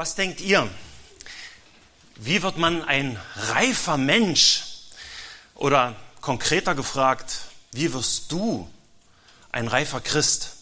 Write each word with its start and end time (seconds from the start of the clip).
Was 0.00 0.14
denkt 0.14 0.40
ihr? 0.40 0.66
Wie 2.16 2.42
wird 2.42 2.56
man 2.56 2.82
ein 2.82 3.20
reifer 3.36 3.98
Mensch? 3.98 4.62
Oder 5.54 5.94
konkreter 6.22 6.74
gefragt, 6.74 7.40
wie 7.72 7.92
wirst 7.92 8.32
du 8.32 8.66
ein 9.52 9.68
reifer 9.68 10.00
Christ? 10.00 10.56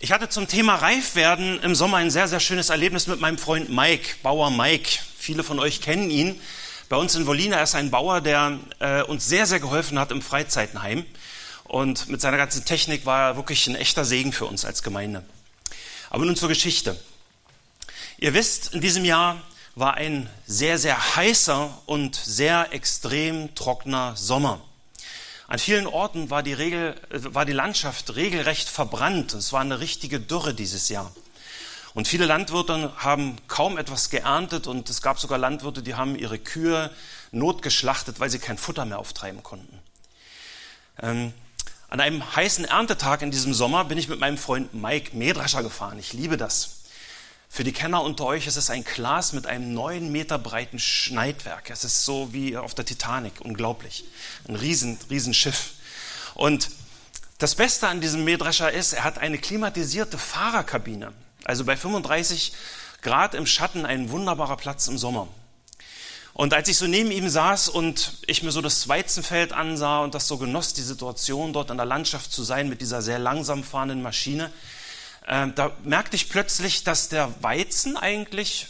Ich 0.00 0.10
hatte 0.10 0.30
zum 0.30 0.48
Thema 0.48 0.76
Reifwerden 0.76 1.62
im 1.62 1.74
Sommer 1.74 1.98
ein 1.98 2.10
sehr, 2.10 2.28
sehr 2.28 2.40
schönes 2.40 2.70
Erlebnis 2.70 3.08
mit 3.08 3.20
meinem 3.20 3.36
Freund 3.36 3.68
Mike, 3.68 4.08
Bauer 4.22 4.50
Mike. 4.50 4.98
Viele 5.18 5.44
von 5.44 5.58
euch 5.58 5.82
kennen 5.82 6.08
ihn. 6.08 6.40
Bei 6.88 6.96
uns 6.96 7.14
in 7.14 7.26
Wolina 7.26 7.60
ist 7.60 7.74
ein 7.74 7.90
Bauer, 7.90 8.22
der 8.22 8.58
äh, 8.78 9.02
uns 9.02 9.28
sehr, 9.28 9.44
sehr 9.44 9.60
geholfen 9.60 9.98
hat 9.98 10.12
im 10.12 10.22
Freizeitenheim. 10.22 11.04
Und 11.64 12.08
mit 12.08 12.22
seiner 12.22 12.38
ganzen 12.38 12.64
Technik 12.64 13.04
war 13.04 13.32
er 13.32 13.36
wirklich 13.36 13.66
ein 13.66 13.76
echter 13.76 14.06
Segen 14.06 14.32
für 14.32 14.46
uns 14.46 14.64
als 14.64 14.82
Gemeinde. 14.82 15.26
Aber 16.08 16.24
nun 16.24 16.36
zur 16.36 16.48
Geschichte. 16.48 16.98
Ihr 18.18 18.32
wisst, 18.32 18.72
in 18.72 18.80
diesem 18.80 19.04
Jahr 19.04 19.36
war 19.74 19.94
ein 19.94 20.30
sehr, 20.46 20.78
sehr 20.78 21.16
heißer 21.16 21.82
und 21.84 22.16
sehr 22.16 22.72
extrem 22.72 23.54
trockener 23.54 24.16
Sommer. 24.16 24.62
An 25.48 25.58
vielen 25.58 25.86
Orten 25.86 26.30
war 26.30 26.42
die, 26.42 26.54
Regel, 26.54 26.94
äh, 27.10 27.34
war 27.34 27.44
die 27.44 27.52
Landschaft 27.52 28.16
regelrecht 28.16 28.70
verbrannt. 28.70 29.34
Es 29.34 29.52
war 29.52 29.60
eine 29.60 29.80
richtige 29.80 30.18
Dürre 30.18 30.54
dieses 30.54 30.88
Jahr. 30.88 31.12
Und 31.92 32.08
viele 32.08 32.24
Landwirte 32.24 32.92
haben 32.96 33.36
kaum 33.48 33.76
etwas 33.76 34.08
geerntet 34.08 34.66
und 34.66 34.88
es 34.88 35.02
gab 35.02 35.20
sogar 35.20 35.36
Landwirte, 35.36 35.82
die 35.82 35.94
haben 35.94 36.16
ihre 36.16 36.38
Kühe 36.38 36.90
notgeschlachtet, 37.32 38.18
weil 38.18 38.30
sie 38.30 38.38
kein 38.38 38.56
Futter 38.56 38.86
mehr 38.86 38.98
auftreiben 38.98 39.42
konnten. 39.42 39.78
Ähm, 41.02 41.34
an 41.88 42.00
einem 42.00 42.34
heißen 42.34 42.64
Erntetag 42.64 43.20
in 43.20 43.30
diesem 43.30 43.52
Sommer 43.52 43.84
bin 43.84 43.98
ich 43.98 44.08
mit 44.08 44.20
meinem 44.20 44.38
Freund 44.38 44.72
Mike 44.72 45.14
Mähdrescher 45.14 45.62
gefahren. 45.62 45.98
Ich 45.98 46.14
liebe 46.14 46.38
das. 46.38 46.85
Für 47.48 47.64
die 47.64 47.72
Kenner 47.72 48.02
unter 48.02 48.26
euch 48.26 48.46
ist 48.46 48.56
es 48.56 48.70
ein 48.70 48.84
Glas 48.84 49.32
mit 49.32 49.46
einem 49.46 49.72
neun 49.72 50.12
Meter 50.12 50.38
breiten 50.38 50.78
Schneidwerk. 50.78 51.70
Es 51.70 51.84
ist 51.84 52.04
so 52.04 52.32
wie 52.32 52.56
auf 52.56 52.74
der 52.74 52.84
Titanic, 52.84 53.40
unglaublich. 53.40 54.04
Ein 54.48 54.56
riesen, 54.56 54.98
riesen 55.08 55.32
Schiff. 55.32 55.72
Und 56.34 56.70
das 57.38 57.54
Beste 57.54 57.88
an 57.88 58.00
diesem 58.00 58.24
Mähdrescher 58.24 58.70
ist, 58.72 58.92
er 58.92 59.04
hat 59.04 59.18
eine 59.18 59.38
klimatisierte 59.38 60.18
Fahrerkabine. 60.18 61.12
Also 61.44 61.64
bei 61.64 61.76
35 61.76 62.52
Grad 63.02 63.34
im 63.34 63.46
Schatten 63.46 63.86
ein 63.86 64.10
wunderbarer 64.10 64.56
Platz 64.56 64.88
im 64.88 64.98
Sommer. 64.98 65.28
Und 66.34 66.52
als 66.52 66.68
ich 66.68 66.76
so 66.76 66.86
neben 66.86 67.10
ihm 67.10 67.30
saß 67.30 67.70
und 67.70 68.18
ich 68.26 68.42
mir 68.42 68.50
so 68.52 68.60
das 68.60 68.88
Weizenfeld 68.88 69.52
ansah 69.52 70.00
und 70.00 70.14
das 70.14 70.28
so 70.28 70.36
genoss, 70.36 70.74
die 70.74 70.82
Situation 70.82 71.54
dort 71.54 71.70
in 71.70 71.78
der 71.78 71.86
Landschaft 71.86 72.30
zu 72.30 72.42
sein 72.42 72.68
mit 72.68 72.82
dieser 72.82 73.00
sehr 73.00 73.18
langsam 73.18 73.64
fahrenden 73.64 74.02
Maschine, 74.02 74.52
äh, 75.26 75.48
da 75.54 75.72
merkte 75.84 76.16
ich 76.16 76.28
plötzlich, 76.28 76.84
dass 76.84 77.08
der 77.08 77.42
Weizen 77.42 77.96
eigentlich 77.96 78.68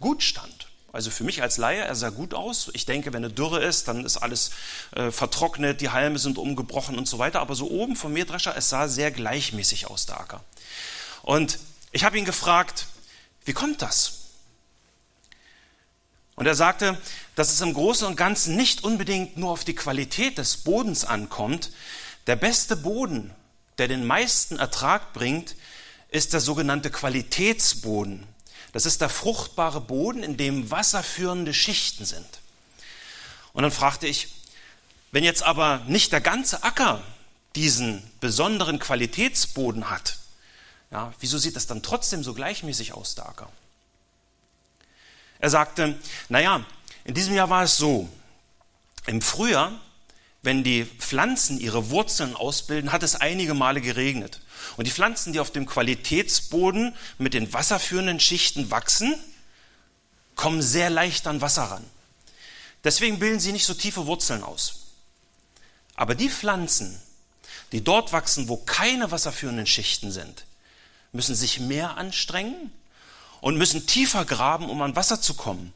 gut 0.00 0.22
stand. 0.22 0.68
Also 0.92 1.10
für 1.10 1.24
mich 1.24 1.42
als 1.42 1.56
Laie, 1.56 1.80
er 1.80 1.96
sah 1.96 2.10
gut 2.10 2.34
aus. 2.34 2.70
Ich 2.72 2.86
denke, 2.86 3.12
wenn 3.12 3.24
eine 3.24 3.34
Dürre 3.34 3.60
ist, 3.64 3.88
dann 3.88 4.04
ist 4.04 4.16
alles 4.16 4.52
äh, 4.94 5.10
vertrocknet, 5.10 5.80
die 5.80 5.90
Halme 5.90 6.20
sind 6.20 6.38
umgebrochen 6.38 6.96
und 6.96 7.08
so 7.08 7.18
weiter. 7.18 7.40
Aber 7.40 7.56
so 7.56 7.68
oben 7.68 7.96
vom 7.96 8.12
Mähdrescher, 8.12 8.56
es 8.56 8.68
sah 8.68 8.86
sehr 8.86 9.10
gleichmäßig 9.10 9.88
aus, 9.88 10.06
der 10.06 10.20
Acker. 10.20 10.44
Und 11.22 11.58
ich 11.90 12.04
habe 12.04 12.16
ihn 12.16 12.24
gefragt, 12.24 12.86
wie 13.44 13.52
kommt 13.52 13.82
das? 13.82 14.20
Und 16.36 16.46
er 16.46 16.54
sagte, 16.54 16.96
dass 17.34 17.52
es 17.52 17.60
im 17.60 17.74
Großen 17.74 18.06
und 18.06 18.16
Ganzen 18.16 18.54
nicht 18.54 18.84
unbedingt 18.84 19.36
nur 19.36 19.50
auf 19.50 19.64
die 19.64 19.74
Qualität 19.74 20.38
des 20.38 20.58
Bodens 20.58 21.04
ankommt. 21.04 21.70
Der 22.26 22.36
beste 22.36 22.76
Boden, 22.76 23.32
der 23.78 23.88
den 23.88 24.06
meisten 24.06 24.58
Ertrag 24.58 25.12
bringt, 25.12 25.56
ist 26.14 26.32
der 26.32 26.40
sogenannte 26.40 26.90
Qualitätsboden. 26.90 28.24
Das 28.72 28.86
ist 28.86 29.00
der 29.00 29.08
fruchtbare 29.08 29.80
Boden, 29.80 30.22
in 30.22 30.36
dem 30.36 30.70
wasserführende 30.70 31.52
Schichten 31.52 32.04
sind. 32.04 32.26
Und 33.52 33.62
dann 33.62 33.72
fragte 33.72 34.06
ich, 34.06 34.28
wenn 35.10 35.24
jetzt 35.24 35.42
aber 35.42 35.78
nicht 35.88 36.12
der 36.12 36.20
ganze 36.20 36.62
Acker 36.62 37.02
diesen 37.56 38.02
besonderen 38.20 38.78
Qualitätsboden 38.78 39.90
hat, 39.90 40.18
ja, 40.92 41.12
wieso 41.18 41.36
sieht 41.38 41.56
das 41.56 41.66
dann 41.66 41.82
trotzdem 41.82 42.22
so 42.22 42.32
gleichmäßig 42.32 42.92
aus, 42.92 43.16
der 43.16 43.28
Acker? 43.28 43.50
Er 45.40 45.50
sagte, 45.50 45.98
naja, 46.28 46.64
in 47.04 47.14
diesem 47.14 47.34
Jahr 47.34 47.50
war 47.50 47.64
es 47.64 47.76
so, 47.76 48.08
im 49.06 49.20
Frühjahr, 49.20 49.72
wenn 50.44 50.62
die 50.62 50.84
Pflanzen 50.84 51.58
ihre 51.58 51.88
Wurzeln 51.88 52.36
ausbilden, 52.36 52.92
hat 52.92 53.02
es 53.02 53.16
einige 53.16 53.54
Male 53.54 53.80
geregnet. 53.80 54.40
Und 54.76 54.86
die 54.86 54.90
Pflanzen, 54.90 55.32
die 55.32 55.40
auf 55.40 55.50
dem 55.50 55.64
Qualitätsboden 55.64 56.94
mit 57.18 57.32
den 57.32 57.52
wasserführenden 57.52 58.20
Schichten 58.20 58.70
wachsen, 58.70 59.14
kommen 60.36 60.60
sehr 60.60 60.90
leicht 60.90 61.26
an 61.26 61.40
Wasser 61.40 61.64
ran. 61.64 61.84
Deswegen 62.82 63.18
bilden 63.18 63.40
sie 63.40 63.52
nicht 63.52 63.64
so 63.64 63.72
tiefe 63.72 64.06
Wurzeln 64.06 64.42
aus. 64.42 64.80
Aber 65.94 66.14
die 66.14 66.28
Pflanzen, 66.28 67.00
die 67.72 67.82
dort 67.82 68.12
wachsen, 68.12 68.48
wo 68.48 68.58
keine 68.58 69.10
wasserführenden 69.10 69.66
Schichten 69.66 70.12
sind, 70.12 70.44
müssen 71.12 71.34
sich 71.34 71.58
mehr 71.58 71.96
anstrengen 71.96 72.70
und 73.40 73.56
müssen 73.56 73.86
tiefer 73.86 74.26
graben, 74.26 74.68
um 74.68 74.82
an 74.82 74.94
Wasser 74.94 75.22
zu 75.22 75.32
kommen. 75.34 75.72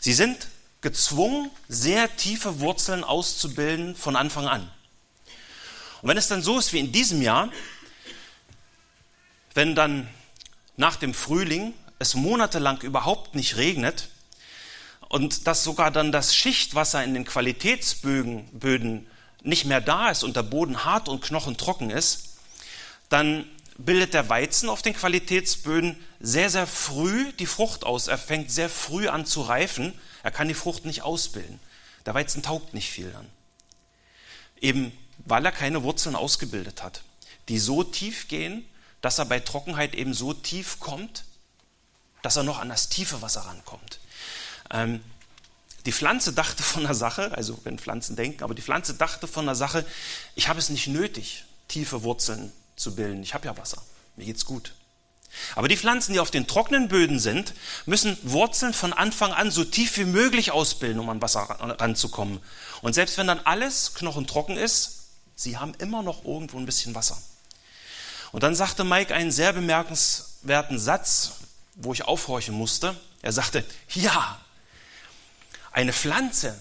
Sie 0.00 0.14
sind 0.14 0.48
gezwungen, 0.80 1.50
sehr 1.68 2.16
tiefe 2.16 2.60
Wurzeln 2.60 3.04
auszubilden 3.04 3.94
von 3.94 4.16
Anfang 4.16 4.48
an. 4.48 4.70
Und 6.02 6.08
wenn 6.08 6.16
es 6.16 6.28
dann 6.28 6.42
so 6.42 6.58
ist 6.58 6.72
wie 6.72 6.78
in 6.78 6.92
diesem 6.92 7.20
Jahr, 7.20 7.50
wenn 9.54 9.74
dann 9.74 10.08
nach 10.76 10.96
dem 10.96 11.12
Frühling 11.12 11.74
es 11.98 12.14
monatelang 12.14 12.80
überhaupt 12.80 13.34
nicht 13.34 13.56
regnet 13.56 14.08
und 15.08 15.46
dass 15.46 15.64
sogar 15.64 15.90
dann 15.90 16.12
das 16.12 16.34
Schichtwasser 16.34 17.04
in 17.04 17.12
den 17.12 17.26
Qualitätsböden 17.26 19.06
nicht 19.42 19.66
mehr 19.66 19.80
da 19.80 20.10
ist 20.10 20.24
und 20.24 20.36
der 20.36 20.42
Boden 20.42 20.84
hart 20.84 21.08
und 21.08 21.20
knochentrocken 21.20 21.90
ist, 21.90 22.36
dann 23.10 23.44
bildet 23.84 24.14
der 24.14 24.28
Weizen 24.28 24.68
auf 24.68 24.82
den 24.82 24.94
Qualitätsböden 24.94 25.96
sehr, 26.20 26.50
sehr 26.50 26.66
früh 26.66 27.32
die 27.34 27.46
Frucht 27.46 27.84
aus. 27.84 28.08
Er 28.08 28.18
fängt 28.18 28.50
sehr 28.50 28.68
früh 28.68 29.08
an 29.08 29.26
zu 29.26 29.42
reifen. 29.42 29.98
Er 30.22 30.30
kann 30.30 30.48
die 30.48 30.54
Frucht 30.54 30.84
nicht 30.84 31.02
ausbilden. 31.02 31.60
Der 32.06 32.14
Weizen 32.14 32.42
taugt 32.42 32.74
nicht 32.74 32.90
viel 32.90 33.10
dann. 33.10 33.26
Eben 34.60 34.92
weil 35.24 35.44
er 35.44 35.52
keine 35.52 35.82
Wurzeln 35.82 36.16
ausgebildet 36.16 36.82
hat, 36.82 37.02
die 37.48 37.58
so 37.58 37.84
tief 37.84 38.28
gehen, 38.28 38.64
dass 39.00 39.18
er 39.18 39.24
bei 39.24 39.40
Trockenheit 39.40 39.94
eben 39.94 40.14
so 40.14 40.32
tief 40.32 40.80
kommt, 40.80 41.24
dass 42.22 42.36
er 42.36 42.42
noch 42.42 42.58
an 42.58 42.68
das 42.68 42.88
tiefe 42.88 43.22
Wasser 43.22 43.42
rankommt. 43.42 43.98
Ähm, 44.70 45.00
die 45.86 45.92
Pflanze 45.92 46.32
dachte 46.32 46.62
von 46.62 46.82
der 46.82 46.94
Sache, 46.94 47.32
also 47.32 47.58
wenn 47.64 47.78
Pflanzen 47.78 48.16
denken, 48.16 48.42
aber 48.42 48.54
die 48.54 48.62
Pflanze 48.62 48.94
dachte 48.94 49.26
von 49.26 49.46
der 49.46 49.54
Sache, 49.54 49.86
ich 50.34 50.48
habe 50.48 50.58
es 50.58 50.68
nicht 50.68 50.86
nötig, 50.86 51.44
tiefe 51.68 52.02
Wurzeln 52.02 52.52
zu 52.80 52.94
bilden. 52.94 53.22
Ich 53.22 53.34
habe 53.34 53.46
ja 53.46 53.56
Wasser. 53.56 53.82
Mir 54.16 54.26
geht's 54.26 54.44
gut. 54.44 54.74
Aber 55.54 55.68
die 55.68 55.76
Pflanzen, 55.76 56.12
die 56.12 56.20
auf 56.20 56.30
den 56.30 56.46
trockenen 56.46 56.88
Böden 56.88 57.18
sind, 57.18 57.54
müssen 57.86 58.18
Wurzeln 58.22 58.74
von 58.74 58.92
Anfang 58.92 59.32
an 59.32 59.50
so 59.50 59.64
tief 59.64 59.96
wie 59.96 60.04
möglich 60.04 60.50
ausbilden, 60.50 60.98
um 60.98 61.08
an 61.08 61.22
Wasser 61.22 61.42
ranzukommen. 61.42 62.40
Und 62.82 62.94
selbst 62.94 63.16
wenn 63.16 63.28
dann 63.28 63.40
alles 63.40 63.94
knochentrocken 63.94 64.56
ist, 64.56 65.04
sie 65.36 65.58
haben 65.58 65.74
immer 65.78 66.02
noch 66.02 66.24
irgendwo 66.24 66.58
ein 66.58 66.66
bisschen 66.66 66.94
Wasser. 66.94 67.16
Und 68.32 68.42
dann 68.42 68.54
sagte 68.54 68.84
Mike 68.84 69.14
einen 69.14 69.30
sehr 69.30 69.52
bemerkenswerten 69.52 70.78
Satz, 70.78 71.32
wo 71.74 71.92
ich 71.92 72.04
aufhorchen 72.04 72.54
musste. 72.54 72.96
Er 73.22 73.32
sagte, 73.32 73.64
ja, 73.94 74.38
eine 75.72 75.92
Pflanze, 75.92 76.58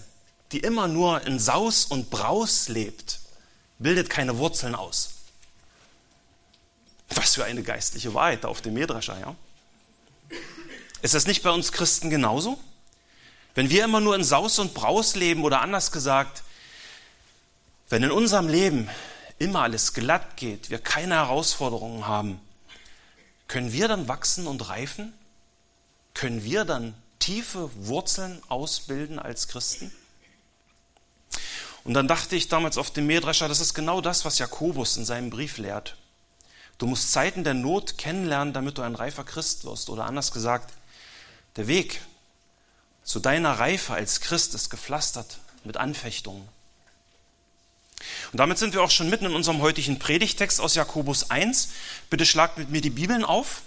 die 0.52 0.60
immer 0.60 0.88
nur 0.88 1.26
in 1.26 1.40
Saus 1.40 1.86
und 1.86 2.10
Braus 2.10 2.68
lebt, 2.70 3.20
bildet 3.80 4.10
keine 4.10 4.38
Wurzeln 4.38 4.76
aus. 4.76 5.12
Was 7.10 7.36
für 7.36 7.46
eine 7.46 7.64
geistliche 7.64 8.14
Wahrheit 8.14 8.46
auf 8.46 8.62
dem 8.62 8.74
Mähdrescher, 8.74 9.20
ja? 9.20 9.36
Ist 11.02 11.14
das 11.14 11.28
nicht 11.28 11.44
bei 11.44 11.50
uns 11.50 11.72
Christen 11.72 12.10
genauso? 12.10 12.60
Wenn 13.56 13.70
wir 13.70 13.84
immer 13.86 14.00
nur 14.00 14.16
in 14.16 14.24
Saus 14.24 14.60
und 14.60 14.74
Braus 14.74 15.16
leben 15.16 15.44
oder 15.44 15.62
anders 15.62 15.92
gesagt, 15.92 16.44
wenn 17.90 18.04
in 18.04 18.12
unserem 18.12 18.48
Leben 18.48 18.90
immer 19.40 19.64
alles 19.64 19.94
glatt 19.94 20.38
geht, 20.38 20.70
wir 20.70 20.80
keine 20.80 21.16
Herausforderungen 21.16 22.06
haben, 22.08 22.40
können 23.48 23.74
wir 23.74 23.88
dann 23.88 24.08
wachsen 24.08 24.46
und 24.46 24.70
reifen? 24.70 25.14
Können 26.14 26.44
wir 26.44 26.66
dann 26.66 26.94
tiefe 27.18 27.70
Wurzeln 27.88 28.42
ausbilden 28.48 29.18
als 29.18 29.48
Christen? 29.48 29.92
Und 31.84 31.94
dann 31.94 32.08
dachte 32.08 32.36
ich 32.36 32.50
damals 32.50 32.78
auf 32.78 32.92
dem 32.92 33.08
Mähdrescher, 33.08 33.48
das 33.48 33.62
ist 33.62 33.74
genau 33.74 34.02
das, 34.02 34.26
was 34.26 34.38
Jakobus 34.38 34.98
in 34.98 35.06
seinem 35.06 35.30
Brief 35.30 35.58
lehrt. 35.58 35.96
Du 36.80 36.88
musst 36.88 37.12
Zeiten 37.12 37.44
der 37.44 37.54
Not 37.54 37.98
kennenlernen, 37.98 38.54
damit 38.54 38.78
du 38.78 38.82
ein 38.82 38.96
reifer 38.96 39.26
Christ 39.26 39.66
wirst. 39.66 39.90
Oder 39.90 40.06
anders 40.06 40.32
gesagt, 40.32 40.74
der 41.58 41.68
Weg 41.68 42.02
zu 43.04 43.20
deiner 43.20 43.60
Reife 43.60 43.94
als 43.94 44.22
Christ 44.22 44.56
ist 44.56 44.70
gepflastert 44.70 45.40
mit 45.66 45.78
Anfechtungen. 45.78 46.48
Und 48.32 48.38
damit 48.38 48.58
sind 48.58 48.74
wir 48.74 48.82
auch 48.82 48.92
schon 48.92 49.10
mitten 49.10 49.26
in 49.26 49.36
unserem 49.36 49.62
heutigen 49.62 50.00
Predigtext 50.00 50.62
aus 50.62 50.76
Jakobus 50.76 51.30
1. 51.30 51.70
Bitte 52.10 52.26
schlagt 52.26 52.58
mit 52.58 52.70
mir 52.70 52.80
die 52.80 52.90
Bibeln 52.90 53.26
auf. 53.26 53.62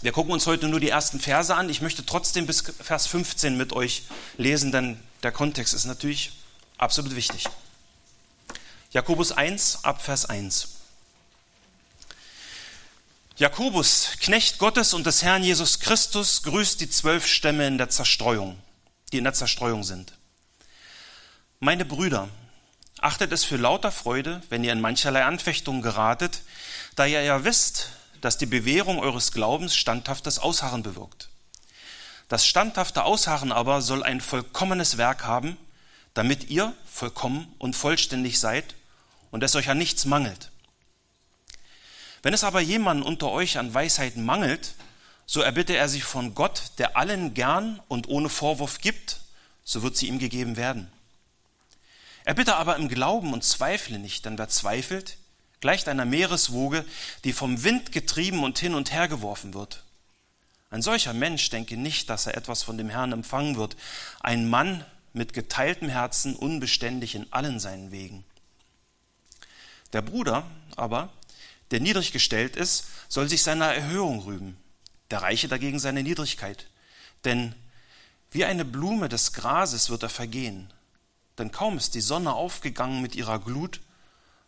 Wir 0.00 0.12
gucken 0.12 0.32
uns 0.32 0.46
heute 0.46 0.68
nur 0.68 0.78
die 0.78 0.88
ersten 0.88 1.18
Verse 1.18 1.54
an. 1.54 1.68
Ich 1.68 1.80
möchte 1.80 2.06
trotzdem 2.06 2.46
bis 2.46 2.62
Vers 2.62 3.08
15 3.08 3.56
mit 3.56 3.72
euch 3.72 4.04
lesen, 4.36 4.70
denn 4.70 5.00
der 5.24 5.32
Kontext 5.32 5.74
ist 5.74 5.84
natürlich 5.84 6.32
absolut 6.78 7.16
wichtig. 7.16 7.44
Jakobus 8.92 9.32
1 9.32 9.84
ab 9.84 10.00
Vers 10.00 10.26
1. 10.26 10.79
Jakobus, 13.40 14.18
Knecht 14.20 14.58
Gottes 14.58 14.92
und 14.92 15.06
des 15.06 15.22
Herrn 15.22 15.42
Jesus 15.42 15.80
Christus, 15.80 16.42
grüßt 16.42 16.78
die 16.78 16.90
zwölf 16.90 17.26
Stämme 17.26 17.66
in 17.66 17.78
der 17.78 17.88
Zerstreuung, 17.88 18.58
die 19.12 19.16
in 19.16 19.24
der 19.24 19.32
Zerstreuung 19.32 19.82
sind. 19.82 20.12
Meine 21.58 21.86
Brüder, 21.86 22.28
achtet 23.00 23.32
es 23.32 23.44
für 23.44 23.56
lauter 23.56 23.92
Freude, 23.92 24.42
wenn 24.50 24.62
ihr 24.62 24.74
in 24.74 24.82
mancherlei 24.82 25.24
Anfechtungen 25.24 25.80
geratet, 25.80 26.42
da 26.96 27.06
ihr 27.06 27.22
ja 27.22 27.42
wisst, 27.42 27.92
dass 28.20 28.36
die 28.36 28.44
Bewährung 28.44 28.98
eures 28.98 29.32
Glaubens 29.32 29.74
standhaftes 29.74 30.38
Ausharren 30.38 30.82
bewirkt. 30.82 31.30
Das 32.28 32.46
standhafte 32.46 33.04
Ausharren 33.04 33.52
aber 33.52 33.80
soll 33.80 34.02
ein 34.02 34.20
vollkommenes 34.20 34.98
Werk 34.98 35.24
haben, 35.24 35.56
damit 36.12 36.50
ihr 36.50 36.74
vollkommen 36.84 37.50
und 37.56 37.74
vollständig 37.74 38.38
seid 38.38 38.74
und 39.30 39.42
es 39.42 39.56
euch 39.56 39.70
an 39.70 39.78
nichts 39.78 40.04
mangelt. 40.04 40.49
Wenn 42.22 42.34
es 42.34 42.44
aber 42.44 42.60
jemanden 42.60 43.02
unter 43.02 43.30
euch 43.30 43.58
an 43.58 43.72
Weisheit 43.72 44.16
mangelt, 44.16 44.74
so 45.26 45.40
erbitte 45.40 45.76
er 45.76 45.88
sie 45.88 46.00
von 46.00 46.34
Gott, 46.34 46.72
der 46.78 46.96
allen 46.96 47.34
gern 47.34 47.80
und 47.88 48.08
ohne 48.08 48.28
Vorwurf 48.28 48.80
gibt, 48.80 49.20
so 49.64 49.82
wird 49.82 49.96
sie 49.96 50.08
ihm 50.08 50.18
gegeben 50.18 50.56
werden. 50.56 50.90
Er 52.24 52.34
bitte 52.34 52.56
aber 52.56 52.76
im 52.76 52.88
Glauben 52.88 53.32
und 53.32 53.44
zweifle 53.44 53.98
nicht, 53.98 54.24
denn 54.24 54.38
wer 54.38 54.48
zweifelt, 54.48 55.16
gleicht 55.60 55.88
einer 55.88 56.04
Meereswoge, 56.04 56.84
die 57.24 57.32
vom 57.32 57.62
Wind 57.64 57.92
getrieben 57.92 58.42
und 58.44 58.58
hin 58.58 58.74
und 58.74 58.92
her 58.92 59.08
geworfen 59.08 59.54
wird. 59.54 59.84
Ein 60.70 60.82
solcher 60.82 61.12
Mensch 61.12 61.50
denke 61.50 61.76
nicht, 61.76 62.10
dass 62.10 62.26
er 62.26 62.36
etwas 62.36 62.62
von 62.62 62.78
dem 62.78 62.90
Herrn 62.90 63.12
empfangen 63.12 63.56
wird. 63.56 63.76
Ein 64.20 64.48
Mann 64.48 64.84
mit 65.12 65.32
geteiltem 65.32 65.88
Herzen, 65.88 66.36
unbeständig 66.36 67.14
in 67.14 67.32
allen 67.32 67.58
seinen 67.58 67.90
Wegen. 67.90 68.24
Der 69.92 70.02
Bruder 70.02 70.44
aber, 70.76 71.10
der 71.70 71.80
niedrig 71.80 72.12
gestellt 72.12 72.56
ist, 72.56 72.86
soll 73.08 73.28
sich 73.28 73.42
seiner 73.42 73.74
Erhöhung 73.74 74.20
rühmen, 74.20 74.56
der 75.10 75.22
Reiche 75.22 75.48
dagegen 75.48 75.78
seine 75.78 76.02
Niedrigkeit. 76.02 76.66
Denn 77.24 77.54
wie 78.30 78.44
eine 78.44 78.64
Blume 78.64 79.08
des 79.08 79.32
Grases 79.32 79.90
wird 79.90 80.02
er 80.02 80.08
vergehen. 80.08 80.72
Denn 81.38 81.52
kaum 81.52 81.76
ist 81.76 81.94
die 81.94 82.00
Sonne 82.00 82.34
aufgegangen 82.34 83.02
mit 83.02 83.14
ihrer 83.14 83.38
Glut, 83.38 83.80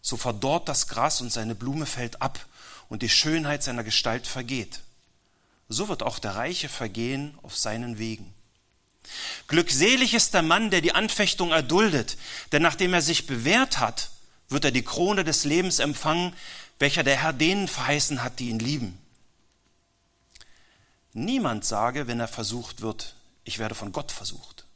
so 0.01 0.17
verdorrt 0.17 0.69
das 0.69 0.89
Gras 0.89 1.21
und 1.21 1.33
seine 1.33 1.55
Blume 1.55 1.87
fällt 1.87 2.21
ab 2.23 2.45
und 2.89 3.03
die 3.03 3.09
Schönheit 3.09 3.63
seiner 3.63 3.85
Gestalt 3.85 4.27
vergeht. 4.27 4.81
So 5.69 5.89
wird 5.89 6.03
auch 6.03 6.19
der 6.19 6.35
Reiche 6.35 6.69
vergehen 6.69 7.39
auf 7.43 7.57
seinen 7.57 7.99
Wegen. 7.99 8.35
Glückselig 9.49 10.15
ist 10.15 10.35
der 10.35 10.43
Mann, 10.43 10.71
der 10.71 10.81
die 10.81 10.95
Anfechtung 10.95 11.51
erduldet, 11.51 12.17
denn 12.53 12.63
nachdem 12.63 12.95
er 12.95 13.03
sich 13.03 13.27
bewährt 13.27 13.79
hat, 13.79 14.11
wird 14.49 14.65
er 14.65 14.71
die 14.71 14.85
Krone 14.85 15.25
des 15.25 15.45
Lebens 15.45 15.79
empfangen, 15.79 16.35
welcher 16.82 17.05
der 17.05 17.23
Herr 17.23 17.32
denen 17.32 17.69
verheißen 17.69 18.25
hat, 18.25 18.40
die 18.40 18.49
ihn 18.49 18.58
lieben. 18.58 18.99
Niemand 21.12 21.64
sage, 21.64 22.08
wenn 22.08 22.19
er 22.19 22.26
versucht 22.26 22.81
wird, 22.81 23.14
ich 23.44 23.61
werde 23.61 23.76
von 23.76 23.93
Gott 23.93 24.11
versucht. 24.11 24.67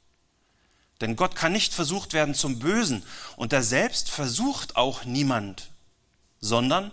Denn 1.01 1.17
Gott 1.17 1.35
kann 1.35 1.51
nicht 1.51 1.75
versucht 1.75 2.13
werden 2.13 2.37
zum 2.37 2.61
Bösen 2.61 3.03
und 3.35 3.53
er 3.53 3.65
selbst 3.65 4.09
versucht 4.09 4.77
auch 4.77 5.05
niemand, 5.05 5.71
sondern 6.41 6.93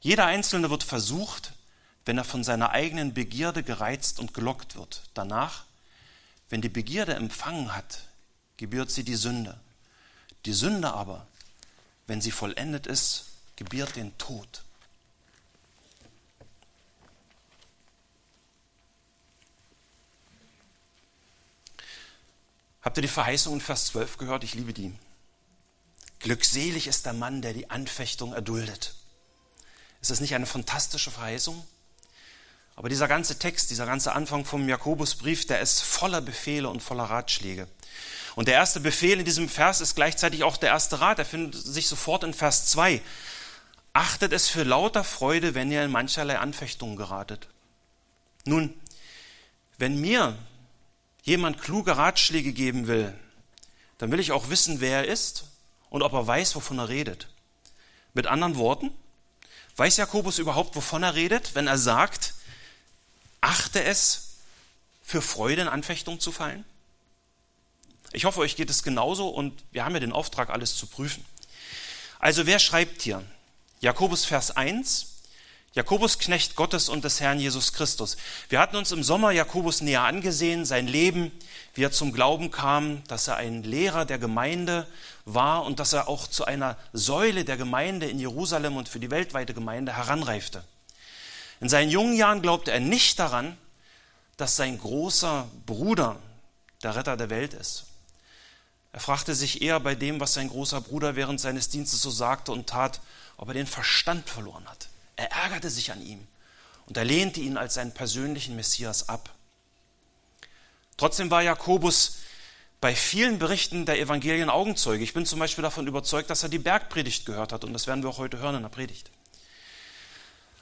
jeder 0.00 0.24
Einzelne 0.24 0.70
wird 0.70 0.84
versucht, 0.84 1.52
wenn 2.06 2.16
er 2.16 2.24
von 2.24 2.42
seiner 2.42 2.70
eigenen 2.70 3.12
Begierde 3.12 3.62
gereizt 3.62 4.18
und 4.20 4.32
gelockt 4.32 4.74
wird. 4.74 5.02
Danach, 5.12 5.64
wenn 6.48 6.62
die 6.62 6.70
Begierde 6.70 7.12
empfangen 7.12 7.76
hat, 7.76 8.04
gebiert 8.56 8.90
sie 8.90 9.04
die 9.04 9.16
Sünde. 9.16 9.60
Die 10.46 10.54
Sünde 10.54 10.94
aber, 10.94 11.26
wenn 12.06 12.22
sie 12.22 12.30
vollendet 12.30 12.86
ist, 12.86 13.26
gebiert 13.60 13.94
den 13.94 14.16
Tod. 14.16 14.64
Habt 22.80 22.96
ihr 22.96 23.02
die 23.02 23.08
Verheißung 23.08 23.52
in 23.52 23.60
Vers 23.60 23.88
12 23.88 24.16
gehört? 24.16 24.44
Ich 24.44 24.54
liebe 24.54 24.72
die. 24.72 24.94
Glückselig 26.20 26.86
ist 26.86 27.04
der 27.04 27.12
Mann, 27.12 27.42
der 27.42 27.52
die 27.52 27.68
Anfechtung 27.68 28.32
erduldet. 28.32 28.94
Ist 30.00 30.10
das 30.10 30.20
nicht 30.20 30.34
eine 30.34 30.46
fantastische 30.46 31.10
Verheißung? 31.10 31.62
Aber 32.76 32.88
dieser 32.88 33.08
ganze 33.08 33.38
Text, 33.38 33.70
dieser 33.70 33.84
ganze 33.84 34.12
Anfang 34.12 34.46
vom 34.46 34.66
Jakobusbrief, 34.70 35.46
der 35.46 35.60
ist 35.60 35.82
voller 35.82 36.22
Befehle 36.22 36.70
und 36.70 36.82
voller 36.82 37.04
Ratschläge. 37.04 37.68
Und 38.36 38.48
der 38.48 38.54
erste 38.54 38.80
Befehl 38.80 39.18
in 39.18 39.26
diesem 39.26 39.50
Vers 39.50 39.82
ist 39.82 39.96
gleichzeitig 39.96 40.44
auch 40.44 40.56
der 40.56 40.70
erste 40.70 41.02
Rat. 41.02 41.18
Er 41.18 41.26
findet 41.26 41.62
sich 41.62 41.88
sofort 41.88 42.24
in 42.24 42.32
Vers 42.32 42.66
2. 42.68 43.02
Achtet 43.92 44.32
es 44.32 44.48
für 44.48 44.62
lauter 44.62 45.04
Freude, 45.04 45.54
wenn 45.54 45.72
ihr 45.72 45.84
in 45.84 45.90
mancherlei 45.90 46.38
Anfechtungen 46.38 46.96
geratet. 46.96 47.48
Nun, 48.44 48.78
wenn 49.78 50.00
mir 50.00 50.36
jemand 51.22 51.60
kluge 51.60 51.96
Ratschläge 51.96 52.52
geben 52.52 52.86
will, 52.86 53.18
dann 53.98 54.10
will 54.10 54.20
ich 54.20 54.32
auch 54.32 54.48
wissen, 54.48 54.80
wer 54.80 54.98
er 54.98 55.08
ist 55.08 55.44
und 55.90 56.02
ob 56.02 56.12
er 56.12 56.26
weiß, 56.26 56.54
wovon 56.54 56.78
er 56.78 56.88
redet. 56.88 57.28
Mit 58.14 58.26
anderen 58.26 58.56
Worten, 58.56 58.90
weiß 59.76 59.96
Jakobus 59.96 60.38
überhaupt, 60.38 60.74
wovon 60.76 61.02
er 61.02 61.14
redet, 61.14 61.54
wenn 61.54 61.66
er 61.66 61.78
sagt, 61.78 62.34
achte 63.40 63.82
es 63.82 64.36
für 65.02 65.20
Freude 65.20 65.62
in 65.62 65.68
Anfechtung 65.68 66.20
zu 66.20 66.32
fallen? 66.32 66.64
Ich 68.12 68.24
hoffe, 68.24 68.40
euch 68.40 68.56
geht 68.56 68.70
es 68.70 68.82
genauso 68.82 69.28
und 69.28 69.62
wir 69.70 69.84
haben 69.84 69.94
ja 69.94 70.00
den 70.00 70.12
Auftrag, 70.12 70.50
alles 70.50 70.76
zu 70.76 70.86
prüfen. 70.86 71.24
Also 72.18 72.46
wer 72.46 72.58
schreibt 72.58 73.02
hier? 73.02 73.24
Jakobus 73.82 74.26
Vers 74.26 74.54
1, 74.54 75.06
Jakobus 75.72 76.18
Knecht 76.18 76.54
Gottes 76.54 76.90
und 76.90 77.02
des 77.02 77.18
Herrn 77.18 77.40
Jesus 77.40 77.72
Christus. 77.72 78.18
Wir 78.50 78.60
hatten 78.60 78.76
uns 78.76 78.92
im 78.92 79.02
Sommer 79.02 79.30
Jakobus 79.30 79.80
näher 79.80 80.02
angesehen, 80.02 80.66
sein 80.66 80.86
Leben, 80.86 81.32
wie 81.72 81.84
er 81.84 81.90
zum 81.90 82.12
Glauben 82.12 82.50
kam, 82.50 83.02
dass 83.04 83.26
er 83.26 83.36
ein 83.36 83.62
Lehrer 83.62 84.04
der 84.04 84.18
Gemeinde 84.18 84.86
war 85.24 85.64
und 85.64 85.80
dass 85.80 85.94
er 85.94 86.08
auch 86.08 86.28
zu 86.28 86.44
einer 86.44 86.76
Säule 86.92 87.46
der 87.46 87.56
Gemeinde 87.56 88.06
in 88.06 88.18
Jerusalem 88.18 88.76
und 88.76 88.90
für 88.90 89.00
die 89.00 89.10
weltweite 89.10 89.54
Gemeinde 89.54 89.96
heranreifte. 89.96 90.62
In 91.62 91.70
seinen 91.70 91.90
jungen 91.90 92.16
Jahren 92.16 92.42
glaubte 92.42 92.72
er 92.72 92.80
nicht 92.80 93.18
daran, 93.18 93.56
dass 94.36 94.56
sein 94.56 94.78
großer 94.78 95.48
Bruder 95.64 96.16
der 96.82 96.96
Retter 96.96 97.16
der 97.16 97.30
Welt 97.30 97.54
ist. 97.54 97.86
Er 98.92 99.00
fragte 99.00 99.34
sich 99.34 99.62
eher 99.62 99.80
bei 99.80 99.94
dem, 99.94 100.20
was 100.20 100.34
sein 100.34 100.48
großer 100.48 100.80
Bruder 100.80 101.14
während 101.14 101.40
seines 101.40 101.68
Dienstes 101.68 102.02
so 102.02 102.10
sagte 102.10 102.50
und 102.50 102.66
tat, 102.66 103.00
ob 103.40 103.48
er 103.48 103.54
den 103.54 103.66
Verstand 103.66 104.28
verloren 104.28 104.68
hat. 104.68 104.88
Er 105.16 105.32
ärgerte 105.32 105.70
sich 105.70 105.90
an 105.90 106.02
ihm 106.02 106.26
und 106.84 106.98
er 106.98 107.06
lehnte 107.06 107.40
ihn 107.40 107.56
als 107.56 107.72
seinen 107.72 107.94
persönlichen 107.94 108.54
Messias 108.54 109.08
ab. 109.08 109.30
Trotzdem 110.98 111.30
war 111.30 111.40
Jakobus 111.40 112.18
bei 112.82 112.94
vielen 112.94 113.38
Berichten 113.38 113.86
der 113.86 113.98
Evangelien 113.98 114.50
Augenzeuge. 114.50 115.02
Ich 115.02 115.14
bin 115.14 115.24
zum 115.24 115.38
Beispiel 115.38 115.62
davon 115.62 115.86
überzeugt, 115.86 116.28
dass 116.28 116.42
er 116.42 116.50
die 116.50 116.58
Bergpredigt 116.58 117.24
gehört 117.24 117.52
hat 117.54 117.64
und 117.64 117.72
das 117.72 117.86
werden 117.86 118.02
wir 118.02 118.10
auch 118.10 118.18
heute 118.18 118.40
hören 118.40 118.56
in 118.56 118.62
der 118.62 118.68
Predigt. 118.68 119.10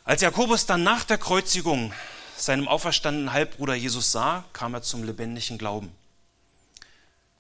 Als 0.05 0.23
Jakobus 0.23 0.65
dann 0.65 0.85
nach 0.85 1.03
der 1.03 1.19
Kreuzigung 1.19 1.93
seinem 2.37 2.69
auferstandenen 2.69 3.33
Halbbruder 3.33 3.75
Jesus 3.75 4.13
sah, 4.13 4.45
kam 4.53 4.75
er 4.75 4.83
zum 4.83 5.03
lebendigen 5.03 5.59
Glauben. 5.59 5.91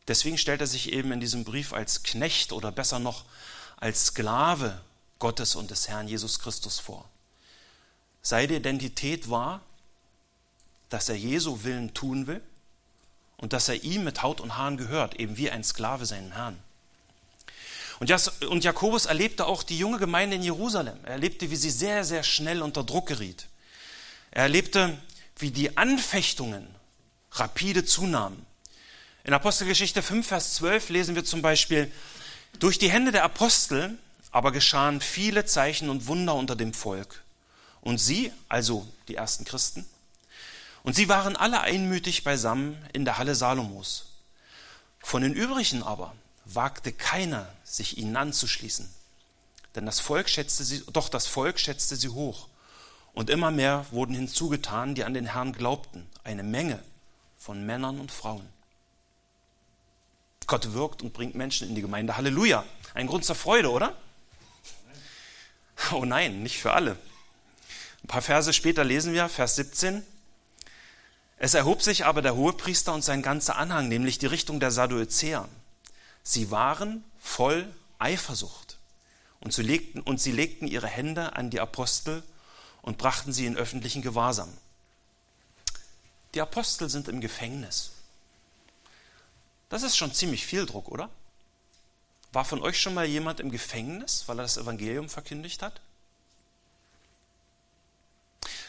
Deswegen 0.08 0.36
stellt 0.36 0.62
er 0.62 0.66
sich 0.66 0.92
eben 0.92 1.12
in 1.12 1.20
diesem 1.20 1.44
Brief 1.44 1.72
als 1.72 2.02
Knecht 2.02 2.50
oder 2.50 2.72
besser 2.72 2.98
noch 2.98 3.24
als 3.76 4.06
Sklave 4.06 4.80
Gottes 5.18 5.54
und 5.54 5.70
des 5.70 5.88
Herrn 5.88 6.08
Jesus 6.08 6.38
Christus 6.38 6.78
vor. 6.78 7.08
Seine 8.22 8.56
Identität 8.56 9.30
war, 9.30 9.60
dass 10.88 11.08
er 11.08 11.16
Jesu 11.16 11.64
Willen 11.64 11.94
tun 11.94 12.26
will 12.26 12.42
und 13.36 13.52
dass 13.52 13.68
er 13.68 13.82
ihm 13.82 14.04
mit 14.04 14.22
Haut 14.22 14.40
und 14.40 14.56
Haaren 14.56 14.76
gehört, 14.76 15.16
eben 15.16 15.36
wie 15.36 15.50
ein 15.50 15.64
Sklave 15.64 16.06
seinen 16.06 16.32
Herrn. 16.32 16.58
Und 18.00 18.64
Jakobus 18.64 19.06
erlebte 19.06 19.46
auch 19.46 19.64
die 19.64 19.78
junge 19.78 19.98
Gemeinde 19.98 20.36
in 20.36 20.42
Jerusalem. 20.42 20.98
Er 21.02 21.12
erlebte, 21.12 21.50
wie 21.50 21.56
sie 21.56 21.70
sehr, 21.70 22.04
sehr 22.04 22.22
schnell 22.22 22.62
unter 22.62 22.84
Druck 22.84 23.06
geriet. 23.06 23.48
Er 24.30 24.42
erlebte, 24.44 24.96
wie 25.36 25.50
die 25.50 25.76
Anfechtungen 25.76 26.66
rapide 27.32 27.84
zunahmen. 27.84 28.46
In 29.24 29.34
Apostelgeschichte 29.34 30.02
5, 30.02 30.26
Vers 30.26 30.54
12 30.54 30.90
lesen 30.90 31.14
wir 31.16 31.24
zum 31.24 31.42
Beispiel, 31.42 31.90
durch 32.60 32.78
die 32.78 32.90
Hände 32.90 33.12
der 33.12 33.24
Apostel 33.24 33.98
aber 34.30 34.52
geschahen 34.52 35.00
viele 35.00 35.44
Zeichen 35.44 35.90
und 35.90 36.06
Wunder 36.06 36.34
unter 36.34 36.56
dem 36.56 36.74
Volk. 36.74 37.22
Und 37.80 37.98
sie, 37.98 38.32
also 38.48 38.86
die 39.08 39.14
ersten 39.14 39.44
Christen, 39.44 39.86
und 40.82 40.94
sie 40.94 41.08
waren 41.08 41.36
alle 41.36 41.60
einmütig 41.60 42.24
beisammen 42.24 42.82
in 42.92 43.04
der 43.04 43.18
Halle 43.18 43.34
Salomos. 43.34 44.06
Von 45.00 45.22
den 45.22 45.34
übrigen 45.34 45.82
aber 45.82 46.14
wagte 46.44 46.92
keiner, 46.92 47.46
sich 47.62 47.98
ihnen 47.98 48.16
anzuschließen. 48.16 48.88
Denn 49.74 49.86
das 49.86 50.00
Volk 50.00 50.28
schätzte 50.28 50.64
sie, 50.64 50.82
doch 50.92 51.08
das 51.08 51.26
Volk 51.26 51.60
schätzte 51.60 51.96
sie 51.96 52.08
hoch. 52.08 52.48
Und 53.12 53.30
immer 53.30 53.50
mehr 53.50 53.84
wurden 53.90 54.14
hinzugetan, 54.14 54.94
die 54.94 55.04
an 55.04 55.14
den 55.14 55.26
Herrn 55.26 55.52
glaubten. 55.52 56.06
Eine 56.24 56.42
Menge 56.42 56.82
von 57.36 57.66
Männern 57.66 58.00
und 58.00 58.12
Frauen. 58.12 58.48
Gott 60.46 60.72
wirkt 60.72 61.02
und 61.02 61.12
bringt 61.12 61.34
Menschen 61.34 61.68
in 61.68 61.74
die 61.74 61.82
Gemeinde. 61.82 62.16
Halleluja. 62.16 62.64
Ein 62.94 63.06
Grund 63.06 63.24
zur 63.24 63.36
Freude, 63.36 63.70
oder? 63.70 63.94
Oh 65.92 66.04
nein, 66.04 66.42
nicht 66.42 66.60
für 66.60 66.72
alle. 66.72 66.98
Ein 68.04 68.08
paar 68.08 68.22
Verse 68.22 68.52
später 68.52 68.84
lesen 68.84 69.12
wir, 69.12 69.28
Vers 69.28 69.56
17. 69.56 70.04
Es 71.38 71.54
erhob 71.54 71.82
sich 71.82 72.04
aber 72.04 72.20
der 72.20 72.34
Hohepriester 72.34 72.92
und 72.92 73.02
sein 73.02 73.22
ganzer 73.22 73.56
Anhang, 73.56 73.88
nämlich 73.88 74.18
die 74.18 74.26
Richtung 74.26 74.60
der 74.60 74.70
Sadduzäer. 74.70 75.48
Sie 76.22 76.50
waren 76.50 77.04
voll 77.20 77.72
Eifersucht 77.98 78.76
und 79.40 79.52
sie, 79.52 79.62
legten, 79.62 80.00
und 80.00 80.20
sie 80.20 80.32
legten 80.32 80.66
ihre 80.66 80.88
Hände 80.88 81.36
an 81.36 81.50
die 81.50 81.60
Apostel 81.60 82.22
und 82.82 82.98
brachten 82.98 83.32
sie 83.32 83.46
in 83.46 83.56
öffentlichen 83.56 84.02
Gewahrsam. 84.02 84.52
Die 86.34 86.40
Apostel 86.40 86.90
sind 86.90 87.08
im 87.08 87.20
Gefängnis. 87.20 87.92
Das 89.68 89.82
ist 89.82 89.96
schon 89.96 90.12
ziemlich 90.12 90.44
viel 90.44 90.66
Druck, 90.66 90.88
oder? 90.88 91.08
War 92.32 92.44
von 92.44 92.62
euch 92.62 92.80
schon 92.80 92.94
mal 92.94 93.06
jemand 93.06 93.40
im 93.40 93.50
Gefängnis, 93.50 94.24
weil 94.26 94.38
er 94.38 94.42
das 94.42 94.56
Evangelium 94.56 95.08
verkündigt 95.08 95.62
hat? 95.62 95.80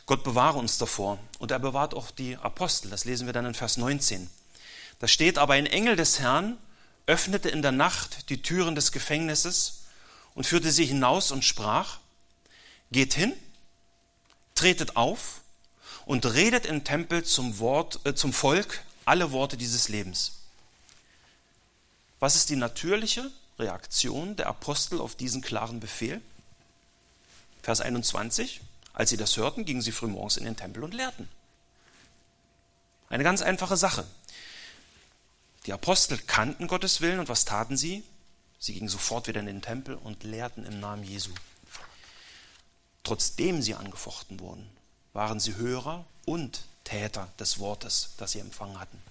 Gott 0.05 0.23
bewahre 0.23 0.57
uns 0.57 0.77
davor 0.77 1.19
und 1.37 1.51
er 1.51 1.59
bewahrt 1.59 1.93
auch 1.93 2.09
die 2.09 2.35
Apostel. 2.37 2.89
Das 2.89 3.05
lesen 3.05 3.27
wir 3.27 3.33
dann 3.33 3.45
in 3.45 3.53
Vers 3.53 3.77
19. 3.77 4.29
Da 4.99 5.07
steht 5.07 5.37
aber 5.37 5.53
ein 5.53 5.65
Engel 5.65 5.95
des 5.95 6.19
Herrn 6.19 6.57
öffnete 7.09 7.49
in 7.49 7.63
der 7.63 7.71
Nacht 7.71 8.29
die 8.29 8.41
Türen 8.41 8.75
des 8.75 8.91
Gefängnisses 8.91 9.85
und 10.35 10.45
führte 10.45 10.71
sie 10.71 10.85
hinaus 10.85 11.31
und 11.31 11.43
sprach, 11.43 11.97
geht 12.91 13.15
hin, 13.15 13.33
tretet 14.53 14.95
auf 14.95 15.41
und 16.05 16.25
redet 16.27 16.67
im 16.67 16.83
Tempel 16.83 17.23
zum, 17.23 17.57
Wort, 17.57 17.99
äh, 18.05 18.13
zum 18.13 18.31
Volk 18.31 18.83
alle 19.05 19.31
Worte 19.31 19.57
dieses 19.57 19.89
Lebens. 19.89 20.33
Was 22.19 22.35
ist 22.35 22.51
die 22.51 22.55
natürliche 22.55 23.31
Reaktion 23.59 24.35
der 24.35 24.47
Apostel 24.47 24.99
auf 25.01 25.15
diesen 25.15 25.41
klaren 25.41 25.79
Befehl? 25.79 26.21
Vers 27.61 27.81
21. 27.81 28.61
Als 28.93 29.09
sie 29.09 29.17
das 29.17 29.37
hörten, 29.37 29.65
gingen 29.65 29.81
sie 29.81 29.91
frühmorgens 29.91 30.37
in 30.37 30.45
den 30.45 30.57
Tempel 30.57 30.83
und 30.83 30.93
lehrten. 30.93 31.27
Eine 33.09 33.23
ganz 33.23 33.41
einfache 33.41 33.77
Sache. 33.77 34.05
Die 35.65 35.73
Apostel 35.73 36.17
kannten 36.17 36.67
Gottes 36.67 37.01
Willen 37.01 37.19
und 37.19 37.29
was 37.29 37.45
taten 37.45 37.77
sie? 37.77 38.03
Sie 38.59 38.73
gingen 38.73 38.89
sofort 38.89 39.27
wieder 39.27 39.39
in 39.39 39.45
den 39.45 39.61
Tempel 39.61 39.95
und 39.95 40.23
lehrten 40.23 40.65
im 40.65 40.79
Namen 40.79 41.03
Jesu. 41.03 41.31
Trotzdem 43.03 43.61
sie 43.61 43.75
angefochten 43.75 44.39
wurden, 44.39 44.69
waren 45.13 45.39
sie 45.39 45.55
Hörer 45.55 46.05
und 46.25 46.63
Täter 46.83 47.29
des 47.39 47.59
Wortes, 47.59 48.11
das 48.17 48.31
sie 48.31 48.39
empfangen 48.39 48.79
hatten. 48.79 49.01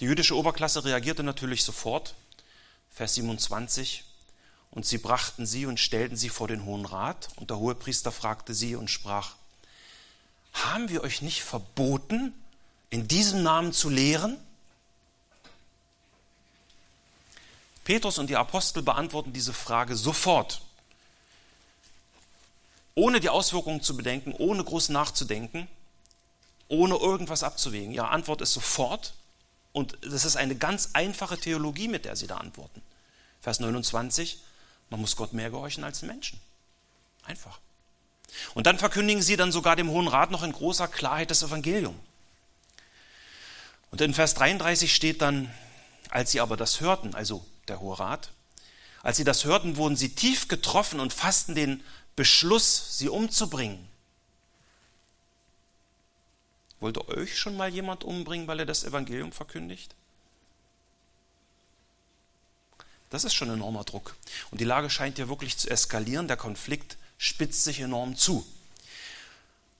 Die 0.00 0.04
jüdische 0.04 0.36
Oberklasse 0.36 0.84
reagierte 0.84 1.22
natürlich 1.22 1.64
sofort. 1.64 2.14
Vers 2.94 3.14
27. 3.14 4.04
Und 4.70 4.86
sie 4.86 4.98
brachten 4.98 5.46
sie 5.46 5.66
und 5.66 5.80
stellten 5.80 6.16
sie 6.16 6.28
vor 6.28 6.48
den 6.48 6.64
Hohen 6.64 6.86
Rat. 6.86 7.28
Und 7.36 7.50
der 7.50 7.58
Hohepriester 7.58 8.12
fragte 8.12 8.54
sie 8.54 8.76
und 8.76 8.90
sprach, 8.90 9.34
haben 10.52 10.88
wir 10.88 11.02
euch 11.02 11.20
nicht 11.20 11.42
verboten, 11.42 12.32
in 12.90 13.08
diesem 13.08 13.42
Namen 13.42 13.72
zu 13.72 13.88
lehren? 13.90 14.38
Petrus 17.82 18.18
und 18.18 18.30
die 18.30 18.36
Apostel 18.36 18.82
beantworten 18.82 19.32
diese 19.32 19.52
Frage 19.52 19.96
sofort, 19.96 20.62
ohne 22.94 23.20
die 23.20 23.28
Auswirkungen 23.28 23.82
zu 23.82 23.96
bedenken, 23.96 24.32
ohne 24.32 24.64
groß 24.64 24.88
nachzudenken, 24.88 25.68
ohne 26.68 26.94
irgendwas 26.94 27.42
abzuwägen. 27.42 27.92
Ihre 27.92 28.08
Antwort 28.08 28.40
ist 28.40 28.52
sofort 28.52 29.14
und 29.74 29.98
das 30.02 30.24
ist 30.24 30.36
eine 30.36 30.54
ganz 30.54 30.90
einfache 30.92 31.36
Theologie, 31.36 31.88
mit 31.88 32.04
der 32.04 32.14
sie 32.14 32.28
da 32.28 32.36
antworten. 32.36 32.80
Vers 33.40 33.58
29, 33.58 34.38
man 34.88 35.00
muss 35.00 35.16
Gott 35.16 35.32
mehr 35.32 35.50
gehorchen 35.50 35.82
als 35.82 35.98
den 35.98 36.06
Menschen. 36.06 36.40
Einfach. 37.24 37.58
Und 38.54 38.68
dann 38.68 38.78
verkündigen 38.78 39.20
sie 39.20 39.36
dann 39.36 39.50
sogar 39.50 39.74
dem 39.74 39.90
Hohen 39.90 40.06
Rat 40.06 40.30
noch 40.30 40.44
in 40.44 40.52
großer 40.52 40.86
Klarheit 40.86 41.32
das 41.32 41.42
Evangelium. 41.42 41.98
Und 43.90 44.00
in 44.00 44.14
Vers 44.14 44.34
33 44.34 44.94
steht 44.94 45.20
dann, 45.20 45.52
als 46.08 46.30
sie 46.30 46.40
aber 46.40 46.56
das 46.56 46.80
hörten, 46.80 47.16
also 47.16 47.44
der 47.66 47.80
Hohe 47.80 47.98
Rat. 47.98 48.30
Als 49.02 49.16
sie 49.16 49.24
das 49.24 49.44
hörten, 49.44 49.76
wurden 49.76 49.96
sie 49.96 50.14
tief 50.14 50.46
getroffen 50.46 51.00
und 51.00 51.12
fassten 51.12 51.56
den 51.56 51.82
Beschluss, 52.14 52.96
sie 52.96 53.08
umzubringen. 53.08 53.88
Wollte 56.84 57.08
euch 57.08 57.38
schon 57.38 57.56
mal 57.56 57.72
jemand 57.72 58.04
umbringen, 58.04 58.46
weil 58.46 58.58
er 58.58 58.66
das 58.66 58.84
Evangelium 58.84 59.32
verkündigt? 59.32 59.94
Das 63.08 63.24
ist 63.24 63.32
schon 63.32 63.48
enormer 63.48 63.84
Druck. 63.84 64.14
Und 64.50 64.60
die 64.60 64.66
Lage 64.66 64.90
scheint 64.90 65.16
ja 65.16 65.30
wirklich 65.30 65.56
zu 65.56 65.70
eskalieren. 65.70 66.28
Der 66.28 66.36
Konflikt 66.36 66.98
spitzt 67.16 67.64
sich 67.64 67.80
enorm 67.80 68.16
zu. 68.16 68.44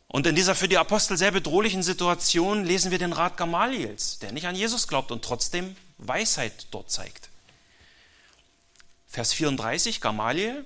Und 0.08 0.26
in 0.26 0.34
dieser 0.34 0.54
für 0.54 0.66
die 0.66 0.78
Apostel 0.78 1.18
sehr 1.18 1.30
bedrohlichen 1.30 1.82
Situation 1.82 2.64
lesen 2.64 2.90
wir 2.90 2.98
den 2.98 3.12
Rat 3.12 3.36
Gamaliels, 3.36 4.18
der 4.20 4.32
nicht 4.32 4.46
an 4.46 4.56
Jesus 4.56 4.88
glaubt 4.88 5.10
und 5.10 5.22
trotzdem 5.22 5.76
Weisheit 5.98 6.68
dort 6.70 6.90
zeigt. 6.90 7.28
Vers 9.08 9.34
34, 9.34 10.00
Gamaliel, 10.00 10.64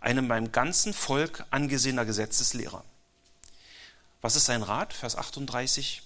einem 0.00 0.26
beim 0.26 0.50
ganzen 0.50 0.92
Volk 0.92 1.44
angesehener 1.50 2.04
Gesetzeslehrer. 2.04 2.82
Was 4.20 4.36
ist 4.36 4.46
sein 4.46 4.62
Rat? 4.62 4.92
Vers 4.92 5.16
38. 5.16 6.02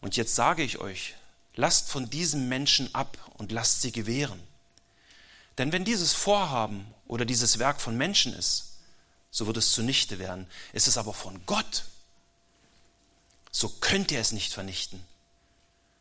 Und 0.00 0.16
jetzt 0.16 0.34
sage 0.34 0.62
ich 0.62 0.78
euch, 0.78 1.14
lasst 1.54 1.90
von 1.90 2.10
diesem 2.10 2.48
Menschen 2.48 2.94
ab 2.94 3.18
und 3.34 3.52
lasst 3.52 3.82
sie 3.82 3.92
gewähren. 3.92 4.40
Denn 5.58 5.72
wenn 5.72 5.84
dieses 5.84 6.12
Vorhaben 6.12 6.86
oder 7.06 7.24
dieses 7.24 7.58
Werk 7.58 7.80
von 7.80 7.96
Menschen 7.96 8.32
ist, 8.34 8.78
so 9.30 9.46
wird 9.46 9.56
es 9.56 9.72
zunichte 9.72 10.18
werden. 10.18 10.46
Ist 10.72 10.88
es 10.88 10.98
aber 10.98 11.14
von 11.14 11.44
Gott, 11.46 11.84
so 13.52 13.68
könnt 13.68 14.10
ihr 14.10 14.20
es 14.20 14.32
nicht 14.32 14.52
vernichten, 14.52 15.04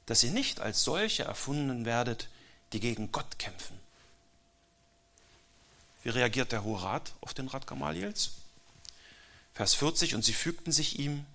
dass 0.05 0.23
ihr 0.23 0.31
nicht 0.31 0.59
als 0.59 0.83
solche 0.83 1.23
erfunden 1.23 1.85
werdet, 1.85 2.29
die 2.73 2.79
gegen 2.79 3.11
Gott 3.11 3.39
kämpfen. 3.39 3.79
Wie 6.03 6.09
reagiert 6.09 6.51
der 6.51 6.63
Hohe 6.63 6.81
Rat 6.81 7.13
auf 7.21 7.33
den 7.33 7.47
Rat 7.47 7.67
Gamaliels? 7.67 8.31
Vers 9.59 9.73
40, 9.73 10.15
und 10.15 10.23
sie 10.23 10.31
fügten 10.31 10.71
sich 10.71 10.99
ihm, 10.99 11.25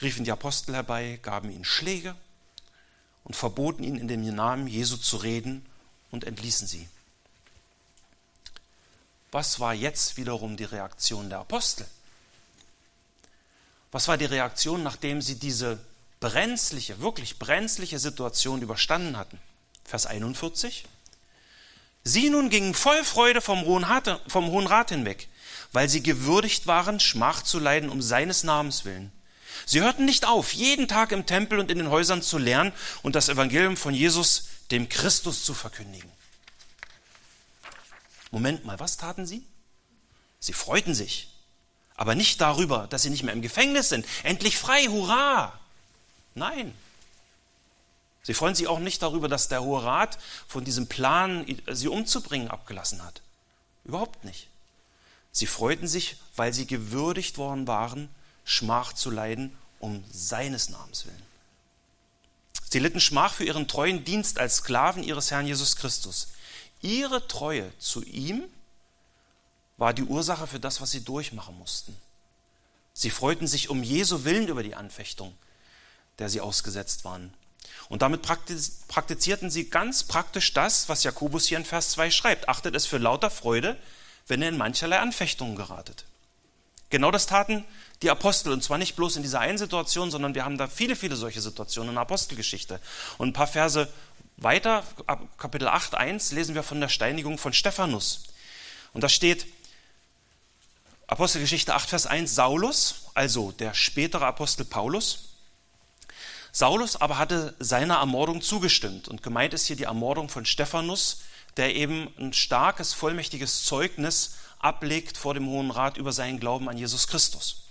riefen 0.00 0.22
die 0.22 0.30
Apostel 0.30 0.72
herbei, 0.72 1.18
gaben 1.20 1.50
ihnen 1.50 1.64
Schläge 1.64 2.14
und 3.24 3.34
verboten 3.34 3.82
ihnen 3.82 3.98
in 3.98 4.06
dem 4.06 4.22
Namen 4.22 4.68
Jesu 4.68 4.96
zu 4.96 5.16
reden 5.16 5.66
und 6.12 6.22
entließen 6.22 6.68
sie. 6.68 6.88
Was 9.32 9.58
war 9.58 9.74
jetzt 9.74 10.16
wiederum 10.16 10.56
die 10.56 10.62
Reaktion 10.62 11.28
der 11.28 11.40
Apostel? 11.40 11.88
Was 13.90 14.06
war 14.06 14.16
die 14.16 14.26
Reaktion, 14.26 14.84
nachdem 14.84 15.20
sie 15.20 15.34
diese 15.34 15.80
brenzliche, 16.20 17.00
wirklich 17.00 17.40
brenzliche 17.40 17.98
Situation 17.98 18.62
überstanden 18.62 19.16
hatten? 19.16 19.40
Vers 19.84 20.06
41. 20.06 20.84
Sie 22.04 22.30
nun 22.30 22.48
gingen 22.48 22.74
voll 22.74 23.02
Freude 23.02 23.40
vom 23.40 23.62
Hohen, 23.62 23.82
Rat, 23.82 24.20
vom 24.28 24.52
Hohen 24.52 24.68
Rat 24.68 24.90
hinweg, 24.90 25.28
weil 25.72 25.88
sie 25.88 26.02
gewürdigt 26.02 26.66
waren, 26.66 27.00
Schmach 27.00 27.42
zu 27.42 27.58
leiden 27.58 27.90
um 27.90 28.02
seines 28.02 28.44
Namens 28.44 28.84
willen. 28.84 29.12
Sie 29.66 29.80
hörten 29.80 30.04
nicht 30.04 30.26
auf, 30.26 30.52
jeden 30.52 30.88
Tag 30.88 31.12
im 31.12 31.26
Tempel 31.26 31.58
und 31.58 31.70
in 31.70 31.78
den 31.78 31.90
Häusern 31.90 32.22
zu 32.22 32.38
lernen 32.38 32.72
und 33.02 33.14
das 33.14 33.28
Evangelium 33.28 33.76
von 33.76 33.94
Jesus, 33.94 34.48
dem 34.70 34.88
Christus, 34.88 35.44
zu 35.44 35.54
verkündigen. 35.54 36.10
Moment 38.30 38.64
mal, 38.64 38.78
was 38.80 38.96
taten 38.96 39.26
sie? 39.26 39.44
Sie 40.38 40.52
freuten 40.52 40.94
sich, 40.94 41.28
aber 41.96 42.14
nicht 42.14 42.40
darüber, 42.40 42.86
dass 42.88 43.02
sie 43.02 43.10
nicht 43.10 43.22
mehr 43.22 43.34
im 43.34 43.42
Gefängnis 43.42 43.88
sind. 43.88 44.06
Endlich 44.22 44.56
frei, 44.56 44.86
hurra! 44.86 45.58
Nein, 46.34 46.74
Sie 48.22 48.34
freuen 48.34 48.54
sich 48.54 48.68
auch 48.68 48.78
nicht 48.78 49.02
darüber, 49.02 49.28
dass 49.28 49.48
der 49.48 49.62
Hohe 49.62 49.82
Rat 49.82 50.18
von 50.46 50.64
diesem 50.64 50.86
Plan, 50.86 51.46
sie 51.72 51.88
umzubringen, 51.88 52.48
abgelassen 52.48 53.02
hat. 53.02 53.22
Überhaupt 53.84 54.24
nicht. 54.24 54.49
Sie 55.32 55.46
freuten 55.46 55.88
sich, 55.88 56.16
weil 56.36 56.52
sie 56.52 56.66
gewürdigt 56.66 57.38
worden 57.38 57.66
waren, 57.66 58.08
Schmach 58.44 58.92
zu 58.92 59.10
leiden, 59.10 59.56
um 59.78 60.04
seines 60.10 60.70
Namens 60.70 61.06
willen. 61.06 61.22
Sie 62.70 62.78
litten 62.78 63.00
Schmach 63.00 63.34
für 63.34 63.44
ihren 63.44 63.68
treuen 63.68 64.04
Dienst 64.04 64.38
als 64.38 64.56
Sklaven 64.56 65.02
ihres 65.02 65.30
Herrn 65.30 65.46
Jesus 65.46 65.76
Christus. 65.76 66.28
Ihre 66.82 67.26
Treue 67.26 67.70
zu 67.78 68.02
ihm 68.04 68.44
war 69.76 69.92
die 69.92 70.04
Ursache 70.04 70.46
für 70.46 70.60
das, 70.60 70.80
was 70.80 70.90
sie 70.90 71.04
durchmachen 71.04 71.56
mussten. 71.58 71.96
Sie 72.92 73.10
freuten 73.10 73.46
sich 73.46 73.70
um 73.70 73.82
Jesu 73.82 74.24
Willen 74.24 74.48
über 74.48 74.62
die 74.62 74.74
Anfechtung, 74.74 75.36
der 76.18 76.28
sie 76.28 76.40
ausgesetzt 76.40 77.04
waren. 77.04 77.32
Und 77.88 78.02
damit 78.02 78.22
praktizierten 78.22 79.50
sie 79.50 79.68
ganz 79.68 80.04
praktisch 80.04 80.52
das, 80.52 80.88
was 80.88 81.02
Jakobus 81.02 81.46
hier 81.46 81.58
in 81.58 81.64
Vers 81.64 81.90
2 81.90 82.10
schreibt. 82.10 82.48
Achtet 82.48 82.74
es 82.74 82.86
für 82.86 82.98
lauter 82.98 83.30
Freude, 83.30 83.76
wenn 84.26 84.42
ihr 84.42 84.48
in 84.48 84.56
mancherlei 84.56 84.98
Anfechtungen 84.98 85.56
geratet. 85.56 86.04
Genau 86.90 87.10
das 87.10 87.26
taten 87.26 87.64
die 88.02 88.10
Apostel. 88.10 88.52
Und 88.52 88.62
zwar 88.62 88.78
nicht 88.78 88.96
bloß 88.96 89.16
in 89.16 89.22
dieser 89.22 89.40
einen 89.40 89.58
Situation, 89.58 90.10
sondern 90.10 90.34
wir 90.34 90.44
haben 90.44 90.58
da 90.58 90.66
viele, 90.66 90.96
viele 90.96 91.16
solche 91.16 91.40
Situationen 91.40 91.90
in 91.90 91.94
der 91.94 92.02
Apostelgeschichte. 92.02 92.80
Und 93.18 93.28
ein 93.28 93.32
paar 93.32 93.46
Verse 93.46 93.88
weiter, 94.36 94.84
Kapitel 95.38 95.68
8, 95.68 95.94
1, 95.94 96.32
lesen 96.32 96.54
wir 96.54 96.62
von 96.62 96.80
der 96.80 96.88
Steinigung 96.88 97.38
von 97.38 97.52
Stephanus. 97.52 98.24
Und 98.92 99.02
da 99.02 99.08
steht, 99.08 99.46
Apostelgeschichte 101.06 101.74
8, 101.74 101.88
Vers 101.88 102.06
1, 102.06 102.34
Saulus, 102.34 103.06
also 103.14 103.52
der 103.52 103.74
spätere 103.74 104.26
Apostel 104.26 104.64
Paulus. 104.64 105.30
Saulus 106.52 106.96
aber 106.96 107.18
hatte 107.18 107.54
seiner 107.58 107.96
Ermordung 107.96 108.40
zugestimmt. 108.40 109.08
Und 109.08 109.22
gemeint 109.22 109.54
ist 109.54 109.66
hier 109.66 109.76
die 109.76 109.84
Ermordung 109.84 110.28
von 110.28 110.44
Stephanus, 110.44 111.22
der 111.56 111.74
eben 111.74 112.12
ein 112.18 112.32
starkes, 112.32 112.92
vollmächtiges 112.92 113.64
Zeugnis 113.64 114.36
ablegt 114.58 115.16
vor 115.16 115.34
dem 115.34 115.46
Hohen 115.46 115.70
Rat 115.70 115.96
über 115.96 116.12
seinen 116.12 116.40
Glauben 116.40 116.68
an 116.68 116.78
Jesus 116.78 117.06
Christus. 117.06 117.64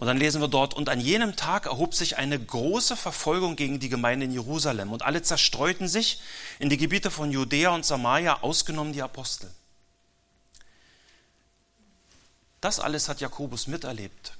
Und 0.00 0.06
dann 0.06 0.16
lesen 0.16 0.40
wir 0.40 0.48
dort, 0.48 0.72
und 0.72 0.88
an 0.88 0.98
jenem 0.98 1.36
Tag 1.36 1.66
erhob 1.66 1.94
sich 1.94 2.16
eine 2.16 2.38
große 2.38 2.96
Verfolgung 2.96 3.54
gegen 3.54 3.80
die 3.80 3.90
Gemeinde 3.90 4.24
in 4.24 4.32
Jerusalem, 4.32 4.92
und 4.92 5.02
alle 5.02 5.20
zerstreuten 5.22 5.88
sich 5.88 6.22
in 6.58 6.70
die 6.70 6.78
Gebiete 6.78 7.10
von 7.10 7.30
Judäa 7.30 7.74
und 7.74 7.84
Samaria, 7.84 8.40
ausgenommen 8.40 8.94
die 8.94 9.02
Apostel. 9.02 9.50
Das 12.62 12.80
alles 12.80 13.10
hat 13.10 13.20
Jakobus 13.20 13.66
miterlebt. 13.66 14.32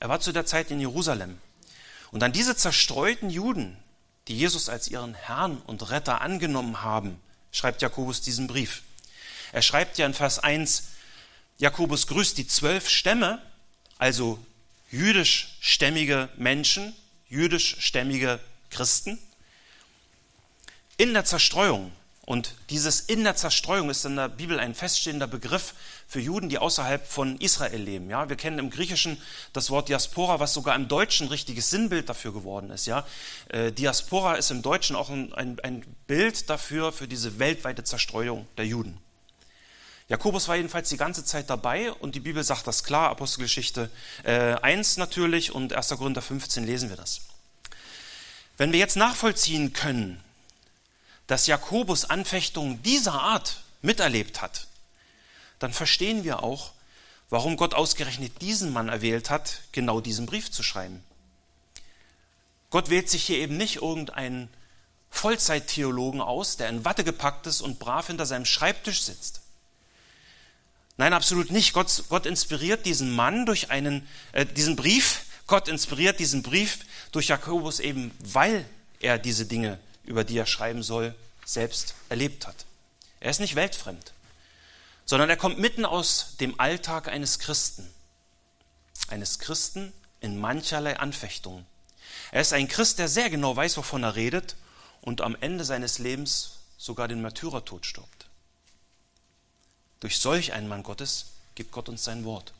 Er 0.00 0.10
war 0.10 0.20
zu 0.20 0.32
der 0.32 0.44
Zeit 0.44 0.70
in 0.70 0.80
Jerusalem. 0.80 1.38
Und 2.10 2.22
an 2.22 2.32
diese 2.32 2.54
zerstreuten 2.54 3.30
Juden, 3.30 3.76
die 4.28 4.36
Jesus 4.38 4.68
als 4.68 4.88
ihren 4.88 5.14
Herrn 5.14 5.58
und 5.66 5.90
Retter 5.90 6.20
angenommen 6.20 6.82
haben, 6.82 7.20
schreibt 7.50 7.82
Jakobus 7.82 8.20
diesen 8.20 8.46
Brief. 8.46 8.82
Er 9.52 9.62
schreibt 9.62 9.98
ja 9.98 10.06
in 10.06 10.14
Vers 10.14 10.38
1, 10.38 10.84
Jakobus 11.56 12.06
grüßt 12.06 12.36
die 12.36 12.46
zwölf 12.46 12.88
Stämme, 12.88 13.42
also 13.98 14.38
jüdischstämmige 14.90 16.28
Menschen, 16.36 16.94
jüdischstämmige 17.28 18.38
Christen, 18.70 19.18
in 20.98 21.14
der 21.14 21.24
Zerstreuung. 21.24 21.92
Und 22.28 22.56
dieses 22.68 23.00
in 23.00 23.24
der 23.24 23.36
Zerstreuung 23.36 23.88
ist 23.88 24.04
in 24.04 24.16
der 24.16 24.28
Bibel 24.28 24.60
ein 24.60 24.74
feststehender 24.74 25.26
Begriff 25.26 25.72
für 26.06 26.20
Juden, 26.20 26.50
die 26.50 26.58
außerhalb 26.58 27.06
von 27.06 27.38
Israel 27.38 27.80
leben. 27.80 28.10
Ja, 28.10 28.28
wir 28.28 28.36
kennen 28.36 28.58
im 28.58 28.68
Griechischen 28.68 29.18
das 29.54 29.70
Wort 29.70 29.88
Diaspora, 29.88 30.38
was 30.38 30.52
sogar 30.52 30.76
im 30.76 30.88
Deutschen 30.88 31.28
ein 31.28 31.30
richtiges 31.30 31.70
Sinnbild 31.70 32.06
dafür 32.06 32.34
geworden 32.34 32.68
ist. 32.68 32.84
Ja, 32.84 33.06
äh, 33.48 33.72
Diaspora 33.72 34.34
ist 34.34 34.50
im 34.50 34.60
Deutschen 34.60 34.94
auch 34.94 35.08
ein, 35.08 35.32
ein, 35.32 35.58
ein 35.60 35.86
Bild 36.06 36.50
dafür 36.50 36.92
für 36.92 37.08
diese 37.08 37.38
weltweite 37.38 37.82
Zerstreuung 37.82 38.46
der 38.58 38.66
Juden. 38.66 38.98
Jakobus 40.08 40.48
war 40.48 40.56
jedenfalls 40.56 40.90
die 40.90 40.98
ganze 40.98 41.24
Zeit 41.24 41.48
dabei 41.48 41.92
und 41.92 42.14
die 42.14 42.20
Bibel 42.20 42.44
sagt 42.44 42.66
das 42.66 42.84
klar, 42.84 43.08
Apostelgeschichte 43.08 43.90
äh, 44.24 44.52
1 44.60 44.98
natürlich 44.98 45.54
und 45.54 45.72
1. 45.72 45.88
Korinther 45.96 46.20
15 46.20 46.66
lesen 46.66 46.90
wir 46.90 46.96
das. 46.96 47.22
Wenn 48.58 48.72
wir 48.72 48.78
jetzt 48.78 48.96
nachvollziehen 48.96 49.72
können, 49.72 50.22
dass 51.28 51.46
Jakobus 51.46 52.06
Anfechtungen 52.06 52.82
dieser 52.82 53.14
Art 53.14 53.62
miterlebt 53.82 54.42
hat, 54.42 54.66
dann 55.60 55.72
verstehen 55.72 56.24
wir 56.24 56.42
auch, 56.42 56.72
warum 57.30 57.56
Gott 57.56 57.74
ausgerechnet 57.74 58.40
diesen 58.42 58.72
Mann 58.72 58.88
erwählt 58.88 59.30
hat, 59.30 59.60
genau 59.70 60.00
diesen 60.00 60.26
Brief 60.26 60.50
zu 60.50 60.62
schreiben. 60.62 61.02
Gott 62.70 62.90
wählt 62.90 63.08
sich 63.08 63.24
hier 63.24 63.38
eben 63.38 63.56
nicht 63.56 63.76
irgendeinen 63.76 64.48
Vollzeittheologen 65.10 66.20
aus, 66.20 66.56
der 66.56 66.68
in 66.68 66.84
Watte 66.84 67.04
gepackt 67.04 67.46
ist 67.46 67.60
und 67.60 67.78
brav 67.78 68.06
hinter 68.06 68.26
seinem 68.26 68.44
Schreibtisch 68.44 69.02
sitzt. 69.02 69.42
Nein, 70.96 71.12
absolut 71.12 71.50
nicht. 71.50 71.72
Gott, 71.74 72.04
Gott 72.08 72.26
inspiriert 72.26 72.84
diesen 72.84 73.14
Mann 73.14 73.46
durch 73.46 73.70
einen, 73.70 74.06
äh, 74.32 74.44
diesen 74.44 74.76
Brief. 74.76 75.26
Gott 75.46 75.68
inspiriert 75.68 76.18
diesen 76.18 76.42
Brief 76.42 76.80
durch 77.12 77.28
Jakobus 77.28 77.80
eben, 77.80 78.10
weil 78.18 78.64
er 79.00 79.18
diese 79.18 79.46
Dinge, 79.46 79.78
über 80.08 80.24
die 80.24 80.38
er 80.38 80.46
schreiben 80.46 80.82
soll, 80.82 81.14
selbst 81.44 81.94
erlebt 82.08 82.46
hat. 82.46 82.64
Er 83.20 83.30
ist 83.30 83.40
nicht 83.40 83.54
weltfremd, 83.54 84.12
sondern 85.04 85.28
er 85.28 85.36
kommt 85.36 85.58
mitten 85.58 85.84
aus 85.84 86.36
dem 86.40 86.58
Alltag 86.58 87.08
eines 87.08 87.38
Christen. 87.38 87.88
Eines 89.08 89.38
Christen 89.38 89.92
in 90.20 90.38
mancherlei 90.38 90.98
Anfechtungen. 90.98 91.66
Er 92.32 92.40
ist 92.40 92.52
ein 92.52 92.68
Christ, 92.68 92.98
der 92.98 93.08
sehr 93.08 93.28
genau 93.28 93.54
weiß, 93.54 93.76
wovon 93.76 94.02
er 94.02 94.16
redet 94.16 94.56
und 95.02 95.20
am 95.20 95.36
Ende 95.40 95.64
seines 95.64 95.98
Lebens 95.98 96.58
sogar 96.78 97.06
den 97.06 97.20
Märtyrertod 97.20 97.84
stirbt. 97.84 98.26
Durch 100.00 100.18
solch 100.18 100.52
einen 100.54 100.68
Mann 100.68 100.82
Gottes 100.82 101.32
gibt 101.54 101.70
Gott 101.70 101.88
uns 101.88 102.04
sein 102.04 102.24
Wort. 102.24 102.54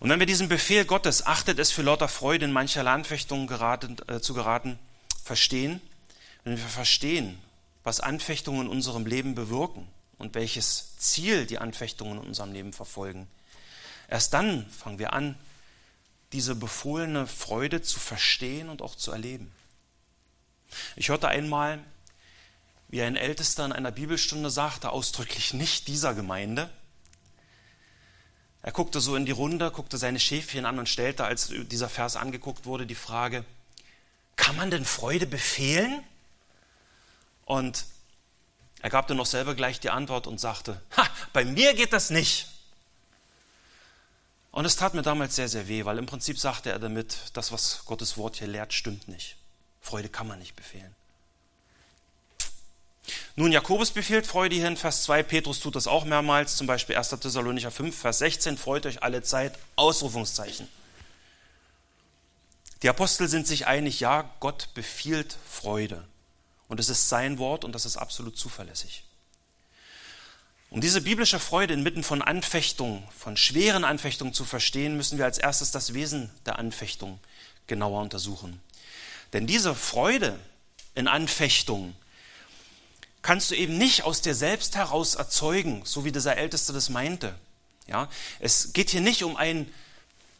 Und 0.00 0.08
wenn 0.08 0.20
wir 0.20 0.26
diesen 0.26 0.48
Befehl 0.48 0.84
Gottes, 0.84 1.26
achtet 1.26 1.58
es 1.58 1.70
für 1.70 1.82
lauter 1.82 2.08
Freude 2.08 2.46
in 2.46 2.52
mancher 2.52 2.86
Anfechtung 2.86 3.46
geraten, 3.46 3.96
äh, 4.08 4.20
zu 4.20 4.32
geraten, 4.32 4.78
verstehen, 5.22 5.80
wenn 6.44 6.56
wir 6.56 6.64
verstehen, 6.64 7.38
was 7.82 8.00
Anfechtungen 8.00 8.66
in 8.66 8.68
unserem 8.68 9.06
Leben 9.06 9.34
bewirken 9.34 9.88
und 10.18 10.34
welches 10.34 10.96
Ziel 10.98 11.46
die 11.46 11.58
Anfechtungen 11.58 12.18
in 12.18 12.28
unserem 12.28 12.52
Leben 12.52 12.72
verfolgen, 12.72 13.26
erst 14.08 14.32
dann 14.34 14.68
fangen 14.70 14.98
wir 14.98 15.12
an, 15.12 15.36
diese 16.32 16.54
befohlene 16.54 17.26
Freude 17.26 17.82
zu 17.82 17.98
verstehen 17.98 18.68
und 18.68 18.82
auch 18.82 18.94
zu 18.94 19.12
erleben. 19.12 19.52
Ich 20.96 21.08
hörte 21.08 21.28
einmal 21.28 21.78
wie 22.88 23.02
ein 23.02 23.16
Ältester 23.16 23.64
in 23.64 23.72
einer 23.72 23.90
Bibelstunde 23.90 24.50
sagte, 24.50 24.90
ausdrücklich 24.90 25.54
nicht 25.54 25.88
dieser 25.88 26.14
Gemeinde. 26.14 26.70
Er 28.62 28.72
guckte 28.72 29.00
so 29.00 29.16
in 29.16 29.26
die 29.26 29.32
Runde, 29.32 29.70
guckte 29.70 29.98
seine 29.98 30.20
Schäfchen 30.20 30.64
an 30.64 30.78
und 30.78 30.88
stellte, 30.88 31.24
als 31.24 31.52
dieser 31.70 31.88
Vers 31.88 32.16
angeguckt 32.16 32.66
wurde, 32.66 32.86
die 32.86 32.94
Frage, 32.94 33.44
kann 34.36 34.56
man 34.56 34.70
denn 34.70 34.84
Freude 34.84 35.26
befehlen? 35.26 36.02
Und 37.44 37.84
er 38.80 38.90
gab 38.90 39.06
dann 39.06 39.16
noch 39.16 39.26
selber 39.26 39.54
gleich 39.54 39.80
die 39.80 39.90
Antwort 39.90 40.26
und 40.26 40.38
sagte, 40.38 40.80
ha, 40.96 41.06
bei 41.32 41.44
mir 41.44 41.74
geht 41.74 41.92
das 41.92 42.10
nicht. 42.10 42.48
Und 44.50 44.64
es 44.66 44.76
tat 44.76 44.94
mir 44.94 45.02
damals 45.02 45.34
sehr, 45.34 45.48
sehr 45.48 45.66
weh, 45.68 45.84
weil 45.84 45.98
im 45.98 46.06
Prinzip 46.06 46.38
sagte 46.38 46.70
er 46.70 46.78
damit, 46.78 47.16
das, 47.32 47.50
was 47.50 47.84
Gottes 47.86 48.16
Wort 48.16 48.36
hier 48.36 48.46
lehrt, 48.46 48.72
stimmt 48.72 49.08
nicht. 49.08 49.36
Freude 49.80 50.08
kann 50.08 50.28
man 50.28 50.38
nicht 50.38 50.54
befehlen. 50.54 50.94
Nun, 53.36 53.50
Jakobus 53.50 53.90
befiehlt 53.90 54.26
Freude 54.26 54.54
hier 54.54 54.68
in 54.68 54.76
Vers 54.76 55.02
2, 55.02 55.24
Petrus 55.24 55.60
tut 55.60 55.74
das 55.74 55.88
auch 55.88 56.04
mehrmals, 56.04 56.56
zum 56.56 56.66
Beispiel 56.66 56.96
1. 56.96 57.08
Thessalonicher 57.08 57.70
5, 57.70 57.98
Vers 57.98 58.18
16, 58.18 58.56
freut 58.56 58.86
euch 58.86 59.02
alle 59.02 59.22
Zeit, 59.22 59.58
Ausrufungszeichen. 59.74 60.68
Die 62.82 62.88
Apostel 62.88 63.28
sind 63.28 63.46
sich 63.46 63.66
einig, 63.66 63.98
ja, 64.00 64.30
Gott 64.40 64.68
befiehlt 64.74 65.36
Freude. 65.50 66.06
Und 66.74 66.80
es 66.80 66.88
ist 66.88 67.08
sein 67.08 67.38
Wort 67.38 67.64
und 67.64 67.72
das 67.72 67.86
ist 67.86 67.96
absolut 67.96 68.36
zuverlässig. 68.36 69.04
Um 70.70 70.80
diese 70.80 71.02
biblische 71.02 71.38
Freude 71.38 71.72
inmitten 71.72 72.02
von 72.02 72.20
Anfechtungen, 72.20 73.04
von 73.16 73.36
schweren 73.36 73.84
Anfechtungen 73.84 74.34
zu 74.34 74.44
verstehen, 74.44 74.96
müssen 74.96 75.16
wir 75.16 75.24
als 75.24 75.38
erstes 75.38 75.70
das 75.70 75.94
Wesen 75.94 76.32
der 76.46 76.58
Anfechtung 76.58 77.20
genauer 77.68 78.00
untersuchen. 78.00 78.60
Denn 79.32 79.46
diese 79.46 79.76
Freude 79.76 80.36
in 80.96 81.06
Anfechtungen 81.06 81.94
kannst 83.22 83.52
du 83.52 83.54
eben 83.54 83.78
nicht 83.78 84.02
aus 84.02 84.20
dir 84.20 84.34
selbst 84.34 84.74
heraus 84.74 85.14
erzeugen, 85.14 85.82
so 85.84 86.04
wie 86.04 86.10
dieser 86.10 86.36
Älteste 86.36 86.72
das 86.72 86.88
meinte. 86.88 87.36
Ja, 87.86 88.08
es 88.40 88.72
geht 88.72 88.90
hier 88.90 89.00
nicht 89.00 89.22
um 89.22 89.36
ein 89.36 89.72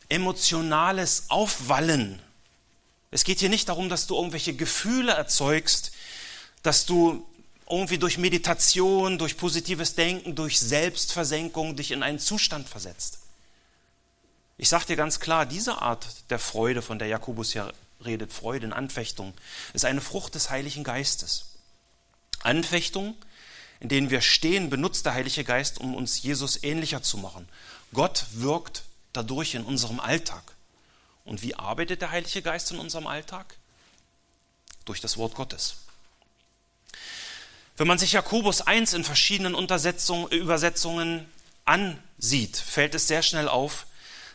emotionales 0.09 1.27
Aufwallen. 1.29 2.21
Es 3.13 3.23
geht 3.23 3.39
hier 3.39 3.51
nicht 3.51 3.69
darum, 3.69 3.89
dass 3.89 4.09
du 4.09 4.17
irgendwelche 4.17 4.55
Gefühle 4.55 5.13
erzeugst, 5.13 5.93
dass 6.65 6.87
du 6.87 7.25
irgendwie 7.71 7.99
durch 7.99 8.19
Meditation, 8.19 9.19
durch 9.19 9.37
positives 9.37 9.95
Denken, 9.95 10.35
durch 10.35 10.59
Selbstversenkung 10.59 11.77
dich 11.77 11.93
in 11.93 12.03
einen 12.03 12.19
Zustand 12.19 12.69
versetzt. 12.69 13.21
Ich 14.57 14.69
sage 14.69 14.87
dir 14.87 14.97
ganz 14.97 15.21
klar, 15.21 15.47
diese 15.47 15.83
Art 15.83 16.07
der 16.31 16.39
Freude, 16.39 16.83
von 16.83 16.99
der 16.99 17.09
Jakobus 17.09 17.53
hier 17.53 17.73
redet, 18.05 18.33
Freude 18.33 18.67
in 18.67 18.73
Anfechtung, 18.73 19.35
ist 19.73 19.85
eine 19.85 20.01
Frucht 20.01 20.35
des 20.35 20.51
Heiligen 20.51 20.85
Geistes. 20.85 21.47
Anfechtungen, 22.43 23.15
in 23.81 23.89
denen 23.89 24.11
wir 24.11 24.23
stehen, 24.23 24.71
benutzt 24.71 25.05
der 25.05 25.15
Heilige 25.15 25.45
Geist, 25.45 25.79
um 25.79 25.95
uns 25.95 26.23
Jesus 26.23 26.63
ähnlicher 26.63 27.03
zu 27.03 27.19
machen. 27.19 27.49
Gott 27.93 28.25
wirkt 28.33 28.85
dadurch 29.13 29.55
in 29.55 29.65
unserem 29.65 30.01
Alltag. 30.01 30.43
Und 31.27 31.43
wie 31.43 31.55
arbeitet 31.55 32.01
der 32.01 32.11
Heilige 32.11 32.41
Geist 32.41 32.71
in 32.71 32.79
unserem 32.79 33.07
Alltag? 33.07 33.57
Durch 34.87 35.01
das 35.01 35.17
Wort 35.19 35.35
Gottes. 35.35 35.84
Wenn 37.77 37.89
man 37.89 37.99
sich 37.99 38.13
Jakobus 38.13 38.61
1 38.61 38.93
in 38.93 39.03
verschiedenen 39.03 39.55
Übersetzungen 40.31 41.27
ansieht, 41.65 42.57
fällt 42.57 42.95
es 42.95 43.09
sehr 43.09 43.23
schnell 43.23 43.49
auf, 43.49 43.87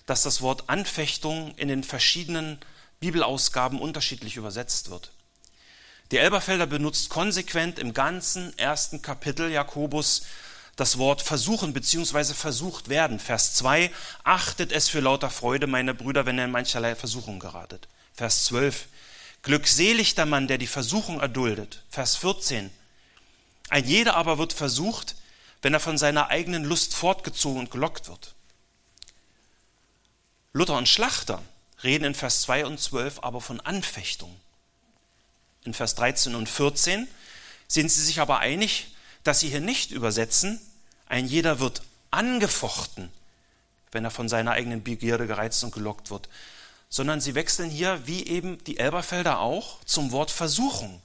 dass 0.06 0.23
das 0.23 0.41
Wort 0.41 0.65
Anfechtung 0.67 1.54
in 1.56 1.69
den 1.69 1.84
verschiedenen 1.86 2.60
Bibelausgaben 2.99 3.80
unterschiedlich 3.80 4.36
übersetzt 4.36 4.89
wird. 4.89 5.12
Die 6.12 6.17
Elberfelder 6.17 6.65
benutzt 6.65 7.10
konsequent 7.10 7.80
im 7.80 7.93
ganzen 7.93 8.58
ersten 8.58 9.02
Kapitel 9.02 9.49
Jakobus 9.49 10.23
das 10.75 10.97
Wort 10.97 11.21
versuchen 11.21 11.71
bzw. 11.71 12.34
versucht 12.34 12.89
werden. 12.89 13.19
Vers 13.19 13.54
2, 13.56 13.91
achtet 14.23 14.71
es 14.71 14.89
für 14.89 15.02
lauter 15.02 15.30
Freude, 15.30 15.67
meine 15.67 15.93
Brüder, 15.93 16.25
wenn 16.25 16.38
ihr 16.38 16.45
in 16.45 16.52
mancherlei 16.52 16.95
Versuchung 16.95 17.39
geratet. 17.39 17.88
Vers 18.13 18.45
12, 18.45 18.88
glückselig 19.43 20.15
der 20.15 20.25
Mann, 20.25 20.47
der 20.47 20.58
die 20.58 20.67
Versuchung 20.67 21.19
erduldet. 21.19 21.84
Vers 21.89 22.15
14, 22.15 22.71
ein 23.69 23.86
jeder 23.86 24.15
aber 24.15 24.38
wird 24.38 24.53
versucht, 24.53 25.15
wenn 25.62 25.73
er 25.73 25.79
von 25.79 25.97
seiner 25.97 26.27
eigenen 26.29 26.63
Lust 26.63 26.93
fortgezogen 26.95 27.60
und 27.60 27.71
gelockt 27.71 28.08
wird. 28.08 28.34
Luther 30.53 30.77
und 30.77 30.89
Schlachter 30.89 31.41
reden 31.84 32.05
in 32.05 32.15
Vers 32.15 32.41
2 32.41 32.65
und 32.65 32.79
12 32.79 33.19
aber 33.21 33.41
von 33.41 33.60
Anfechtung. 33.60 34.36
In 35.63 35.73
Vers 35.73 35.95
13 35.95 36.36
und 36.36 36.49
14 36.49 37.08
sind 37.67 37.91
sie 37.91 38.03
sich 38.03 38.19
aber 38.19 38.39
einig, 38.39 38.88
dass 39.23 39.41
sie 39.41 39.49
hier 39.49 39.62
nicht 39.62 39.91
übersetzen, 39.91 40.60
ein 41.08 41.27
jeder 41.27 41.60
wird 41.60 41.82
angefochten, 42.12 43.12
wenn 43.91 44.05
er 44.05 44.12
von 44.12 44.29
seiner 44.29 44.51
eigenen 44.51 44.84
Begierde 44.84 45.27
gereizt 45.27 45.63
und 45.63 45.73
gelockt 45.73 46.10
wird, 46.10 46.29
sondern 46.89 47.21
sie 47.21 47.36
wechseln 47.36 47.69
hier, 47.69 48.08
wie 48.08 48.25
eben 48.25 48.63
die 48.63 48.79
Elberfelder 48.79 49.39
auch, 49.39 49.84
zum 49.84 50.12
Wort 50.12 50.32
Versuchung. 50.32 51.01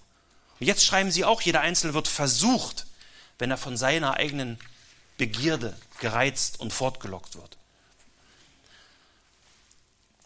Jetzt 0.61 0.85
schreiben 0.85 1.11
sie 1.11 1.25
auch, 1.25 1.43
jeder 1.43 1.61
Einzelne 1.61 1.95
wird 1.95 2.09
versucht, 2.09 2.87
wenn 3.39 3.51
er 3.51 3.59
von 3.59 3.77
seiner 3.77 4.15
eigenen 4.15 4.59
Begierde 5.17 5.77
gereizt 6.01 6.61
und 6.61 6.73
fortgelockt 6.73 7.37
wird. 7.37 7.57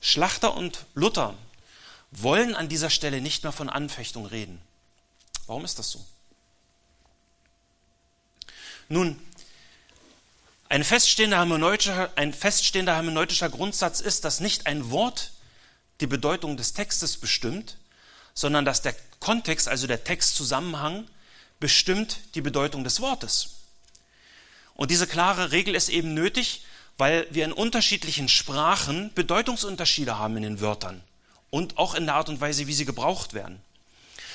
Schlachter 0.00 0.54
und 0.54 0.86
Luther 0.94 1.34
wollen 2.10 2.54
an 2.54 2.68
dieser 2.68 2.90
Stelle 2.90 3.20
nicht 3.20 3.42
mehr 3.42 3.52
von 3.52 3.68
Anfechtung 3.68 4.26
reden. 4.26 4.60
Warum 5.46 5.64
ist 5.64 5.78
das 5.78 5.90
so? 5.90 6.04
Nun, 8.88 9.20
ein 10.68 10.84
feststehender, 10.84 11.40
ein 12.16 12.32
feststehender 12.32 12.94
hermeneutischer 12.94 13.48
Grundsatz 13.48 14.00
ist, 14.00 14.24
dass 14.24 14.40
nicht 14.40 14.66
ein 14.66 14.90
Wort 14.90 15.32
die 16.00 16.06
Bedeutung 16.06 16.56
des 16.56 16.74
Textes 16.74 17.16
bestimmt, 17.16 17.76
sondern 18.38 18.64
dass 18.64 18.82
der 18.82 18.94
Kontext, 19.18 19.66
also 19.66 19.88
der 19.88 20.04
Textzusammenhang, 20.04 21.08
bestimmt 21.58 22.20
die 22.36 22.40
Bedeutung 22.40 22.84
des 22.84 23.00
Wortes. 23.00 23.56
Und 24.74 24.92
diese 24.92 25.08
klare 25.08 25.50
Regel 25.50 25.74
ist 25.74 25.88
eben 25.88 26.14
nötig, 26.14 26.64
weil 26.98 27.26
wir 27.30 27.44
in 27.44 27.52
unterschiedlichen 27.52 28.28
Sprachen 28.28 29.10
Bedeutungsunterschiede 29.16 30.18
haben 30.18 30.36
in 30.36 30.44
den 30.44 30.60
Wörtern 30.60 31.02
und 31.50 31.78
auch 31.78 31.96
in 31.96 32.06
der 32.06 32.14
Art 32.14 32.28
und 32.28 32.40
Weise, 32.40 32.68
wie 32.68 32.74
sie 32.74 32.84
gebraucht 32.84 33.34
werden. 33.34 33.60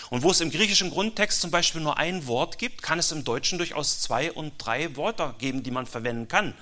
Und 0.10 0.22
wo 0.22 0.32
es 0.32 0.42
im 0.42 0.52
griechischen 0.52 0.92
Grundtext 0.92 1.40
zum 1.40 1.50
Beispiel 1.50 1.80
nur 1.80 1.98
ein 1.98 2.28
Wort 2.28 2.58
gibt, 2.58 2.82
kann 2.82 3.00
es 3.00 3.14
im 3.14 3.24
Deutschen 3.24 3.58
durchaus 3.58 4.02
zwei 4.02 4.34
und 4.34 4.54
drei 4.58 4.98
Wörter 4.98 5.34
geben, 5.40 5.64
die 5.64 5.72
man 5.72 5.86
verwenden 5.86 6.28
kann, 6.28 6.56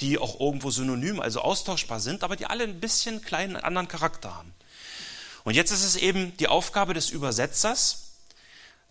die 0.00 0.18
auch 0.18 0.40
irgendwo 0.40 0.72
synonym, 0.72 1.20
also 1.20 1.42
austauschbar 1.42 2.00
sind, 2.00 2.24
aber 2.24 2.34
die 2.34 2.46
alle 2.46 2.64
ein 2.64 2.80
bisschen 2.80 3.22
kleinen 3.22 3.54
anderen 3.54 3.86
Charakter 3.86 4.34
haben. 4.34 4.52
Und 5.48 5.54
jetzt 5.54 5.70
ist 5.70 5.82
es 5.82 5.96
eben 5.96 6.36
die 6.36 6.46
Aufgabe 6.46 6.92
des 6.92 7.08
Übersetzers, 7.08 8.10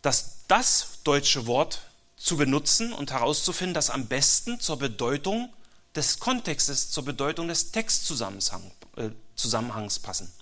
dass 0.01 0.37
das 0.47 1.03
deutsche 1.03 1.45
Wort 1.45 1.83
zu 2.15 2.35
benutzen 2.35 2.93
und 2.93 3.11
herauszufinden, 3.11 3.75
das 3.75 3.91
am 3.91 4.07
besten 4.07 4.59
zur 4.59 4.79
Bedeutung 4.79 5.53
des 5.93 6.17
Kontextes, 6.17 6.89
zur 6.89 7.05
Bedeutung 7.05 7.47
des 7.47 7.71
Textzusammenhangs 7.73 8.63
äh, 8.95 9.99
passen. 10.01 10.33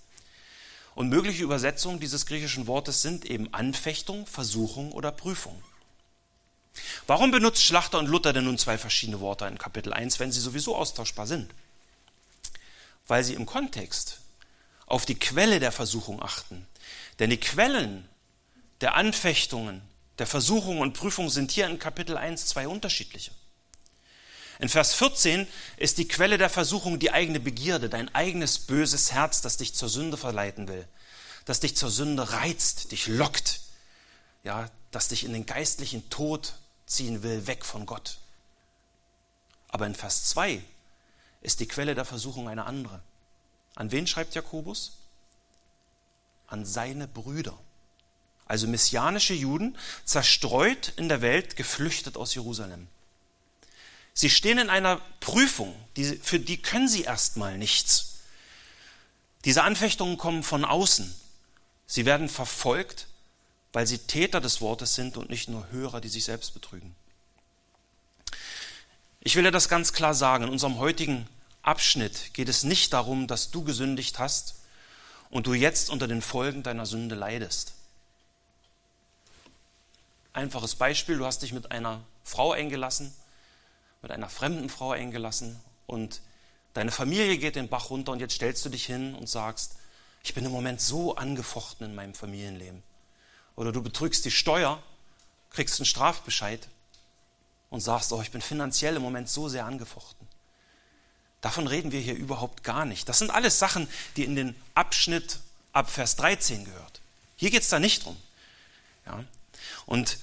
Und 0.96 1.10
mögliche 1.10 1.44
Übersetzungen 1.44 2.00
dieses 2.00 2.26
griechischen 2.26 2.66
Wortes 2.66 3.02
sind 3.02 3.26
eben 3.26 3.54
Anfechtung, 3.54 4.26
Versuchung 4.26 4.94
oder 4.94 5.12
Prüfung. 5.12 5.62
Warum 7.08 7.32
benutzt 7.32 7.62
Schlachter 7.62 8.00
und 8.00 8.08
Luther 8.08 8.32
denn 8.32 8.46
nun 8.46 8.58
zwei 8.58 8.78
verschiedene 8.78 9.20
Worte 9.20 9.48
in 9.48 9.58
Kapitel 9.58 9.92
1, 9.92 10.22
wenn 10.22 10.32
sie 10.32 10.40
sowieso 10.40 10.78
austauschbar 10.78 11.28
sind? 11.28 11.52
Weil 13.06 13.26
sie 13.26 13.34
im 13.34 13.46
Kontext 13.46 14.22
auf 14.96 15.06
die 15.06 15.20
Quelle 15.20 15.60
der 15.60 15.74
Versuchung 15.74 16.24
achten. 16.24 16.66
Denn 17.20 17.30
die 17.30 17.38
Quellen 17.38 18.08
der 18.80 18.96
Anfechtungen, 18.96 19.82
der 20.20 20.26
Versuchungen 20.26 20.80
und 20.80 20.94
Prüfungen 20.94 21.30
sind 21.30 21.52
hier 21.52 21.68
in 21.68 21.80
Kapitel 21.80 22.16
1 22.16 22.46
zwei 22.46 22.66
unterschiedliche. 22.70 23.32
In 24.60 24.70
Vers 24.70 24.94
14 24.94 25.50
ist 25.76 25.98
die 25.98 26.08
Quelle 26.08 26.38
der 26.38 26.50
Versuchung 26.50 26.98
die 26.98 27.12
eigene 27.12 27.42
Begierde, 27.42 27.90
dein 27.90 28.16
eigenes 28.16 28.58
böses 28.58 29.12
Herz, 29.12 29.42
das 29.42 29.58
dich 29.58 29.74
zur 29.74 29.90
Sünde 29.90 30.16
verleiten 30.16 30.70
will, 30.70 30.88
das 31.44 31.60
dich 31.60 31.76
zur 31.76 31.90
Sünde 31.90 32.32
reizt, 32.32 32.94
dich 32.94 33.08
lockt, 33.08 33.60
ja, 34.46 34.70
das 34.92 35.10
dich 35.10 35.26
in 35.26 35.34
den 35.34 35.46
geistlichen 35.46 36.10
Tod 36.10 36.54
ziehen 36.86 37.22
will, 37.22 37.48
weg 37.48 37.66
von 37.66 37.86
Gott. 37.86 38.20
Aber 39.68 39.88
in 39.88 39.94
Vers 39.94 40.24
2 40.30 40.64
ist 41.42 41.60
die 41.60 41.68
Quelle 41.68 41.96
der 41.96 42.06
Versuchung 42.06 42.48
eine 42.48 42.64
andere. 42.64 43.02
An 43.76 43.92
wen 43.92 44.08
schreibt 44.08 44.36
Jakobus? 44.36 44.94
An 46.48 46.66
seine 46.66 47.08
Brüder. 47.08 47.58
Also 48.46 48.68
messianische 48.68 49.34
Juden, 49.34 49.78
zerstreut 50.06 50.94
in 50.98 51.10
der 51.10 51.22
Welt, 51.22 51.56
geflüchtet 51.56 52.16
aus 52.16 52.36
Jerusalem. 52.36 52.88
Sie 54.14 54.30
stehen 54.30 54.60
in 54.60 54.70
einer 54.70 55.02
Prüfung, 55.20 55.76
die, 55.98 56.06
für 56.06 56.40
die 56.40 56.62
können 56.62 56.88
sie 56.88 57.02
erstmal 57.02 57.58
nichts. 57.58 58.20
Diese 59.44 59.64
Anfechtungen 59.64 60.18
kommen 60.18 60.44
von 60.44 60.64
außen. 60.64 61.14
Sie 61.86 62.06
werden 62.06 62.30
verfolgt, 62.30 63.08
weil 63.74 63.86
sie 63.86 63.98
Täter 63.98 64.40
des 64.40 64.62
Wortes 64.62 64.96
sind 64.96 65.18
und 65.18 65.30
nicht 65.30 65.50
nur 65.50 65.70
Hörer, 65.72 66.00
die 66.00 66.08
sich 66.08 66.24
selbst 66.24 66.54
betrügen. 66.54 66.96
Ich 69.20 69.36
will 69.36 69.44
dir 69.44 69.52
das 69.52 69.70
ganz 69.70 69.92
klar 69.92 70.14
sagen. 70.14 70.46
In 70.46 70.50
unserem 70.50 70.78
heutigen 70.78 71.28
Abschnitt 71.66 72.34
geht 72.34 72.50
es 72.50 72.64
nicht 72.64 72.94
darum, 72.94 73.28
dass 73.28 73.52
du 73.52 73.64
gesündigt 73.64 74.20
hast 74.20 74.56
und 75.30 75.48
du 75.48 75.54
jetzt 75.54 75.90
unter 75.90 76.08
den 76.08 76.22
Folgen 76.22 76.64
deiner 76.64 76.86
Sünde 76.86 77.16
leidest. 77.16 77.74
Einfaches 80.34 80.76
Beispiel, 80.76 81.18
du 81.18 81.26
hast 81.26 81.42
dich 81.42 81.54
mit 81.54 81.72
einer 81.72 82.02
Frau 82.24 82.52
eingelassen 82.52 83.14
mit 84.06 84.12
einer 84.12 84.30
fremden 84.30 84.70
Frau 84.70 84.92
eingelassen 84.92 85.60
und 85.88 86.22
deine 86.76 86.92
Familie 86.92 87.40
geht 87.40 87.56
den 87.56 87.70
Bach 87.70 87.90
runter 87.90 88.12
und 88.12 88.20
jetzt 88.20 88.36
stellst 88.36 88.64
du 88.64 88.70
dich 88.70 88.86
hin 88.86 89.16
und 89.16 89.28
sagst, 89.28 89.78
ich 90.22 90.36
bin 90.36 90.46
im 90.46 90.52
Moment 90.52 90.80
so 90.80 91.16
angefochten 91.16 91.88
in 91.88 91.96
meinem 91.96 92.14
Familienleben. 92.14 92.84
Oder 93.56 93.72
du 93.72 93.82
betrügst 93.82 94.24
die 94.24 94.30
Steuer, 94.30 94.80
kriegst 95.50 95.80
einen 95.80 95.88
Strafbescheid 95.88 96.68
und 97.72 97.82
sagst, 97.82 98.14
oh, 98.14 98.22
ich 98.22 98.30
bin 98.30 98.42
finanziell 98.42 98.96
im 98.96 99.02
Moment 99.02 99.28
so 99.28 99.50
sehr 99.50 99.66
angefochten. 99.66 100.25
Davon 101.46 101.68
reden 101.68 101.92
wir 101.92 102.00
hier 102.00 102.16
überhaupt 102.16 102.64
gar 102.64 102.86
nicht. 102.86 103.08
Das 103.08 103.20
sind 103.20 103.30
alles 103.30 103.60
Sachen, 103.60 103.88
die 104.16 104.24
in 104.24 104.36
den 104.36 104.56
Abschnitt 104.74 105.38
ab 105.74 105.92
Vers 105.92 106.16
13 106.16 106.66
gehört. 106.66 107.02
Hier 107.36 107.52
geht 107.52 107.62
es 107.62 107.70
da 107.70 107.80
nicht 107.80 108.04
drum. 108.04 108.18
Ja? 109.06 109.24
Und 109.86 110.18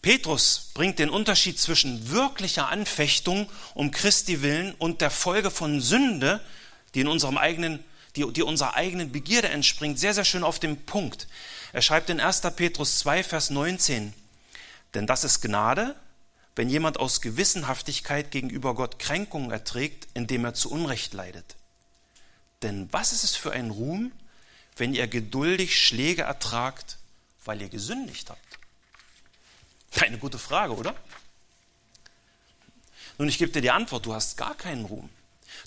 Petrus 0.00 0.70
bringt 0.72 0.98
den 0.98 1.10
Unterschied 1.10 1.60
zwischen 1.60 2.08
wirklicher 2.10 2.70
Anfechtung 2.70 3.50
um 3.74 3.90
Christi 3.90 4.40
willen 4.40 4.72
und 4.78 5.02
der 5.02 5.10
Folge 5.10 5.50
von 5.50 5.82
Sünde, 5.82 6.40
die 6.94 7.00
in 7.00 7.08
unserem 7.08 7.36
eigenen, 7.36 7.84
die, 8.16 8.32
die 8.32 8.42
unserer 8.42 8.74
eigenen 8.74 9.12
Begierde 9.12 9.50
entspringt, 9.50 9.98
sehr, 9.98 10.14
sehr 10.14 10.24
schön 10.24 10.44
auf 10.44 10.60
den 10.60 10.86
Punkt. 10.86 11.28
Er 11.74 11.82
schreibt 11.82 12.08
in 12.08 12.20
1. 12.20 12.40
Petrus 12.56 13.00
2, 13.00 13.22
Vers 13.22 13.50
19, 13.50 14.14
denn 14.94 15.06
das 15.06 15.24
ist 15.24 15.42
Gnade, 15.42 15.94
wenn 16.56 16.68
jemand 16.68 16.98
aus 17.00 17.20
Gewissenhaftigkeit 17.20 18.30
gegenüber 18.30 18.74
Gott 18.74 18.98
Kränkungen 18.98 19.50
erträgt, 19.50 20.06
indem 20.14 20.44
er 20.44 20.54
zu 20.54 20.70
Unrecht 20.70 21.12
leidet. 21.12 21.56
Denn 22.62 22.88
was 22.92 23.12
ist 23.12 23.24
es 23.24 23.36
für 23.36 23.52
ein 23.52 23.70
Ruhm, 23.70 24.12
wenn 24.76 24.94
ihr 24.94 25.06
geduldig 25.08 25.78
Schläge 25.78 26.22
ertragt, 26.22 26.98
weil 27.44 27.60
ihr 27.60 27.68
gesündigt 27.68 28.30
habt? 28.30 28.40
Eine 30.00 30.18
gute 30.18 30.38
Frage, 30.38 30.74
oder? 30.74 30.94
Nun, 33.18 33.28
ich 33.28 33.38
gebe 33.38 33.52
dir 33.52 33.60
die 33.60 33.70
Antwort, 33.70 34.06
du 34.06 34.14
hast 34.14 34.36
gar 34.36 34.54
keinen 34.56 34.84
Ruhm. 34.86 35.08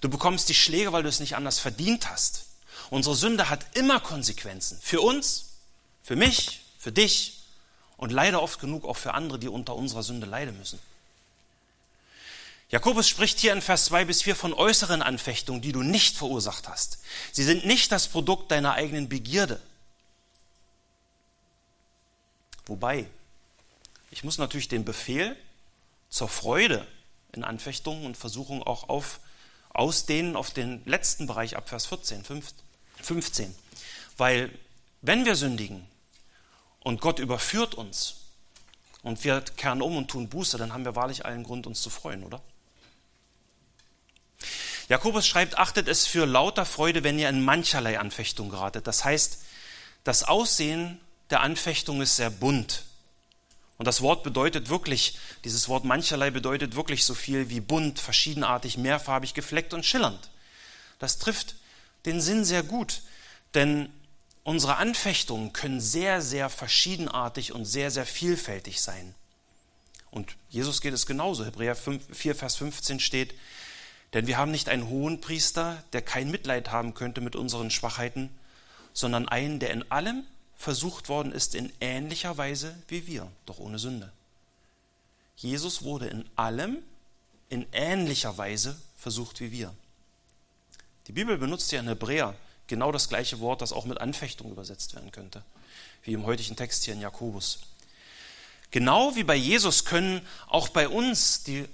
Du 0.01 0.09
bekommst 0.09 0.49
die 0.49 0.53
Schläge, 0.53 0.91
weil 0.91 1.03
du 1.03 1.09
es 1.09 1.19
nicht 1.19 1.35
anders 1.35 1.59
verdient 1.59 2.09
hast. 2.09 2.45
Unsere 2.89 3.15
Sünde 3.15 3.49
hat 3.49 3.77
immer 3.77 3.99
Konsequenzen. 3.99 4.79
Für 4.81 5.01
uns, 5.01 5.57
für 6.03 6.15
mich, 6.15 6.61
für 6.77 6.91
dich 6.91 7.36
und 7.97 8.11
leider 8.11 8.41
oft 8.41 8.59
genug 8.59 8.85
auch 8.85 8.97
für 8.97 9.13
andere, 9.13 9.39
die 9.39 9.49
unter 9.49 9.75
unserer 9.75 10.03
Sünde 10.03 10.27
leiden 10.27 10.57
müssen. 10.57 10.79
Jakobus 12.69 13.07
spricht 13.07 13.39
hier 13.39 13.53
in 13.53 13.61
Vers 13.61 13.85
2 13.85 14.05
bis 14.05 14.23
4 14.23 14.35
von 14.35 14.53
äußeren 14.53 15.01
Anfechtungen, 15.01 15.61
die 15.61 15.71
du 15.71 15.83
nicht 15.83 16.17
verursacht 16.17 16.67
hast. 16.67 16.99
Sie 17.31 17.43
sind 17.43 17.65
nicht 17.65 17.91
das 17.91 18.07
Produkt 18.07 18.51
deiner 18.51 18.73
eigenen 18.73 19.07
Begierde. 19.07 19.61
Wobei, 22.65 23.05
ich 24.11 24.25
muss 24.25 24.37
natürlich 24.37 24.67
den 24.67 24.83
Befehl 24.83 25.37
zur 26.09 26.27
Freude 26.27 26.85
in 27.31 27.45
Anfechtungen 27.45 28.05
und 28.05 28.17
Versuchungen 28.17 28.63
auch 28.63 28.89
auf, 28.89 29.21
ausdehnen 29.69 30.35
auf 30.35 30.51
den 30.51 30.81
letzten 30.85 31.25
Bereich 31.25 31.55
ab 31.55 31.69
Vers 31.69 31.85
14, 31.85 32.25
15. 33.01 33.55
Weil 34.17 34.51
wenn 35.01 35.23
wir 35.23 35.37
sündigen 35.37 35.87
und 36.87 37.01
Gott 37.01 37.19
überführt 37.19 37.75
uns, 37.75 38.15
und 39.03 39.21
wir 39.25 39.41
kehren 39.41 39.81
um 39.81 39.97
und 39.97 40.09
tun 40.09 40.29
Buße, 40.29 40.57
dann 40.57 40.71
haben 40.71 40.85
wir 40.85 40.95
wahrlich 40.95 41.25
allen 41.25 41.43
Grund, 41.43 41.67
uns 41.67 41.81
zu 41.81 41.89
freuen, 41.89 42.23
oder? 42.23 42.41
Jakobus 44.87 45.27
schreibt, 45.27 45.57
achtet 45.57 45.89
es 45.89 46.07
für 46.07 46.25
lauter 46.25 46.65
Freude, 46.65 47.03
wenn 47.03 47.19
ihr 47.19 47.27
in 47.27 47.43
mancherlei 47.43 47.99
Anfechtung 47.99 48.49
geratet. 48.49 48.87
Das 48.87 49.03
heißt, 49.03 49.43
das 50.05 50.23
Aussehen 50.23 50.99
der 51.29 51.41
Anfechtung 51.41 52.01
ist 52.01 52.15
sehr 52.15 52.29
bunt. 52.29 52.83
Und 53.77 53.85
das 53.85 54.01
Wort 54.01 54.23
bedeutet 54.23 54.69
wirklich, 54.69 55.17
dieses 55.43 55.67
Wort 55.67 55.83
mancherlei 55.83 56.31
bedeutet 56.31 56.77
wirklich 56.77 57.03
so 57.03 57.13
viel 57.13 57.49
wie 57.49 57.59
bunt, 57.59 57.99
verschiedenartig, 57.99 58.77
mehrfarbig, 58.77 59.33
gefleckt 59.33 59.73
und 59.73 59.85
schillernd. 59.85 60.29
Das 60.99 61.19
trifft 61.19 61.55
den 62.05 62.21
Sinn 62.21 62.45
sehr 62.45 62.63
gut, 62.63 63.01
denn 63.55 63.89
unsere 64.47 64.77
Anfechtungen 64.77 65.51
können 65.51 65.81
sehr, 65.81 66.21
sehr 66.21 66.49
verschiedenartig 66.49 67.51
und 67.51 67.65
sehr, 67.65 67.91
sehr 67.91 68.05
vielfältig 68.05 68.79
sein. 68.79 69.13
Und 70.09 70.37
Jesus 70.47 70.79
geht 70.79 70.93
es 70.93 71.05
genauso. 71.05 71.43
Hebräer 71.43 71.75
5, 71.75 72.15
4, 72.15 72.33
Vers 72.33 72.55
15 72.55 73.01
steht, 73.01 73.35
denn 74.13 74.25
wir 74.25 74.37
haben 74.37 74.51
nicht 74.51 74.69
einen 74.69 74.87
hohen 74.87 75.19
Priester, 75.19 75.83
der 75.91 76.01
kein 76.01 76.31
Mitleid 76.31 76.71
haben 76.71 76.93
könnte 76.93 77.19
mit 77.19 77.35
unseren 77.35 77.71
Schwachheiten, 77.71 78.29
sondern 78.93 79.27
einen, 79.27 79.59
der 79.59 79.71
in 79.71 79.91
allem 79.91 80.23
versucht 80.55 81.09
worden 81.09 81.33
ist 81.33 81.53
in 81.53 81.73
ähnlicher 81.81 82.37
Weise 82.37 82.73
wie 82.87 83.05
wir, 83.05 83.29
doch 83.45 83.59
ohne 83.59 83.79
Sünde. 83.79 84.13
Jesus 85.35 85.83
wurde 85.83 86.07
in 86.07 86.23
allem 86.37 86.77
in 87.49 87.65
ähnlicher 87.73 88.37
Weise 88.37 88.79
versucht 88.95 89.41
wie 89.41 89.51
wir. 89.51 89.73
Die 91.07 91.11
Bibel 91.11 91.37
benutzt 91.37 91.69
ja 91.73 91.81
in 91.81 91.89
Hebräer 91.89 92.33
genau 92.67 92.91
das 92.91 93.09
gleiche 93.09 93.39
Wort, 93.39 93.61
das 93.61 93.73
auch 93.73 93.85
mit 93.85 93.99
Anfechtung 93.99 94.51
übersetzt 94.51 94.95
werden 94.95 95.11
könnte, 95.11 95.43
wie 96.03 96.13
im 96.13 96.25
heutigen 96.25 96.55
Text 96.55 96.83
hier 96.83 96.93
in 96.93 97.01
Jakobus. 97.01 97.59
Genau 98.71 99.15
wie 99.15 99.23
bei 99.23 99.35
Jesus 99.35 99.85
können 99.85 100.25
auch 100.47 100.69
bei 100.69 100.87
uns 100.87 101.43
die 101.43 101.67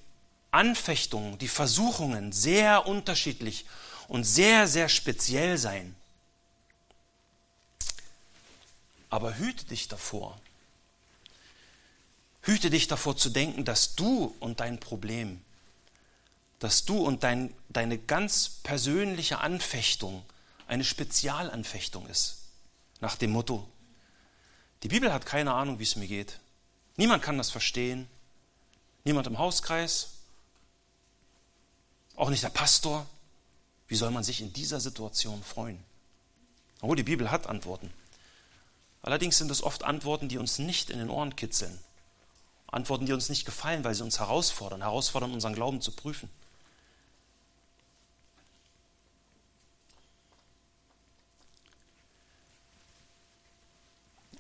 Anfechtungen, 0.51 1.37
die 1.39 1.47
Versuchungen 1.47 2.31
sehr 2.31 2.85
unterschiedlich 2.85 3.65
und 4.07 4.23
sehr, 4.23 4.67
sehr 4.67 4.89
speziell 4.89 5.57
sein. 5.57 5.95
Aber 9.09 9.37
hüte 9.37 9.65
dich 9.65 9.87
davor. 9.87 10.39
Hüte 12.43 12.69
dich 12.69 12.87
davor 12.87 13.15
zu 13.17 13.29
denken, 13.29 13.65
dass 13.65 13.95
du 13.95 14.35
und 14.39 14.59
dein 14.59 14.79
Problem, 14.79 15.41
dass 16.59 16.85
du 16.85 16.97
und 16.97 17.23
dein, 17.23 17.53
deine 17.69 17.97
ganz 17.97 18.49
persönliche 18.63 19.39
Anfechtung 19.39 20.23
eine 20.67 20.83
Spezialanfechtung 20.83 22.07
ist. 22.07 22.39
Nach 22.99 23.15
dem 23.15 23.31
Motto, 23.31 23.67
die 24.83 24.87
Bibel 24.87 25.13
hat 25.13 25.25
keine 25.25 25.53
Ahnung, 25.53 25.79
wie 25.79 25.83
es 25.83 25.95
mir 25.95 26.07
geht. 26.07 26.39
Niemand 26.97 27.23
kann 27.23 27.37
das 27.37 27.51
verstehen. 27.51 28.07
Niemand 29.03 29.27
im 29.27 29.37
Hauskreis. 29.37 30.09
Auch 32.15 32.29
nicht 32.29 32.43
der 32.43 32.49
Pastor. 32.49 33.05
Wie 33.87 33.95
soll 33.95 34.11
man 34.11 34.23
sich 34.23 34.41
in 34.41 34.53
dieser 34.53 34.79
Situation 34.79 35.43
freuen? 35.43 35.83
Oh, 36.81 36.95
die 36.95 37.03
Bibel 37.03 37.31
hat 37.31 37.47
Antworten. 37.47 37.93
Allerdings 39.01 39.37
sind 39.37 39.51
es 39.51 39.63
oft 39.63 39.83
Antworten, 39.83 40.29
die 40.29 40.37
uns 40.37 40.59
nicht 40.59 40.89
in 40.89 40.99
den 40.99 41.09
Ohren 41.09 41.35
kitzeln. 41.35 41.77
Antworten, 42.67 43.05
die 43.05 43.13
uns 43.13 43.29
nicht 43.29 43.45
gefallen, 43.45 43.83
weil 43.83 43.95
sie 43.95 44.03
uns 44.03 44.19
herausfordern, 44.19 44.81
herausfordern, 44.81 45.33
unseren 45.33 45.53
Glauben 45.53 45.81
zu 45.81 45.91
prüfen. 45.91 46.29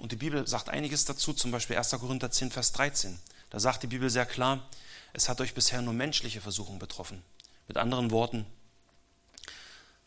Und 0.03 0.11
die 0.11 0.17
Bibel 0.17 0.45
sagt 0.45 0.67
einiges 0.67 1.05
dazu, 1.05 1.31
zum 1.31 1.51
Beispiel 1.51 1.77
1. 1.77 1.91
Korinther 1.91 2.29
10, 2.29 2.51
Vers 2.51 2.73
13. 2.73 3.17
Da 3.49 3.61
sagt 3.61 3.83
die 3.83 3.87
Bibel 3.87 4.09
sehr 4.09 4.25
klar, 4.25 4.67
es 5.13 5.29
hat 5.29 5.39
euch 5.39 5.53
bisher 5.53 5.81
nur 5.81 5.93
menschliche 5.93 6.41
Versuchungen 6.41 6.77
betroffen. 6.77 7.23
Mit 7.69 7.77
anderen 7.77 8.11
Worten, 8.11 8.45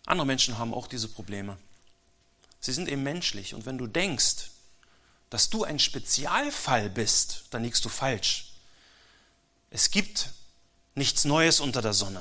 andere 0.05 0.27
Menschen 0.27 0.59
haben 0.59 0.75
auch 0.75 0.87
diese 0.87 1.09
Probleme. 1.09 1.57
Sie 2.61 2.75
sind 2.75 2.91
eben 2.91 3.05
menschlich. 3.05 3.55
Und 3.55 3.65
wenn 3.65 3.79
du 3.79 3.87
denkst, 3.87 4.51
dass 5.31 5.49
du 5.49 5.65
ein 5.65 5.79
Spezialfall 5.79 6.91
bist, 6.91 7.45
dann 7.49 7.63
liegst 7.63 7.83
du 7.83 7.89
falsch. 7.89 8.53
Es 9.71 9.91
gibt 9.91 10.29
nichts 10.95 11.25
Neues 11.25 11.59
unter 11.59 11.81
der 11.81 11.95
Sonne. 11.95 12.21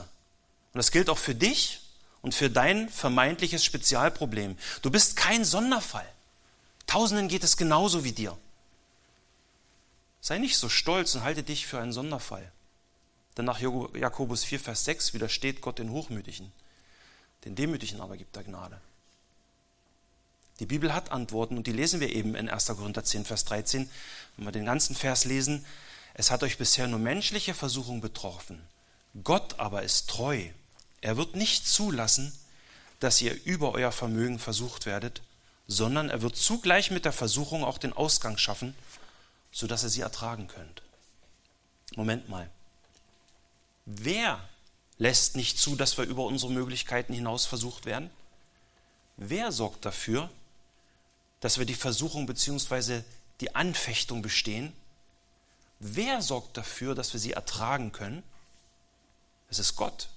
Und 0.71 0.77
das 0.77 0.91
gilt 0.91 1.09
auch 1.09 1.17
für 1.17 1.35
dich 1.35 1.81
und 2.21 2.33
für 2.33 2.49
dein 2.49 2.87
vermeintliches 2.87 3.65
Spezialproblem. 3.65 4.57
Du 4.81 4.91
bist 4.91 5.17
kein 5.17 5.43
Sonderfall. 5.43 6.09
Tausenden 6.87 7.27
geht 7.27 7.43
es 7.43 7.57
genauso 7.57 8.03
wie 8.03 8.11
dir. 8.11 8.37
Sei 10.21 10.37
nicht 10.37 10.57
so 10.57 10.69
stolz 10.69 11.13
und 11.15 11.23
halte 11.23 11.43
dich 11.43 11.67
für 11.67 11.79
einen 11.79 11.93
Sonderfall. 11.93 12.51
Denn 13.37 13.45
nach 13.45 13.59
Jakobus 13.59 14.43
4, 14.43 14.59
Vers 14.59 14.85
6 14.85 15.13
widersteht 15.13 15.61
Gott 15.61 15.79
den 15.79 15.91
Hochmütigen. 15.91 16.51
Den 17.43 17.55
Demütigen 17.55 18.01
aber 18.01 18.17
gibt 18.17 18.35
er 18.35 18.43
Gnade. 18.43 18.79
Die 20.59 20.65
Bibel 20.65 20.93
hat 20.93 21.11
Antworten 21.11 21.57
und 21.57 21.67
die 21.67 21.73
lesen 21.73 21.99
wir 21.99 22.09
eben 22.09 22.33
in 22.33 22.49
1. 22.49 22.67
Korinther 22.67 23.03
10, 23.03 23.25
Vers 23.25 23.43
13. 23.45 23.89
Wenn 24.37 24.45
wir 24.45 24.51
den 24.51 24.65
ganzen 24.65 24.95
Vers 24.95 25.25
lesen, 25.25 25.65
es 26.13 26.31
hat 26.31 26.43
euch 26.43 26.57
bisher 26.57 26.87
nur 26.87 26.99
menschliche 26.99 27.53
Versuchung 27.53 27.99
betroffen. 27.99 28.65
Gott 29.23 29.59
aber 29.59 29.83
ist 29.83 30.09
treu. 30.09 30.47
Er 31.01 31.17
wird 31.17 31.35
nicht 31.35 31.67
zulassen, 31.67 32.33
dass 33.01 33.21
ihr 33.21 33.43
über 33.43 33.73
euer 33.73 33.91
Vermögen 33.91 34.39
versucht 34.39 34.85
werdet, 34.85 35.21
sondern 35.67 36.09
er 36.09 36.21
wird 36.21 36.35
zugleich 36.35 36.91
mit 36.91 37.05
der 37.05 37.13
Versuchung 37.13 37.63
auch 37.63 37.77
den 37.77 37.93
Ausgang 37.93 38.37
schaffen, 38.37 38.75
sodass 39.51 39.83
ihr 39.83 39.89
sie 39.89 40.01
ertragen 40.01 40.47
könnt. 40.47 40.81
Moment 41.95 42.29
mal. 42.29 42.49
Wer 43.85 44.39
lässt 44.97 45.35
nicht 45.35 45.59
zu, 45.59 45.75
dass 45.75 45.97
wir 45.97 46.05
über 46.05 46.25
unsere 46.25 46.51
Möglichkeiten 46.51 47.13
hinaus 47.13 47.45
versucht 47.45 47.85
werden? 47.85 48.09
Wer 49.17 49.51
sorgt 49.51 49.85
dafür, 49.85 50.29
dass 51.39 51.57
wir 51.57 51.65
die 51.65 51.75
Versuchung 51.75 52.25
bzw. 52.25 53.01
die 53.39 53.55
Anfechtung 53.55 54.21
bestehen? 54.21 54.73
Wer 55.79 56.21
sorgt 56.21 56.57
dafür, 56.57 56.95
dass 56.95 57.13
wir 57.13 57.19
sie 57.19 57.33
ertragen 57.33 57.91
können? 57.91 58.23
Es 59.49 59.59
ist 59.59 59.75
Gott. 59.75 60.09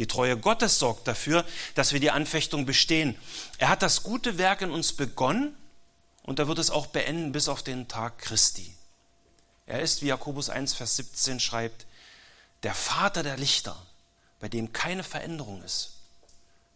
Die 0.00 0.06
Treue 0.06 0.38
Gottes 0.38 0.78
sorgt 0.78 1.06
dafür, 1.06 1.44
dass 1.74 1.92
wir 1.92 2.00
die 2.00 2.10
Anfechtung 2.10 2.64
bestehen. 2.64 3.18
Er 3.58 3.68
hat 3.68 3.82
das 3.82 4.02
gute 4.02 4.38
Werk 4.38 4.62
in 4.62 4.70
uns 4.70 4.94
begonnen 4.94 5.54
und 6.22 6.38
er 6.38 6.48
wird 6.48 6.58
es 6.58 6.70
auch 6.70 6.86
beenden 6.86 7.32
bis 7.32 7.48
auf 7.48 7.62
den 7.62 7.86
Tag 7.86 8.18
Christi. 8.18 8.74
Er 9.66 9.82
ist, 9.82 10.00
wie 10.00 10.06
Jakobus 10.06 10.48
1, 10.48 10.72
Vers 10.72 10.96
17 10.96 11.38
schreibt, 11.38 11.84
der 12.62 12.74
Vater 12.74 13.22
der 13.22 13.36
Lichter, 13.36 13.76
bei 14.38 14.48
dem 14.48 14.72
keine 14.72 15.02
Veränderung 15.02 15.62
ist, 15.64 15.96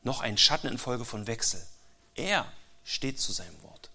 noch 0.02 0.20
ein 0.20 0.36
Schatten 0.36 0.66
infolge 0.66 1.06
von 1.06 1.26
Wechsel. 1.26 1.66
Er 2.16 2.44
steht 2.84 3.18
zu 3.18 3.32
seinem 3.32 3.62
Wort. 3.62 3.88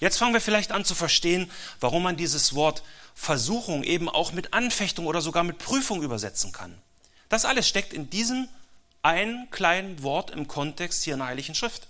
Jetzt 0.00 0.16
fangen 0.16 0.32
wir 0.32 0.40
vielleicht 0.40 0.72
an 0.72 0.86
zu 0.86 0.94
verstehen, 0.94 1.50
warum 1.78 2.04
man 2.04 2.16
dieses 2.16 2.54
Wort 2.54 2.84
Versuchung 3.14 3.82
eben 3.82 4.08
auch 4.08 4.32
mit 4.32 4.54
Anfechtung 4.54 5.04
oder 5.04 5.20
sogar 5.20 5.44
mit 5.44 5.58
Prüfung 5.58 6.02
übersetzen 6.02 6.52
kann. 6.52 6.80
Das 7.32 7.46
alles 7.46 7.66
steckt 7.66 7.94
in 7.94 8.10
diesem 8.10 8.46
einen 9.00 9.50
kleinen 9.50 10.02
Wort 10.02 10.32
im 10.32 10.48
Kontext 10.48 11.02
hier 11.02 11.14
in 11.14 11.20
der 11.20 11.28
Heiligen 11.28 11.54
Schrift. 11.54 11.88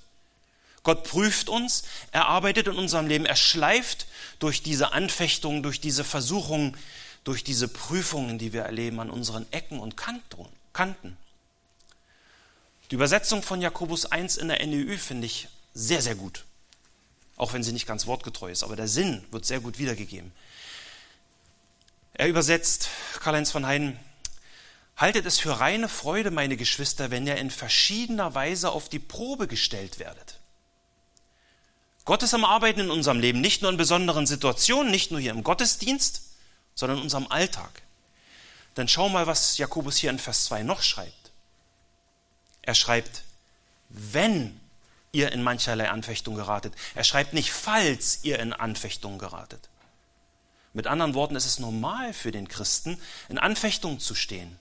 Gott 0.85 1.03
prüft 1.03 1.49
uns, 1.49 1.83
er 2.13 2.29
arbeitet 2.29 2.69
in 2.69 2.77
unserem 2.77 3.09
Leben, 3.09 3.27
er 3.27 3.35
schleift 3.35 4.07
durch 4.39 4.63
diese 4.63 4.93
Anfechtungen, 4.93 5.65
durch 5.65 5.81
diese 5.81 6.05
Versuchungen, 6.05 6.77
durch 7.25 7.43
diese 7.43 7.67
Prüfungen, 7.67 8.39
die 8.39 8.53
wir 8.53 8.63
erleben 8.63 9.01
an 9.01 9.11
unseren 9.11 9.45
Ecken 9.51 9.81
und 9.81 9.97
Kanten. 9.97 11.17
Die 12.93 12.95
Übersetzung 12.95 13.43
von 13.43 13.61
Jakobus 13.61 14.07
1 14.07 14.37
in 14.37 14.47
der 14.47 14.65
NEU 14.65 14.97
finde 14.97 15.27
ich 15.27 15.49
sehr, 15.75 16.03
sehr 16.03 16.15
gut. 16.15 16.45
Auch 17.35 17.53
wenn 17.53 17.65
sie 17.65 17.73
nicht 17.73 17.89
ganz 17.89 18.07
wortgetreu 18.07 18.53
ist, 18.53 18.63
aber 18.63 18.77
der 18.77 18.87
Sinn 18.87 19.25
wird 19.33 19.45
sehr 19.45 19.59
gut 19.59 19.81
wiedergegeben. 19.81 20.31
Er 22.15 22.29
übersetzt, 22.29 22.91
Karl-Heinz 23.19 23.51
von 23.51 23.67
Heiden, 23.67 23.99
haltet 24.97 25.27
es 25.27 25.39
für 25.39 25.59
reine 25.59 25.89
Freude, 25.89 26.31
meine 26.31 26.57
Geschwister, 26.57 27.11
wenn 27.11 27.27
ihr 27.27 27.37
in 27.37 27.51
verschiedener 27.51 28.35
Weise 28.35 28.71
auf 28.71 28.89
die 28.89 28.99
Probe 28.99 29.47
gestellt 29.49 29.99
werdet. 29.99 30.39
Gott 32.05 32.23
ist 32.23 32.35
am 32.35 32.45
Arbeiten 32.45 32.81
in 32.81 32.91
unserem 32.91 33.21
Leben, 33.21 33.41
nicht 33.41 33.63
nur 33.63 33.71
in 33.71 33.77
besonderen 33.77 34.27
Situationen, 34.27 34.91
nicht 34.91 35.11
nur 35.11 35.21
hier 35.21 35.31
im 35.31 35.45
Gottesdienst, 35.45 36.23
sondern 36.75 36.99
in 36.99 37.05
unserem 37.05 37.29
Alltag. 37.29 37.83
Dann 38.75 38.89
schau 38.89 39.09
mal, 39.09 39.27
was 39.27 39.59
Jakobus 39.59 39.99
hier 39.99 40.11
in 40.11 40.19
Vers 40.19 40.45
2 40.47 40.63
noch 40.63 40.83
schreibt. 40.83 41.31
Er 42.63 42.75
schreibt, 42.75 43.23
wenn 43.89 44.59
ihr 45.13 45.31
in 45.33 45.43
mancherlei 45.43 45.91
Anfechtung 45.91 46.35
geratet. 46.35 46.75
Er 46.95 47.05
schreibt 47.05 47.35
nicht, 47.35 47.53
falls 47.53 48.21
ihr 48.25 48.39
in 48.39 48.53
Anfechtung 48.53 49.19
geratet. 49.19 49.69
Mit 50.73 50.87
anderen 50.87 51.15
Worten, 51.15 51.37
es 51.37 51.45
ist 51.45 51.61
normal 51.61 52.15
für 52.15 52.33
den 52.33 52.49
Christen, 52.49 52.99
in 53.29 53.39
Anfechtung 53.39 54.01
zu 54.01 54.15
stehen. 54.15 54.59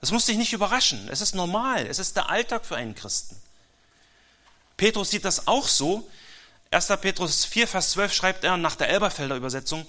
Das 0.00 0.10
muss 0.10 0.26
dich 0.26 0.38
nicht 0.38 0.52
überraschen. 0.52 1.08
Es 1.10 1.20
ist 1.20 1.34
normal. 1.34 1.86
Es 1.86 1.98
ist 1.98 2.16
der 2.16 2.30
Alltag 2.30 2.64
für 2.64 2.76
einen 2.76 2.94
Christen. 2.94 3.36
Petrus 4.76 5.10
sieht 5.10 5.24
das 5.24 5.46
auch 5.46 5.68
so. 5.68 6.08
1. 6.70 6.86
Petrus 7.00 7.44
4, 7.44 7.68
Vers 7.68 7.90
12 7.90 8.14
schreibt 8.14 8.44
er 8.44 8.56
nach 8.56 8.76
der 8.76 8.88
Elberfelder 8.88 9.36
Übersetzung, 9.36 9.86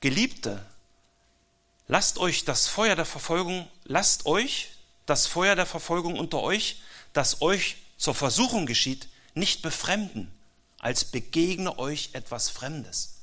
Geliebte, 0.00 0.64
lasst 1.88 2.18
euch 2.18 2.44
das 2.44 2.66
Feuer 2.66 2.96
der 2.96 3.04
Verfolgung, 3.04 3.68
lasst 3.84 4.26
euch 4.26 4.70
das 5.06 5.26
Feuer 5.26 5.56
der 5.56 5.66
Verfolgung 5.66 6.18
unter 6.18 6.40
euch, 6.40 6.82
das 7.12 7.42
euch 7.42 7.76
zur 7.96 8.14
Versuchung 8.14 8.66
geschieht, 8.66 9.08
nicht 9.34 9.62
befremden, 9.62 10.30
als 10.78 11.04
begegne 11.04 11.78
euch 11.78 12.10
etwas 12.12 12.48
Fremdes. 12.48 13.20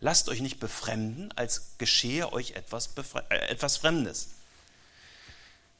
Lasst 0.00 0.28
euch 0.28 0.40
nicht 0.40 0.60
befremden, 0.60 1.32
als 1.36 1.78
geschehe 1.78 2.32
euch 2.32 2.52
etwas, 2.52 2.90
äh, 3.30 3.34
etwas 3.48 3.78
Fremdes. 3.78 4.28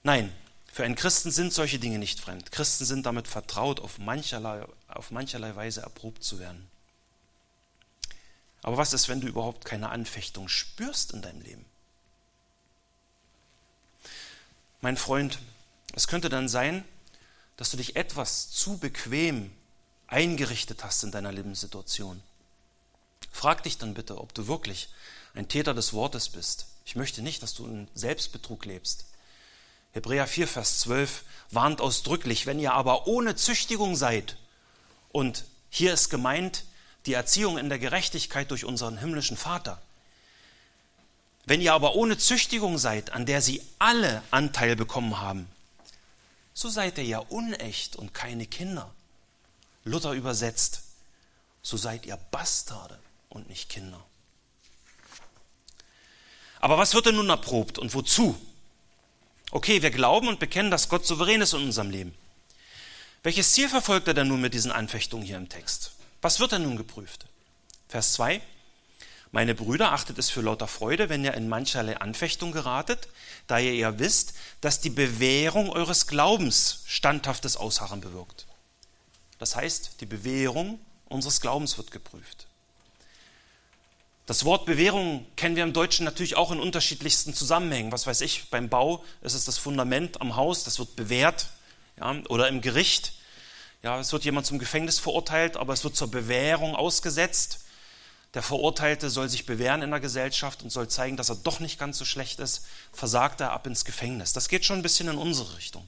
Nein, 0.07 0.33
für 0.73 0.85
einen 0.85 0.95
Christen 0.95 1.33
sind 1.33 1.53
solche 1.53 1.81
Dinge 1.81 1.99
nicht 1.99 2.21
fremd. 2.21 2.53
Christen 2.53 2.85
sind 2.85 3.07
damit 3.07 3.27
vertraut, 3.27 3.81
auf 3.81 3.99
mancherlei, 3.99 4.65
auf 4.87 5.11
mancherlei 5.11 5.57
Weise 5.57 5.81
erprobt 5.81 6.23
zu 6.23 6.39
werden. 6.39 6.71
Aber 8.63 8.77
was 8.77 8.93
ist, 8.93 9.09
wenn 9.09 9.21
du 9.21 9.27
überhaupt 9.27 9.65
keine 9.65 9.89
Anfechtung 9.89 10.47
spürst 10.47 11.13
in 11.13 11.23
deinem 11.23 11.41
Leben? 11.41 11.65
Mein 14.81 14.97
Freund, 14.97 15.41
es 15.93 16.07
könnte 16.07 16.29
dann 16.29 16.49
sein, 16.49 16.85
dass 17.57 17.71
du 17.71 17.77
dich 17.77 17.97
etwas 17.97 18.53
zu 18.53 18.79
bequem 18.79 19.51
eingerichtet 20.07 20.85
hast 20.85 21.03
in 21.03 21.11
deiner 21.11 21.33
Lebenssituation. 21.33 22.23
Frag 23.33 23.65
dich 23.65 23.77
dann 23.79 23.95
bitte, 23.95 24.21
ob 24.21 24.35
du 24.35 24.47
wirklich 24.47 24.89
ein 25.35 25.49
Täter 25.49 25.75
des 25.75 25.93
Wortes 25.93 26.29
bist. 26.29 26.67
Ich 26.85 26.95
möchte 26.95 27.23
nicht, 27.23 27.43
dass 27.43 27.55
du 27.55 27.67
in 27.67 27.89
Selbstbetrug 27.97 28.67
lebst. 28.67 29.07
Hebräer 29.97 30.27
4, 30.27 30.47
Vers 30.47 30.81
12 30.81 31.25
warnt 31.51 31.81
ausdrücklich, 31.81 32.45
wenn 32.45 32.61
ihr 32.61 32.75
aber 32.75 33.07
ohne 33.07 33.35
Züchtigung 33.35 33.97
seid, 33.97 34.37
und 35.11 35.47
hier 35.71 35.95
ist 35.95 36.11
gemeint 36.11 36.65
die 37.07 37.15
Erziehung 37.15 37.57
in 37.57 37.71
der 37.71 37.79
Gerechtigkeit 37.79 38.51
durch 38.51 38.67
unseren 38.67 38.99
himmlischen 38.99 39.39
Vater. 39.39 39.81
Wenn 41.47 41.63
ihr 41.63 41.73
aber 41.73 41.95
ohne 41.95 42.19
Züchtigung 42.19 42.77
seid, 42.77 43.15
an 43.15 43.25
der 43.25 43.41
sie 43.41 43.63
alle 43.79 44.23
Anteil 44.31 44.77
bekommen 44.77 45.19
haben, 45.19 45.49
so 46.53 46.69
seid 46.69 46.99
ihr 46.99 47.05
ja 47.05 47.19
unecht 47.21 47.97
und 47.97 48.13
keine 48.13 48.45
Kinder. 48.45 48.93
Luther 49.85 50.13
übersetzt, 50.13 50.83
so 51.63 51.79
seid 51.79 52.05
ihr 52.05 52.19
Bastarde 52.19 52.99
und 53.31 53.49
nicht 53.49 53.71
Kinder. 53.71 54.05
Aber 56.61 56.77
was 56.77 56.93
wird 56.93 57.07
denn 57.07 57.17
nun 57.17 57.31
erprobt 57.31 57.79
und 57.79 57.95
wozu? 57.95 58.39
Okay, 59.51 59.81
wir 59.83 59.91
glauben 59.91 60.29
und 60.29 60.41
bekennen, 60.41 60.71
dass 60.71 60.89
Gott 60.89 61.07
souverän 61.07 61.41
ist 61.41 61.53
in 61.53 61.63
unserem 61.63 61.91
Leben. 61.91 62.15
Welches 63.23 63.53
Ziel 63.53 63.69
verfolgt 63.69 64.09
er 64.09 64.15
denn 64.15 64.29
nun 64.29 64.41
mit 64.41 64.55
diesen 64.55 64.73
Anfechtungen 64.73 65.25
hier 65.25 65.37
im 65.37 65.49
Text? 65.49 65.93
Was 66.21 66.41
wird 66.41 66.53
denn 66.53 66.63
nun 66.63 66.77
geprüft? 66.77 67.27
Vers 67.89 68.13
2. 68.15 68.41
Meine 69.33 69.55
Brüder, 69.55 69.93
achtet 69.93 70.19
es 70.19 70.31
für 70.31 70.41
lauter 70.41 70.69
Freude, 70.69 71.09
wenn 71.09 71.25
ihr 71.25 71.35
in 71.35 71.49
mancherlei 71.49 71.99
Anfechtung 71.99 72.53
geratet, 72.53 73.09
da 73.47 73.59
ihr 73.59 73.75
ja 73.75 73.99
wisst, 73.99 74.35
dass 74.61 74.81
die 74.81 74.91
Bewährung 74.91 75.71
eures 75.71 76.07
Glaubens 76.07 76.83
standhaftes 76.87 77.57
Ausharren 77.57 78.01
bewirkt. 78.01 78.47
Das 79.39 79.57
heißt, 79.57 80.01
die 80.01 80.07
Bewährung 80.07 80.81
unseres 81.05 81.41
Glaubens 81.41 81.77
wird 81.77 81.91
geprüft. 81.91 82.46
Das 84.27 84.45
Wort 84.45 84.67
Bewährung 84.67 85.25
kennen 85.37 85.55
wir 85.55 85.63
im 85.63 85.73
Deutschen 85.73 86.05
natürlich 86.05 86.37
auch 86.37 86.51
in 86.51 86.59
unterschiedlichsten 86.59 87.33
Zusammenhängen. 87.33 87.93
Was 87.93 88.09
weiß 88.09 88.23
ich, 88.23 88.51
beim 88.51 88.69
Bau 88.69 89.05
ist 89.23 89.35
es 89.35 89.45
das 89.45 89.57
Fundament 89.57 90.21
am 90.21 90.35
Haus, 90.35 90.65
das 90.65 90.81
wird 90.81 90.97
bewährt. 90.97 91.51
Ja, 91.99 92.15
oder 92.29 92.49
im 92.49 92.61
Gericht, 92.61 93.13
ja, 93.83 93.99
es 94.01 94.13
wird 94.13 94.25
jemand 94.25 94.45
zum 94.47 94.59
Gefängnis 94.59 94.99
verurteilt, 94.99 95.57
aber 95.57 95.73
es 95.73 95.85
wird 95.85 95.95
zur 95.95 96.11
Bewährung 96.11 96.75
ausgesetzt. 96.75 97.61
Der 98.35 98.43
Verurteilte 98.43 99.11
soll 99.11 99.29
sich 99.29 99.47
bewähren 99.47 99.81
in 99.81 99.91
der 99.91 100.01
Gesellschaft 100.01 100.63
und 100.63 100.71
soll 100.71 100.89
zeigen, 100.89 101.17
dass 101.17 101.31
er 101.31 101.37
doch 101.37 101.61
nicht 101.61 101.79
ganz 101.79 101.97
so 101.97 102.05
schlecht 102.05 102.41
ist. 102.41 102.67
Versagt 102.93 103.41
er 103.41 103.53
ab 103.53 103.67
ins 103.67 103.85
Gefängnis. 103.85 104.33
Das 104.33 104.49
geht 104.49 104.65
schon 104.65 104.81
ein 104.81 104.83
bisschen 104.83 105.09
in 105.09 105.19
unsere 105.19 105.57
Richtung. 105.57 105.87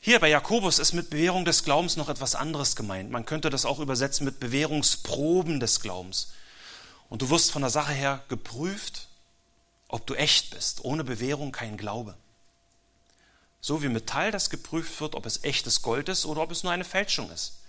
Hier 0.00 0.18
bei 0.20 0.28
Jakobus 0.28 0.78
ist 0.78 0.94
mit 0.94 1.10
Bewährung 1.10 1.44
des 1.44 1.64
Glaubens 1.64 1.96
noch 1.96 2.08
etwas 2.08 2.34
anderes 2.34 2.76
gemeint. 2.76 3.10
Man 3.10 3.26
könnte 3.26 3.50
das 3.50 3.66
auch 3.66 3.78
übersetzen 3.78 4.24
mit 4.24 4.40
Bewährungsproben 4.40 5.60
des 5.60 5.80
Glaubens. 5.80 6.32
Und 7.08 7.22
du 7.22 7.30
wirst 7.30 7.52
von 7.52 7.62
der 7.62 7.70
Sache 7.70 7.92
her 7.92 8.24
geprüft, 8.28 9.08
ob 9.88 10.06
du 10.06 10.14
echt 10.14 10.50
bist. 10.50 10.84
Ohne 10.84 11.04
Bewährung 11.04 11.52
kein 11.52 11.76
Glaube. 11.76 12.16
So 13.60 13.82
wie 13.82 13.88
Metall, 13.88 14.30
das 14.30 14.50
geprüft 14.50 15.00
wird, 15.00 15.14
ob 15.14 15.26
es 15.26 15.44
echtes 15.44 15.82
Gold 15.82 16.08
ist 16.08 16.26
oder 16.26 16.42
ob 16.42 16.50
es 16.50 16.62
nur 16.62 16.72
eine 16.72 16.84
Fälschung 16.84 17.30
ist. 17.30 17.60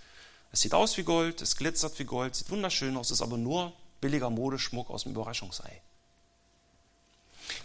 Es 0.52 0.60
sieht 0.60 0.74
aus 0.74 0.96
wie 0.96 1.02
Gold, 1.02 1.42
es 1.42 1.56
glitzert 1.56 1.98
wie 1.98 2.04
Gold, 2.04 2.34
sieht 2.34 2.50
wunderschön 2.50 2.96
aus, 2.96 3.10
ist 3.10 3.22
aber 3.22 3.36
nur 3.36 3.72
billiger 4.00 4.30
Modeschmuck 4.30 4.90
aus 4.90 5.02
dem 5.02 5.12
Überraschungsei. 5.12 5.82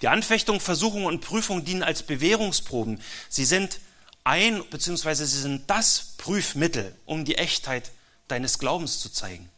Die 0.01 0.07
Anfechtung, 0.07 0.59
Versuchung 0.59 1.05
und 1.05 1.21
Prüfung 1.21 1.63
dienen 1.63 1.83
als 1.83 2.03
Bewährungsproben. 2.03 3.01
Sie 3.29 3.45
sind 3.45 3.79
ein 4.23 4.63
bzw. 4.69 5.13
sie 5.15 5.41
sind 5.41 5.69
das 5.69 6.13
Prüfmittel, 6.17 6.95
um 7.05 7.25
die 7.25 7.35
Echtheit 7.35 7.91
deines 8.27 8.59
Glaubens 8.59 8.99
zu 8.99 9.09
zeigen. 9.09 9.49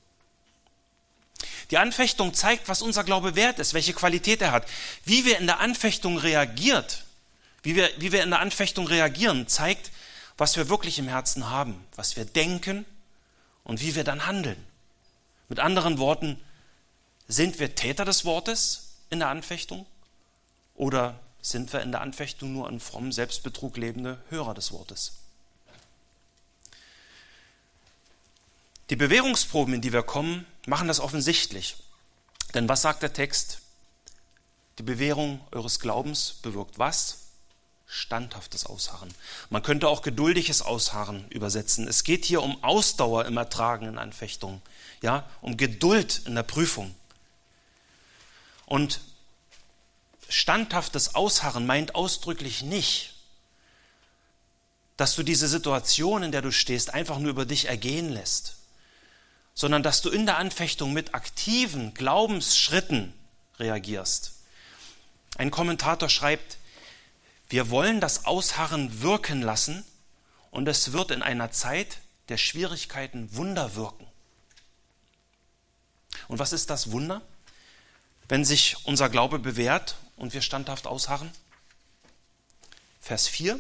Die 1.72 1.78
Anfechtung 1.78 2.34
zeigt, 2.34 2.68
was 2.68 2.82
unser 2.82 3.04
Glaube 3.04 3.36
wert 3.36 3.60
ist, 3.60 3.74
welche 3.74 3.94
Qualität 3.94 4.42
er 4.42 4.52
hat. 4.52 4.68
Wie 5.04 5.26
wir 5.26 5.38
in 5.40 5.48
der 5.48 5.60
Anfechtung 5.60 6.18
reagiert, 6.18 7.04
wie 7.64 7.76
wir, 7.76 7.90
wie 7.98 8.12
wir 8.12 8.24
in 8.24 8.30
der 8.30 8.40
Anfechtung 8.40 8.88
reagieren, 8.88 9.48
zeigt, 9.48 9.92
was 10.38 10.56
wir 10.58 10.70
wirklich 10.70 11.00
im 11.00 11.08
Herzen 11.08 11.50
haben, 11.50 11.86
was 11.96 12.16
wir 12.16 12.26
denken 12.26 12.86
und 13.64 13.82
wie 13.82 13.96
wir 13.96 14.04
dann 14.04 14.26
handeln. 14.26 14.64
Mit 15.50 15.60
anderen 15.60 15.98
Worten, 15.98 16.40
sind 17.28 17.60
wir 17.60 17.76
Täter 17.76 18.06
des 18.06 18.26
Wortes 18.26 18.98
in 19.10 19.20
der 19.20 19.30
Anfechtung 19.30 19.86
oder 20.76 21.20
sind 21.42 21.74
wir 21.74 21.82
in 21.82 21.92
der 21.92 22.02
Anfechtung 22.02 22.54
nur 22.54 22.68
ein 22.68 22.80
fromm 22.80 23.12
Selbstbetrug 23.12 23.78
lebende 23.78 24.20
Hörer 24.30 24.54
des 24.54 24.72
Wortes? 24.72 25.25
Die 28.92 28.96
Bewährungsproben, 28.96 29.74
in 29.74 29.82
die 29.82 29.94
wir 29.94 30.04
kommen, 30.04 30.46
machen 30.68 30.88
das 30.88 31.00
offensichtlich. 31.00 31.76
Denn 32.54 32.70
was 32.70 32.84
sagt 32.84 33.02
der 33.02 33.14
Text? 33.14 33.60
Die 34.78 34.84
Bewährung 34.84 35.40
eures 35.52 35.80
Glaubens 35.80 36.34
bewirkt 36.44 36.78
was? 36.78 37.22
Standhaftes 37.88 38.66
Ausharren. 38.66 39.14
Man 39.50 39.64
könnte 39.64 39.88
auch 39.88 40.02
geduldiges 40.02 40.62
Ausharren 40.62 41.28
übersetzen. 41.30 41.88
Es 41.88 42.04
geht 42.04 42.26
hier 42.26 42.44
um 42.44 42.64
Ausdauer 42.64 43.26
im 43.26 43.38
Ertragen 43.38 43.88
in 43.88 43.98
Anfechtungen, 43.98 44.62
ja, 45.02 45.28
um 45.42 45.58
Geduld 45.58 46.22
in 46.26 46.36
der 46.36 46.44
Prüfung. 46.44 46.94
Und 48.66 49.02
standhaftes 50.30 51.16
Ausharren 51.16 51.66
meint 51.66 51.96
ausdrücklich 51.96 52.62
nicht, 52.62 53.16
dass 54.98 55.16
du 55.16 55.24
diese 55.24 55.48
Situation, 55.48 56.24
in 56.24 56.32
der 56.32 56.42
du 56.42 56.52
stehst, 56.52 56.94
einfach 56.94 57.18
nur 57.18 57.32
über 57.32 57.46
dich 57.46 57.66
ergehen 57.66 58.10
lässt 58.10 58.56
sondern 59.56 59.82
dass 59.82 60.02
du 60.02 60.10
in 60.10 60.26
der 60.26 60.38
Anfechtung 60.38 60.94
mit 60.94 61.16
aktiven 61.16 61.94
Glaubensschritten 61.94 63.14
reagierst. 63.58 64.34
Ein 65.38 65.50
Kommentator 65.50 66.10
schreibt, 66.10 66.58
wir 67.50 67.70
wollen 67.70 68.02
das 68.02 68.26
Ausharren 68.26 69.02
wirken 69.02 69.42
lassen 69.42 69.84
und 70.52 70.68
es 70.68 70.92
wird 70.92 71.12
in 71.12 71.24
einer 71.24 71.52
Zeit 71.52 72.00
der 72.30 72.38
Schwierigkeiten 72.38 73.34
Wunder 73.36 73.76
wirken. 73.76 74.08
Und 76.28 76.40
was 76.40 76.54
ist 76.54 76.70
das 76.70 76.92
Wunder, 76.92 77.22
wenn 78.28 78.44
sich 78.44 78.78
unser 78.86 79.10
Glaube 79.10 79.40
bewährt 79.40 79.96
und 80.18 80.34
wir 80.34 80.42
standhaft 80.42 80.88
ausharren? 80.88 81.32
Vers 83.00 83.28
4. 83.28 83.60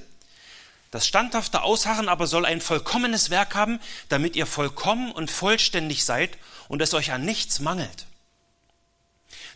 Das 0.95 1.05
standhafte 1.05 1.62
Ausharren 1.62 2.08
aber 2.08 2.25
soll 2.25 2.45
ein 2.45 2.62
vollkommenes 2.62 3.29
Werk 3.29 3.53
haben, 3.53 3.81
damit 4.08 4.38
ihr 4.38 4.45
vollkommen 4.45 5.12
und 5.12 5.29
vollständig 5.29 6.05
seid 6.05 6.38
und 6.69 6.81
es 6.81 6.93
euch 6.93 7.12
an 7.12 7.25
nichts 7.25 7.60
mangelt. 7.60 8.05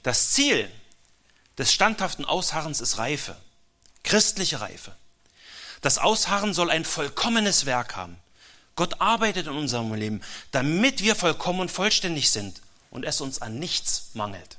Das 0.03 0.31
Ziel 0.31 0.69
des 1.57 1.71
standhaften 1.71 2.25
Ausharrens 2.25 2.81
ist 2.81 2.97
Reife, 2.97 3.37
christliche 4.03 4.59
Reife. 4.59 4.93
Das 5.79 5.97
Ausharren 5.97 6.53
soll 6.53 6.69
ein 6.69 6.83
vollkommenes 6.83 7.65
Werk 7.65 7.95
haben. 7.95 8.17
Gott 8.75 8.99
arbeitet 8.99 9.47
in 9.47 9.53
unserem 9.53 9.93
Leben, 9.93 10.21
damit 10.51 11.03
wir 11.03 11.15
vollkommen 11.15 11.61
und 11.61 11.71
vollständig 11.71 12.31
sind 12.31 12.61
und 12.91 13.05
es 13.05 13.21
uns 13.21 13.41
an 13.41 13.59
nichts 13.59 14.09
mangelt. 14.13 14.57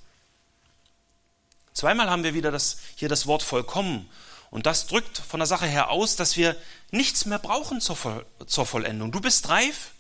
Zweimal 1.75 2.09
haben 2.09 2.25
wir 2.25 2.33
wieder 2.33 2.51
das, 2.51 2.79
hier 2.97 3.11
das 3.11 3.27
Wort 3.27 3.43
vollkommen 3.43 4.09
und 4.51 4.67
das 4.67 4.87
drückt 4.87 5.19
von 5.19 5.41
der 5.41 5.47
Sache 5.47 5.67
her 5.67 5.91
aus, 5.91 6.17
dass 6.17 6.37
wir 6.37 6.57
nichts 6.91 7.25
mehr 7.25 7.39
brauchen 7.39 7.81
zur, 7.81 7.97
Voll 7.97 8.27
zur 8.47 8.67
Vollendung. 8.67 9.13
Du 9.13 9.21
bist 9.21 9.49
reif, 9.49 9.93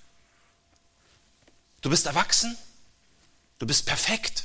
du 1.82 1.90
bist 1.90 2.06
erwachsen, 2.06 2.58
du 3.58 3.66
bist 3.66 3.86
perfekt. 3.86 4.44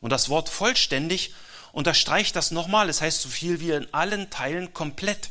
Und 0.00 0.10
das 0.10 0.28
Wort 0.28 0.48
vollständig 0.48 1.32
unterstreicht 1.72 2.34
das 2.34 2.50
nochmal. 2.50 2.88
Es 2.88 3.00
heißt 3.00 3.22
so 3.22 3.28
viel 3.28 3.60
wie 3.60 3.70
in 3.70 3.92
allen 3.94 4.30
Teilen 4.30 4.74
komplett, 4.74 5.30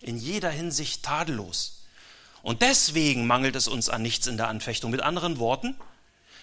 in 0.00 0.16
jeder 0.16 0.50
Hinsicht 0.50 1.02
tadellos. 1.02 1.82
Und 2.42 2.62
deswegen 2.62 3.26
mangelt 3.26 3.56
es 3.56 3.66
uns 3.66 3.88
an 3.88 4.02
nichts 4.02 4.28
in 4.28 4.36
der 4.36 4.48
Anfechtung. 4.48 4.92
Mit 4.92 5.02
anderen 5.02 5.38
Worten, 5.38 5.74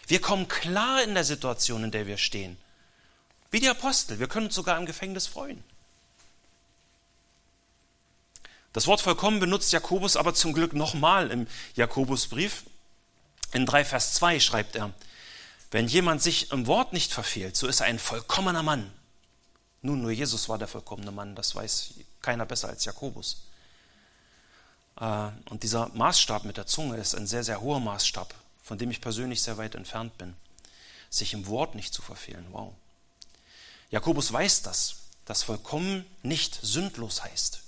wir 0.08 0.20
kommen 0.20 0.50
klar 0.50 1.02
in 1.02 1.14
der 1.14 1.24
Situation, 1.24 1.86
in 1.86 1.92
der 1.92 2.08
wir 2.08 2.18
stehen. 2.18 2.58
Wie 3.52 3.62
die 3.62 3.70
Apostel, 3.70 4.20
wir 4.20 4.28
können 4.28 4.48
uns 4.48 4.56
sogar 4.56 4.78
im 4.78 4.86
Gefängnis 4.86 5.28
freuen. 5.28 5.64
Das 8.76 8.88
Wort 8.88 9.00
vollkommen 9.00 9.40
benutzt 9.40 9.72
Jakobus 9.72 10.18
aber 10.18 10.34
zum 10.34 10.52
Glück 10.52 10.74
nochmal 10.74 11.32
im 11.32 11.48
Jakobusbrief. 11.76 12.66
In 13.54 13.66
3 13.66 13.86
Vers 13.86 14.16
2 14.16 14.42
schreibt 14.42 14.76
er, 14.76 14.92
wenn 15.72 15.88
jemand 15.88 16.22
sich 16.22 16.52
im 16.52 16.68
Wort 16.68 16.92
nicht 16.92 17.14
verfehlt, 17.14 17.56
so 17.56 17.68
ist 17.68 17.80
er 17.80 17.86
ein 17.86 18.00
vollkommener 18.00 18.64
Mann. 18.64 18.92
Nun, 19.82 20.02
nur 20.02 20.12
Jesus 20.12 20.50
war 20.50 20.58
der 20.58 20.68
vollkommene 20.68 21.14
Mann, 21.14 21.36
das 21.36 21.56
weiß 21.56 21.94
keiner 22.22 22.46
besser 22.46 22.68
als 22.68 22.84
Jakobus. 22.84 23.46
Äh, 25.00 25.30
und 25.50 25.64
dieser 25.64 25.88
Maßstab 25.94 26.44
mit 26.44 26.58
der 26.58 26.68
Zunge 26.68 26.98
ist 26.98 27.16
ein 27.16 27.28
sehr, 27.28 27.46
sehr 27.46 27.62
hoher 27.62 27.80
Maßstab, 27.80 28.36
von 28.62 28.78
dem 28.78 28.92
ich 28.92 29.00
persönlich 29.00 29.42
sehr 29.42 29.58
weit 29.58 29.76
entfernt 29.76 30.18
bin. 30.18 30.36
Sich 31.10 31.32
im 31.32 31.48
Wort 31.48 31.76
nicht 31.76 31.94
zu 31.94 32.02
verfehlen, 32.02 32.46
wow. 32.52 32.74
Jakobus 33.90 34.34
weiß 34.34 34.64
das, 34.64 34.98
dass 35.24 35.44
vollkommen 35.44 36.06
nicht 36.24 36.60
sündlos 36.62 37.24
heißt. 37.24 37.62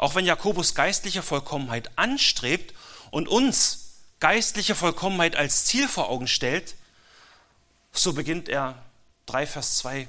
Auch 0.00 0.14
wenn 0.14 0.24
Jakobus 0.24 0.74
geistliche 0.74 1.22
Vollkommenheit 1.22 1.90
anstrebt 1.98 2.74
und 3.10 3.28
uns 3.28 3.96
geistliche 4.18 4.74
Vollkommenheit 4.74 5.36
als 5.36 5.66
Ziel 5.66 5.88
vor 5.88 6.08
Augen 6.08 6.26
stellt, 6.26 6.74
so 7.92 8.14
beginnt 8.14 8.48
er 8.48 8.82
3 9.26 9.46
Vers 9.46 9.76
2 9.76 10.08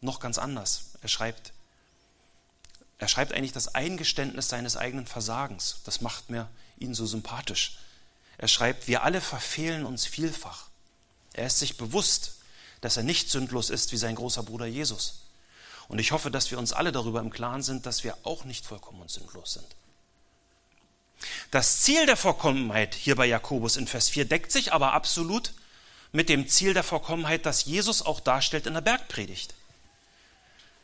noch 0.00 0.20
ganz 0.20 0.38
anders. 0.38 0.90
Er 1.02 1.08
schreibt, 1.08 1.52
er 2.98 3.08
schreibt 3.08 3.32
eigentlich 3.32 3.50
das 3.50 3.74
Eingeständnis 3.74 4.50
seines 4.50 4.76
eigenen 4.76 5.08
Versagens. 5.08 5.80
Das 5.82 6.00
macht 6.00 6.30
mir 6.30 6.48
ihn 6.78 6.94
so 6.94 7.04
sympathisch. 7.04 7.76
Er 8.36 8.46
schreibt, 8.46 8.86
wir 8.86 9.02
alle 9.02 9.20
verfehlen 9.20 9.84
uns 9.84 10.06
vielfach. 10.06 10.66
Er 11.32 11.48
ist 11.48 11.58
sich 11.58 11.76
bewusst, 11.76 12.36
dass 12.82 12.96
er 12.96 13.02
nicht 13.02 13.32
sündlos 13.32 13.68
ist 13.68 13.90
wie 13.90 13.96
sein 13.96 14.14
großer 14.14 14.44
Bruder 14.44 14.66
Jesus. 14.66 15.22
Und 15.88 15.98
ich 15.98 16.12
hoffe, 16.12 16.30
dass 16.30 16.50
wir 16.50 16.58
uns 16.58 16.72
alle 16.72 16.92
darüber 16.92 17.20
im 17.20 17.30
Klaren 17.30 17.62
sind, 17.62 17.86
dass 17.86 18.04
wir 18.04 18.16
auch 18.22 18.44
nicht 18.44 18.66
vollkommen 18.66 19.00
und 19.00 19.10
sündlos 19.10 19.54
sind. 19.54 19.66
Das 21.50 21.80
Ziel 21.80 22.06
der 22.06 22.16
Vollkommenheit 22.16 22.94
hier 22.94 23.16
bei 23.16 23.26
Jakobus 23.26 23.76
in 23.76 23.86
Vers 23.86 24.08
4 24.10 24.26
deckt 24.26 24.52
sich 24.52 24.72
aber 24.72 24.92
absolut 24.92 25.52
mit 26.12 26.28
dem 26.28 26.48
Ziel 26.48 26.74
der 26.74 26.84
Vollkommenheit, 26.84 27.46
das 27.46 27.64
Jesus 27.64 28.02
auch 28.02 28.20
darstellt 28.20 28.66
in 28.66 28.74
der 28.74 28.80
Bergpredigt. 28.80 29.54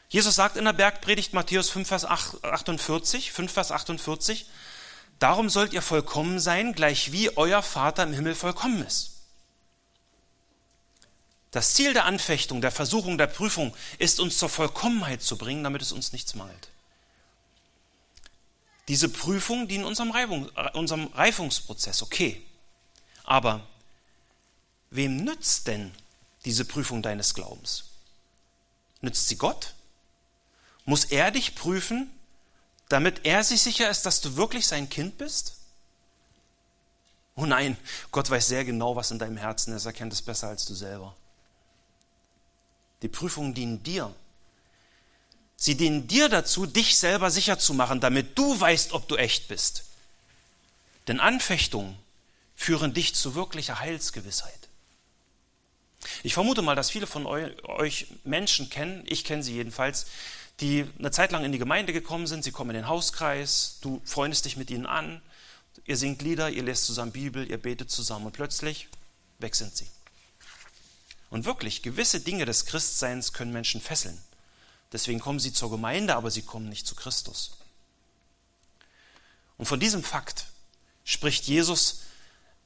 Jesus 0.08 0.34
sagt 0.34 0.56
in 0.56 0.64
der 0.64 0.72
Bergpredigt 0.72 1.32
Matthäus 1.32 1.70
5, 1.70 1.88
Vers 1.88 2.04
48, 2.04 3.32
5, 3.32 3.52
Vers 3.52 3.72
48, 3.72 4.46
darum 5.18 5.50
sollt 5.50 5.72
ihr 5.72 5.82
vollkommen 5.82 6.40
sein, 6.40 6.72
gleich 6.72 7.12
wie 7.12 7.36
euer 7.36 7.62
Vater 7.62 8.02
im 8.02 8.12
Himmel 8.12 8.34
vollkommen 8.34 8.84
ist. 8.84 9.13
Das 11.54 11.74
Ziel 11.74 11.92
der 11.92 12.04
Anfechtung, 12.06 12.60
der 12.60 12.72
Versuchung, 12.72 13.16
der 13.16 13.28
Prüfung 13.28 13.76
ist 13.98 14.18
uns 14.18 14.38
zur 14.38 14.48
Vollkommenheit 14.48 15.22
zu 15.22 15.38
bringen, 15.38 15.62
damit 15.62 15.82
es 15.82 15.92
uns 15.92 16.12
nichts 16.12 16.34
mangelt. 16.34 16.68
Diese 18.88 19.08
Prüfung 19.08 19.68
dient 19.68 19.84
unserem, 19.84 20.10
Reifung, 20.10 20.48
unserem 20.72 21.06
Reifungsprozess, 21.14 22.02
okay. 22.02 22.44
Aber 23.22 23.64
wem 24.90 25.18
nützt 25.18 25.68
denn 25.68 25.94
diese 26.44 26.64
Prüfung 26.64 27.02
deines 27.02 27.34
Glaubens? 27.34 27.84
Nützt 29.00 29.28
sie 29.28 29.36
Gott? 29.36 29.74
Muss 30.86 31.04
er 31.04 31.30
dich 31.30 31.54
prüfen, 31.54 32.10
damit 32.88 33.26
er 33.26 33.44
sich 33.44 33.62
sicher 33.62 33.88
ist, 33.88 34.06
dass 34.06 34.20
du 34.20 34.34
wirklich 34.34 34.66
sein 34.66 34.88
Kind 34.88 35.18
bist? 35.18 35.58
Oh 37.36 37.46
nein, 37.46 37.76
Gott 38.10 38.28
weiß 38.28 38.48
sehr 38.48 38.64
genau, 38.64 38.96
was 38.96 39.12
in 39.12 39.20
deinem 39.20 39.36
Herzen 39.36 39.72
ist. 39.72 39.86
Er 39.86 39.92
kennt 39.92 40.12
es 40.12 40.20
besser 40.20 40.48
als 40.48 40.64
du 40.64 40.74
selber. 40.74 41.14
Die 43.02 43.08
Prüfungen 43.08 43.54
dienen 43.54 43.82
dir. 43.82 44.14
Sie 45.56 45.76
dienen 45.76 46.06
dir 46.06 46.28
dazu, 46.28 46.66
dich 46.66 46.96
selber 46.96 47.30
sicher 47.30 47.58
zu 47.58 47.74
machen, 47.74 48.00
damit 48.00 48.36
du 48.38 48.58
weißt, 48.58 48.92
ob 48.92 49.08
du 49.08 49.16
echt 49.16 49.48
bist. 49.48 49.84
Denn 51.08 51.20
Anfechtungen 51.20 51.96
führen 52.54 52.94
dich 52.94 53.14
zu 53.14 53.34
wirklicher 53.34 53.80
Heilsgewissheit. 53.80 54.68
Ich 56.22 56.34
vermute 56.34 56.62
mal, 56.62 56.74
dass 56.74 56.90
viele 56.90 57.06
von 57.06 57.26
euch 57.26 58.06
Menschen 58.24 58.68
kennen, 58.70 59.04
ich 59.06 59.24
kenne 59.24 59.42
sie 59.42 59.54
jedenfalls, 59.54 60.06
die 60.60 60.86
eine 60.98 61.10
Zeit 61.10 61.32
lang 61.32 61.44
in 61.44 61.52
die 61.52 61.58
Gemeinde 61.58 61.92
gekommen 61.92 62.26
sind, 62.26 62.44
sie 62.44 62.52
kommen 62.52 62.70
in 62.70 62.76
den 62.76 62.88
Hauskreis, 62.88 63.78
du 63.80 64.00
freundest 64.04 64.44
dich 64.44 64.56
mit 64.56 64.70
ihnen 64.70 64.86
an, 64.86 65.20
ihr 65.86 65.96
singt 65.96 66.22
Lieder, 66.22 66.50
ihr 66.50 66.62
lest 66.62 66.84
zusammen 66.84 67.12
Bibel, 67.12 67.48
ihr 67.50 67.58
betet 67.58 67.90
zusammen 67.90 68.26
und 68.26 68.32
plötzlich 68.32 68.88
weg 69.38 69.54
sind 69.54 69.76
sie. 69.76 69.88
Und 71.34 71.46
wirklich, 71.46 71.82
gewisse 71.82 72.20
Dinge 72.20 72.44
des 72.44 72.64
Christseins 72.64 73.32
können 73.32 73.52
Menschen 73.52 73.80
fesseln. 73.80 74.22
Deswegen 74.92 75.18
kommen 75.18 75.40
sie 75.40 75.52
zur 75.52 75.68
Gemeinde, 75.68 76.14
aber 76.14 76.30
sie 76.30 76.42
kommen 76.42 76.68
nicht 76.68 76.86
zu 76.86 76.94
Christus. 76.94 77.56
Und 79.58 79.66
von 79.66 79.80
diesem 79.80 80.04
Fakt 80.04 80.46
spricht 81.04 81.46
Jesus 81.48 82.02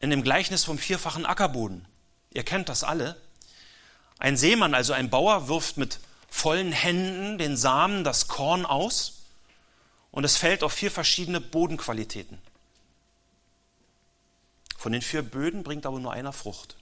in 0.01 0.11
dem 0.11 0.23
Gleichnis 0.23 0.65
vom 0.65 0.77
vierfachen 0.77 1.25
Ackerboden. 1.25 1.87
Ihr 2.35 2.43
kennt 2.45 2.69
das 2.69 2.85
alle. 2.85 3.19
Ein 4.19 4.37
Seemann, 4.37 4.75
also 4.75 4.93
ein 4.93 5.09
Bauer, 5.09 5.49
wirft 5.49 5.79
mit 5.79 5.99
vollen 6.29 6.71
Händen 6.71 7.39
den 7.39 7.57
Samen, 7.57 8.05
das 8.05 8.29
Korn 8.29 8.67
aus 8.67 9.23
und 10.11 10.25
es 10.25 10.37
fällt 10.37 10.63
auf 10.63 10.75
vier 10.75 10.91
verschiedene 10.91 11.41
Bodenqualitäten. 11.41 12.37
Von 14.77 14.93
den 14.93 15.01
vier 15.01 15.23
Böden 15.23 15.63
bringt 15.63 15.87
aber 15.87 16.01
nur 16.01 16.13
einer 16.13 16.35
Frucht. 16.35 16.77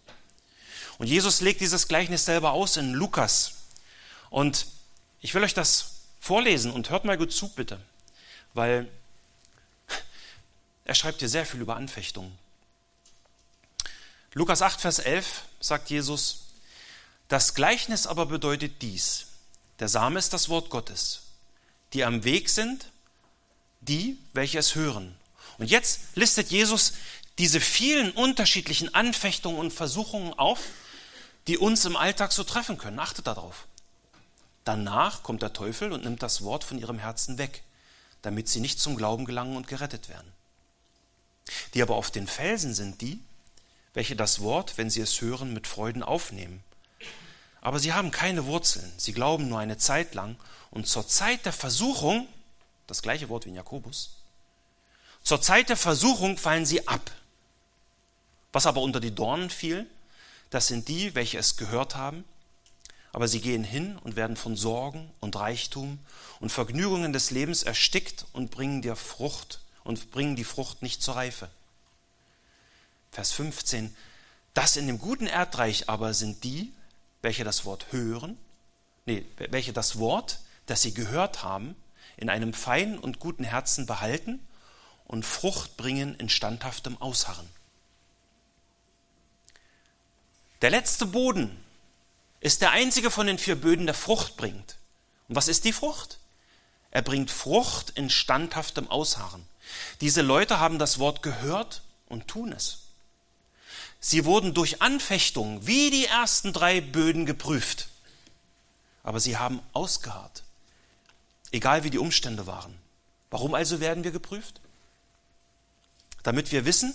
Und 0.98 1.06
Jesus 1.06 1.40
legt 1.40 1.60
dieses 1.60 1.88
Gleichnis 1.88 2.24
selber 2.24 2.52
aus 2.52 2.76
in 2.76 2.92
Lukas. 2.94 3.52
Und 4.30 4.66
ich 5.20 5.34
will 5.34 5.42
euch 5.42 5.54
das 5.54 5.96
vorlesen 6.20 6.72
und 6.72 6.90
hört 6.90 7.04
mal 7.04 7.18
gut 7.18 7.32
zu, 7.32 7.48
bitte, 7.48 7.80
weil 8.54 8.88
er 10.84 10.94
schreibt 10.94 11.18
hier 11.20 11.28
sehr 11.28 11.46
viel 11.46 11.60
über 11.60 11.76
Anfechtungen. 11.76 12.36
Lukas 14.32 14.62
8, 14.62 14.80
Vers 14.80 14.98
11 14.98 15.42
sagt 15.60 15.90
Jesus, 15.90 16.46
das 17.28 17.54
Gleichnis 17.54 18.06
aber 18.06 18.26
bedeutet 18.26 18.82
dies. 18.82 19.26
Der 19.80 19.88
Same 19.88 20.18
ist 20.18 20.32
das 20.32 20.48
Wort 20.48 20.70
Gottes. 20.70 21.22
Die 21.92 22.04
am 22.04 22.24
Weg 22.24 22.48
sind, 22.48 22.86
die, 23.80 24.18
welche 24.32 24.58
es 24.58 24.74
hören. 24.74 25.16
Und 25.58 25.70
jetzt 25.70 26.00
listet 26.14 26.50
Jesus 26.50 26.92
diese 27.38 27.60
vielen 27.60 28.12
unterschiedlichen 28.12 28.94
Anfechtungen 28.94 29.58
und 29.58 29.72
Versuchungen 29.72 30.34
auf, 30.34 30.60
die 31.46 31.58
uns 31.58 31.84
im 31.84 31.96
Alltag 31.96 32.32
so 32.32 32.44
treffen 32.44 32.78
können. 32.78 32.98
Achtet 32.98 33.26
darauf. 33.26 33.66
Danach 34.64 35.22
kommt 35.22 35.42
der 35.42 35.52
Teufel 35.52 35.92
und 35.92 36.04
nimmt 36.04 36.22
das 36.22 36.42
Wort 36.42 36.64
von 36.64 36.78
ihrem 36.78 36.98
Herzen 36.98 37.38
weg, 37.38 37.62
damit 38.22 38.48
sie 38.48 38.60
nicht 38.60 38.80
zum 38.80 38.96
Glauben 38.96 39.24
gelangen 39.24 39.56
und 39.56 39.68
gerettet 39.68 40.08
werden. 40.08 40.32
Die 41.74 41.82
aber 41.82 41.94
auf 41.94 42.10
den 42.10 42.26
Felsen 42.26 42.74
sind 42.74 43.00
die, 43.00 43.20
welche 43.94 44.16
das 44.16 44.40
Wort, 44.40 44.76
wenn 44.76 44.90
sie 44.90 45.00
es 45.00 45.20
hören, 45.20 45.54
mit 45.54 45.66
Freuden 45.66 46.02
aufnehmen 46.02 46.64
aber 47.66 47.80
sie 47.80 47.92
haben 47.92 48.12
keine 48.12 48.46
Wurzeln. 48.46 48.92
Sie 48.96 49.12
glauben 49.12 49.48
nur 49.48 49.58
eine 49.58 49.76
Zeit 49.76 50.14
lang. 50.14 50.36
Und 50.70 50.86
zur 50.86 51.08
Zeit 51.08 51.44
der 51.46 51.52
Versuchung, 51.52 52.28
das 52.86 53.02
gleiche 53.02 53.28
Wort 53.28 53.44
wie 53.44 53.48
in 53.48 53.56
Jakobus, 53.56 54.18
zur 55.24 55.42
Zeit 55.42 55.68
der 55.68 55.76
Versuchung 55.76 56.38
fallen 56.38 56.64
sie 56.64 56.86
ab. 56.86 57.10
Was 58.52 58.66
aber 58.66 58.82
unter 58.82 59.00
die 59.00 59.12
Dornen 59.12 59.50
fiel, 59.50 59.90
das 60.50 60.68
sind 60.68 60.88
die, 60.88 61.14
welche 61.14 61.38
es 61.38 61.56
gehört 61.56 61.96
haben, 61.96 62.24
aber 63.12 63.28
sie 63.28 63.40
gehen 63.40 63.64
hin 63.64 63.98
und 64.04 64.16
werden 64.16 64.36
von 64.36 64.56
Sorgen 64.56 65.10
und 65.20 65.36
Reichtum 65.36 65.98
und 66.40 66.52
Vergnügungen 66.52 67.12
des 67.12 67.30
Lebens 67.30 67.62
erstickt 67.62 68.26
und 68.32 68.50
bringen 68.50 68.82
dir 68.82 68.96
Frucht 68.96 69.60
und 69.84 70.10
bringen 70.10 70.36
die 70.36 70.44
Frucht 70.44 70.82
nicht 70.82 71.02
zur 71.02 71.16
Reife. 71.16 71.48
Vers 73.10 73.32
15. 73.32 73.96
Das 74.52 74.76
in 74.76 74.86
dem 74.86 74.98
guten 74.98 75.26
Erdreich 75.26 75.88
aber 75.88 76.12
sind 76.14 76.44
die, 76.44 76.72
welche 77.22 77.44
das 77.44 77.64
Wort 77.64 77.86
hören, 77.90 78.36
nee, 79.06 79.24
welche 79.50 79.72
das 79.72 79.98
Wort, 79.98 80.40
das 80.66 80.82
sie 80.82 80.92
gehört 80.92 81.42
haben, 81.42 81.74
in 82.16 82.28
einem 82.28 82.52
feinen 82.52 82.98
und 82.98 83.18
guten 83.18 83.44
Herzen 83.44 83.86
behalten 83.86 84.46
und 85.06 85.24
Frucht 85.24 85.76
bringen 85.76 86.14
in 86.16 86.28
standhaftem 86.28 87.00
Ausharren. 87.00 87.48
Der 90.62 90.70
letzte 90.70 91.06
Boden 91.06 91.56
ist 92.40 92.62
der 92.62 92.70
einzige 92.70 93.10
von 93.10 93.26
den 93.26 93.38
vier 93.38 93.56
Böden, 93.56 93.86
der 93.86 93.94
Frucht 93.94 94.36
bringt. 94.36 94.76
Und 95.28 95.36
was 95.36 95.48
ist 95.48 95.64
die 95.64 95.72
Frucht? 95.72 96.18
Er 96.90 97.02
bringt 97.02 97.30
Frucht 97.30 97.90
in 97.90 98.10
standhaftem 98.10 98.90
Ausharren. 98.90 99.46
Diese 100.00 100.22
Leute 100.22 100.60
haben 100.60 100.78
das 100.78 100.98
Wort 100.98 101.22
gehört 101.22 101.82
und 102.06 102.28
tun 102.28 102.52
es. 102.52 102.84
Sie 104.00 104.24
wurden 104.24 104.54
durch 104.54 104.82
Anfechtung 104.82 105.66
wie 105.66 105.90
die 105.90 106.06
ersten 106.06 106.52
drei 106.52 106.80
Böden 106.80 107.26
geprüft. 107.26 107.88
Aber 109.02 109.20
sie 109.20 109.36
haben 109.36 109.60
ausgeharrt, 109.72 110.42
egal 111.52 111.84
wie 111.84 111.90
die 111.90 111.98
Umstände 111.98 112.46
waren. 112.46 112.76
Warum 113.30 113.54
also 113.54 113.80
werden 113.80 114.04
wir 114.04 114.12
geprüft? 114.12 114.60
damit 116.26 116.50
wir 116.50 116.64
wissen, 116.64 116.92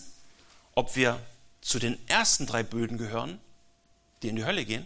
ob 0.76 0.98
wir 0.98 1.18
zu 1.62 1.80
den 1.80 1.98
ersten 2.10 2.46
drei 2.46 2.64
Böden 2.64 2.98
gehören, 2.98 3.40
die 4.22 4.30
in 4.30 4.36
die 4.36 4.46
Hölle 4.46 4.66
gehen, 4.66 4.86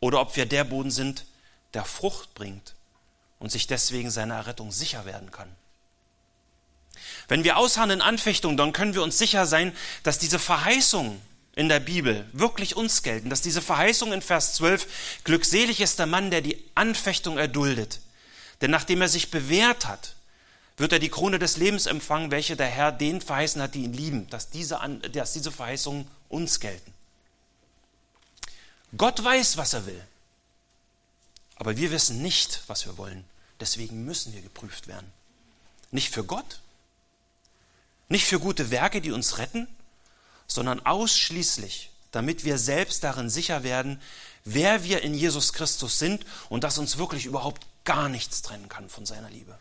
oder 0.00 0.20
ob 0.20 0.36
wir 0.36 0.46
der 0.46 0.64
Boden 0.64 0.90
sind, 0.90 1.26
der 1.74 1.84
Frucht 1.84 2.34
bringt 2.34 2.74
und 3.38 3.52
sich 3.52 3.66
deswegen 3.66 4.10
seiner 4.10 4.36
Errettung 4.36 4.72
sicher 4.72 5.04
werden 5.04 5.30
kann. 5.30 5.54
Wenn 7.28 7.44
wir 7.44 7.56
ausharren 7.56 7.90
in 7.90 8.00
Anfechtungen, 8.00 8.56
dann 8.56 8.72
können 8.72 8.94
wir 8.94 9.02
uns 9.02 9.18
sicher 9.18 9.46
sein, 9.46 9.76
dass 10.02 10.18
diese 10.18 10.38
Verheißungen 10.38 11.20
in 11.54 11.68
der 11.68 11.80
Bibel 11.80 12.26
wirklich 12.32 12.76
uns 12.76 13.02
gelten, 13.02 13.30
dass 13.30 13.42
diese 13.42 13.62
Verheißung 13.62 14.12
in 14.12 14.22
Vers 14.22 14.54
12, 14.54 15.20
glückselig 15.24 15.80
ist 15.80 15.98
der 15.98 16.06
Mann, 16.06 16.30
der 16.30 16.40
die 16.40 16.62
Anfechtung 16.74 17.38
erduldet. 17.38 18.00
Denn 18.60 18.70
nachdem 18.70 19.00
er 19.00 19.08
sich 19.08 19.30
bewährt 19.30 19.86
hat, 19.86 20.14
wird 20.76 20.92
er 20.92 20.98
die 20.98 21.08
Krone 21.08 21.38
des 21.38 21.56
Lebens 21.56 21.86
empfangen, 21.86 22.30
welche 22.30 22.56
der 22.56 22.66
Herr 22.66 22.92
denen 22.92 23.20
verheißen 23.20 23.60
hat, 23.60 23.74
die 23.74 23.84
ihn 23.84 23.92
lieben, 23.92 24.28
dass 24.30 24.50
diese, 24.50 24.78
dass 25.12 25.32
diese 25.32 25.52
Verheißungen 25.52 26.08
uns 26.28 26.60
gelten. 26.60 26.92
Gott 28.96 29.22
weiß, 29.22 29.56
was 29.56 29.74
er 29.74 29.86
will. 29.86 30.04
Aber 31.56 31.76
wir 31.76 31.90
wissen 31.90 32.22
nicht, 32.22 32.62
was 32.66 32.86
wir 32.86 32.96
wollen. 32.96 33.24
Deswegen 33.60 34.04
müssen 34.04 34.32
wir 34.32 34.40
geprüft 34.40 34.88
werden. 34.88 35.12
Nicht 35.90 36.10
für 36.10 36.24
Gott, 36.24 36.60
nicht 38.08 38.26
für 38.26 38.40
gute 38.40 38.70
Werke, 38.70 39.00
die 39.00 39.12
uns 39.12 39.38
retten, 39.38 39.68
sondern 40.46 40.84
ausschließlich, 40.84 41.90
damit 42.10 42.44
wir 42.44 42.58
selbst 42.58 43.04
darin 43.04 43.30
sicher 43.30 43.62
werden, 43.62 44.00
wer 44.44 44.84
wir 44.84 45.02
in 45.02 45.14
Jesus 45.14 45.52
Christus 45.52 45.98
sind 45.98 46.24
und 46.48 46.64
dass 46.64 46.78
uns 46.78 46.98
wirklich 46.98 47.26
überhaupt 47.26 47.66
gar 47.84 48.08
nichts 48.08 48.42
trennen 48.42 48.68
kann 48.68 48.88
von 48.88 49.06
seiner 49.06 49.30
Liebe. 49.30 49.56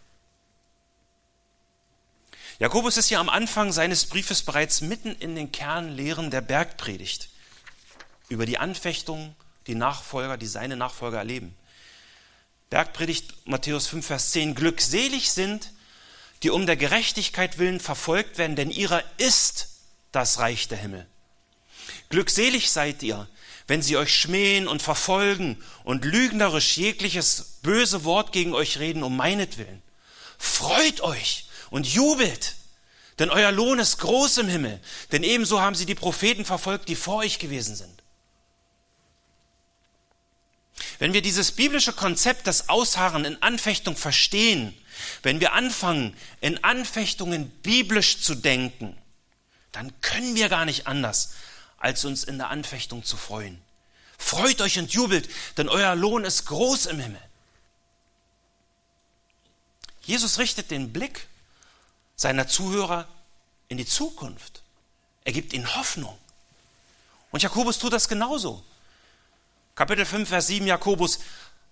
Jakobus 2.59 2.97
ist 2.97 3.09
ja 3.09 3.19
am 3.19 3.30
Anfang 3.30 3.71
seines 3.71 4.05
Briefes 4.05 4.41
bereits 4.41 4.82
mitten 4.82 5.15
in 5.15 5.36
den 5.36 5.51
Kernlehren 5.51 6.32
der 6.32 6.41
Bergpredigt 6.41 7.30
über 8.30 8.45
die 8.45 8.57
Anfechtungen, 8.57 9.36
die 9.67 9.75
Nachfolger, 9.75 10.38
die 10.38 10.47
seine 10.47 10.77
Nachfolger 10.77 11.17
erleben. 11.17 11.55
Bergpredigt 12.69 13.47
Matthäus 13.47 13.88
5, 13.88 14.05
Vers 14.05 14.32
10. 14.32 14.55
Glückselig 14.55 15.32
sind, 15.32 15.71
die 16.43 16.51
um 16.51 16.65
der 16.65 16.77
Gerechtigkeit 16.77 17.57
willen 17.57 17.80
verfolgt 17.80 18.38
werden, 18.38 18.55
denn 18.55 18.71
ihrer 18.71 19.03
ist 19.17 19.69
das 20.11 20.39
Reich 20.39 20.67
der 20.67 20.77
Himmel. 20.77 21.05
Glückselig 22.09 22.71
seid 22.71 23.03
ihr, 23.03 23.27
wenn 23.67 23.82
sie 23.82 23.97
euch 23.97 24.15
schmähen 24.15 24.67
und 24.67 24.82
verfolgen 24.82 25.61
und 25.84 26.05
lügnerisch 26.05 26.77
jegliches 26.77 27.57
böse 27.61 28.03
Wort 28.03 28.32
gegen 28.32 28.53
euch 28.53 28.80
reden 28.80 29.03
um 29.03 29.17
meinetwillen. 29.17 29.82
Freut 30.38 31.01
euch, 31.01 31.45
und 31.69 31.88
jubelt, 31.88 32.55
denn 33.19 33.30
euer 33.30 33.51
Lohn 33.51 33.80
ist 33.80 33.97
groß 33.99 34.39
im 34.39 34.47
Himmel, 34.47 34.80
denn 35.11 35.23
ebenso 35.23 35.61
haben 35.61 35.75
sie 35.75 35.86
die 35.86 35.95
Propheten 35.95 36.45
verfolgt, 36.45 36.88
die 36.89 36.95
vor 36.95 37.17
euch 37.17 37.39
gewesen 37.39 37.75
sind. 37.75 37.99
Wenn 41.00 41.14
wir 41.14 41.22
dieses 41.22 41.54
biblische 41.54 41.93
Konzept 41.93 42.45
des 42.45 42.68
Ausharren 42.68 43.24
in 43.26 43.41
Anfechtung 43.41 43.95
verstehen, 43.95 44.78
wenn 45.24 45.39
wir 45.39 45.54
anfangen, 45.54 46.16
in 46.41 46.62
Anfechtungen 46.64 47.50
biblisch 47.50 48.22
zu 48.22 48.36
denken, 48.36 48.97
dann 49.72 49.93
können 50.02 50.36
wir 50.36 50.50
gar 50.50 50.66
nicht 50.66 50.88
anders, 50.88 51.34
als 51.78 52.04
uns 52.04 52.26
in 52.26 52.38
der 52.38 52.50
Anfechtung 52.50 53.06
zu 53.06 53.16
freuen. 53.16 53.62
Freut 54.18 54.60
euch 54.60 54.78
und 54.78 54.91
jubelt, 54.91 55.30
denn 55.58 55.70
euer 55.70 55.95
Lohn 55.95 56.26
ist 56.26 56.45
groß 56.45 56.88
im 56.88 57.00
Himmel. 57.00 57.22
Jesus 60.02 60.38
richtet 60.38 60.70
den 60.70 60.91
Blick 60.91 61.28
seiner 62.18 62.47
Zuhörer 62.47 63.08
in 63.70 63.78
die 63.78 63.86
Zukunft. 63.86 64.64
Er 65.24 65.32
gibt 65.32 65.54
ihnen 65.54 65.76
Hoffnung. 65.76 66.18
Und 67.32 67.41
Jakobus 67.41 67.80
tut 67.80 67.93
das 67.93 68.10
genauso. 68.10 68.66
Kapitel 69.80 70.05
5, 70.05 70.27
Vers 70.27 70.47
7 70.47 70.67
Jakobus, 70.67 71.19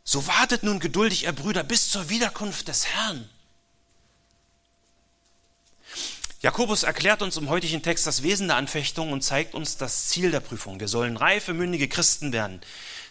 so 0.06 0.26
wartet 0.28 0.64
nun 0.64 0.80
geduldig, 0.80 1.26
ihr 1.26 1.34
Brüder, 1.34 1.64
bis 1.64 1.90
zur 1.90 2.08
Wiederkunft 2.08 2.70
des 2.70 2.86
Herrn. 2.88 3.28
Jakobus 6.40 6.84
erklärt 6.84 7.22
uns 7.22 7.36
im 7.36 7.50
heutigen 7.50 7.84
Text 7.84 8.08
das 8.08 8.24
Wesen 8.24 8.48
der 8.48 8.56
Anfechtung 8.56 9.12
und 9.12 9.26
zeigt 9.26 9.56
uns 9.56 9.76
das 9.76 10.08
Ziel 10.08 10.32
der 10.32 10.40
Prüfung. 10.40 10.80
Wir 10.80 10.88
sollen 10.88 11.18
reife, 11.18 11.54
mündige 11.54 11.90
Christen 11.90 12.32
werden, 12.32 12.62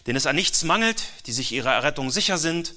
denen 0.07 0.17
es 0.17 0.25
an 0.25 0.35
nichts 0.35 0.65
mangelt, 0.65 1.03
die 1.27 1.33
sich 1.33 1.53
ihrer 1.53 1.75
Errettung 1.75 2.11
sicher 2.11 2.39
sind 2.39 2.73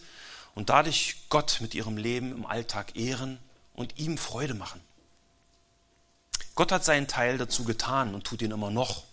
und 0.55 0.69
dadurch 0.69 1.15
Gott 1.29 1.59
mit 1.61 1.73
ihrem 1.73 1.95
Leben 1.95 2.33
im 2.33 2.45
Alltag 2.45 2.97
ehren 2.97 3.39
und 3.75 3.97
ihm 3.97 4.17
Freude 4.17 4.55
machen. 4.55 4.81
Gott 6.53 6.73
hat 6.73 6.83
seinen 6.83 7.07
Teil 7.07 7.37
dazu 7.37 7.63
getan 7.63 8.13
und 8.13 8.25
tut 8.25 8.41
ihn 8.41 8.51
immer 8.51 8.71
noch. 8.71 9.05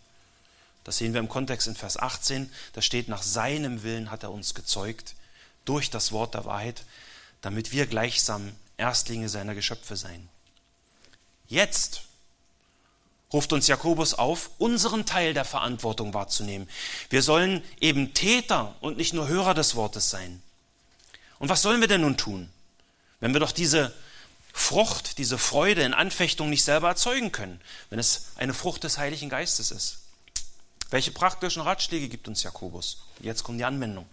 Das 0.87 0.99
sehen 0.99 1.15
wir 1.15 1.21
im 1.21 1.29
Kontext 1.29 1.67
in 1.67 1.75
Vers 1.75 1.99
18. 1.99 2.49
Da 2.73 2.81
steht, 2.81 3.09
nach 3.09 3.25
seinem 3.25 3.83
Willen 3.83 4.13
hat 4.13 4.23
er 4.23 4.31
uns 4.31 4.55
gezeugt 4.55 5.17
durch 5.65 5.91
das 5.91 6.13
Wort 6.13 6.35
der 6.35 6.45
Wahrheit, 6.45 6.85
damit 7.41 7.73
wir 7.73 7.89
gleichsam 7.89 8.53
Erstlinge 8.77 9.29
seiner 9.29 9.57
Geschöpfe 9.57 9.97
seien. 9.97 10.29
Jetzt 11.49 12.03
ruft 13.33 13.53
uns 13.53 13.67
Jakobus 13.67 14.15
auf, 14.15 14.51
unseren 14.59 15.07
Teil 15.07 15.35
der 15.35 15.45
Verantwortung 15.45 16.15
wahrzunehmen. 16.15 16.69
Wir 17.11 17.23
sollen 17.23 17.65
eben 17.81 18.15
Täter 18.15 18.77
und 18.81 18.97
nicht 18.97 19.13
nur 19.13 19.27
Hörer 19.27 19.55
des 19.55 19.75
Wortes 19.75 20.09
sein. 20.09 20.41
Und 21.41 21.49
was 21.49 21.63
sollen 21.63 21.81
wir 21.81 21.89
denn 21.89 22.03
nun 22.03 22.17
tun, 22.17 22.49
wenn 23.19 23.33
wir 23.33 23.41
doch 23.41 23.51
diese 23.51 23.93
Frucht, 24.53 25.19
diese 25.19 25.37
Freude 25.37 25.83
in 25.83 25.95
Anfechtung 25.95 26.49
nicht 26.49 26.63
selber 26.63 26.87
erzeugen 26.87 27.33
können, 27.33 27.61
wenn 27.91 27.99
es 27.99 28.27
eine 28.37 28.55
Frucht 28.55 28.85
des 28.85 28.99
Heiligen 28.99 29.31
Geistes 29.31 29.73
ist. 29.73 30.06
Welche 30.91 31.11
praktischen 31.11 31.63
Ratschläge 31.63 32.09
gibt 32.09 32.29
uns 32.29 32.43
Jakobus? 32.43 32.99
Jetzt 33.21 33.43
kommt 33.43 33.59
die 33.59 33.65
Anwendung. 33.65 34.07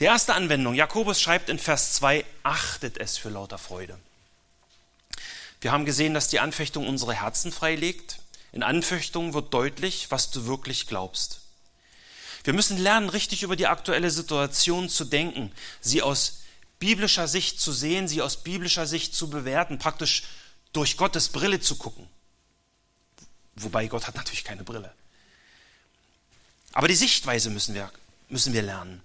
Die 0.00 0.04
erste 0.04 0.34
Anwendung, 0.34 0.74
Jakobus 0.74 1.20
schreibt 1.20 1.48
in 1.48 1.58
Vers 1.58 1.94
2, 1.94 2.24
achtet 2.42 2.98
es 2.98 3.16
für 3.16 3.30
lauter 3.30 3.58
Freude. 3.58 3.98
Wir 5.60 5.72
haben 5.72 5.86
gesehen, 5.86 6.14
dass 6.14 6.28
die 6.28 6.40
Anfechtung 6.40 6.86
unsere 6.86 7.14
Herzen 7.14 7.50
freilegt. 7.50 8.20
In 8.52 8.62
Anfechtung 8.62 9.32
wird 9.32 9.52
deutlich, 9.54 10.10
was 10.10 10.30
du 10.30 10.46
wirklich 10.46 10.86
glaubst. 10.86 11.40
Wir 12.44 12.52
müssen 12.52 12.78
lernen, 12.78 13.08
richtig 13.08 13.42
über 13.42 13.56
die 13.56 13.66
aktuelle 13.66 14.10
Situation 14.10 14.88
zu 14.88 15.04
denken, 15.04 15.50
sie 15.80 16.02
aus 16.02 16.42
biblischer 16.78 17.26
Sicht 17.26 17.58
zu 17.58 17.72
sehen, 17.72 18.06
sie 18.06 18.22
aus 18.22 18.42
biblischer 18.42 18.86
Sicht 18.86 19.14
zu 19.14 19.30
bewerten, 19.30 19.78
praktisch 19.78 20.24
durch 20.72 20.96
Gottes 20.96 21.30
Brille 21.30 21.58
zu 21.58 21.76
gucken. 21.76 22.06
Wobei 23.56 23.86
Gott 23.86 24.06
hat 24.06 24.14
natürlich 24.14 24.44
keine 24.44 24.64
Brille. 24.64 24.92
Aber 26.72 26.88
die 26.88 26.94
Sichtweise 26.94 27.50
müssen 27.50 27.74
wir, 27.74 27.90
müssen 28.28 28.52
wir 28.52 28.62
lernen. 28.62 29.00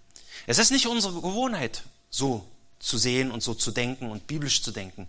Es 0.46 0.58
ist 0.58 0.72
nicht 0.72 0.88
unsere 0.88 1.16
Gewohnheit, 1.16 1.84
so 2.10 2.46
zu 2.80 2.98
sehen 2.98 3.32
und 3.32 3.42
so 3.42 3.54
zu 3.54 3.72
denken 3.72 4.10
und 4.10 4.28
biblisch 4.28 4.64
zu 4.64 4.72
denken. 4.72 5.08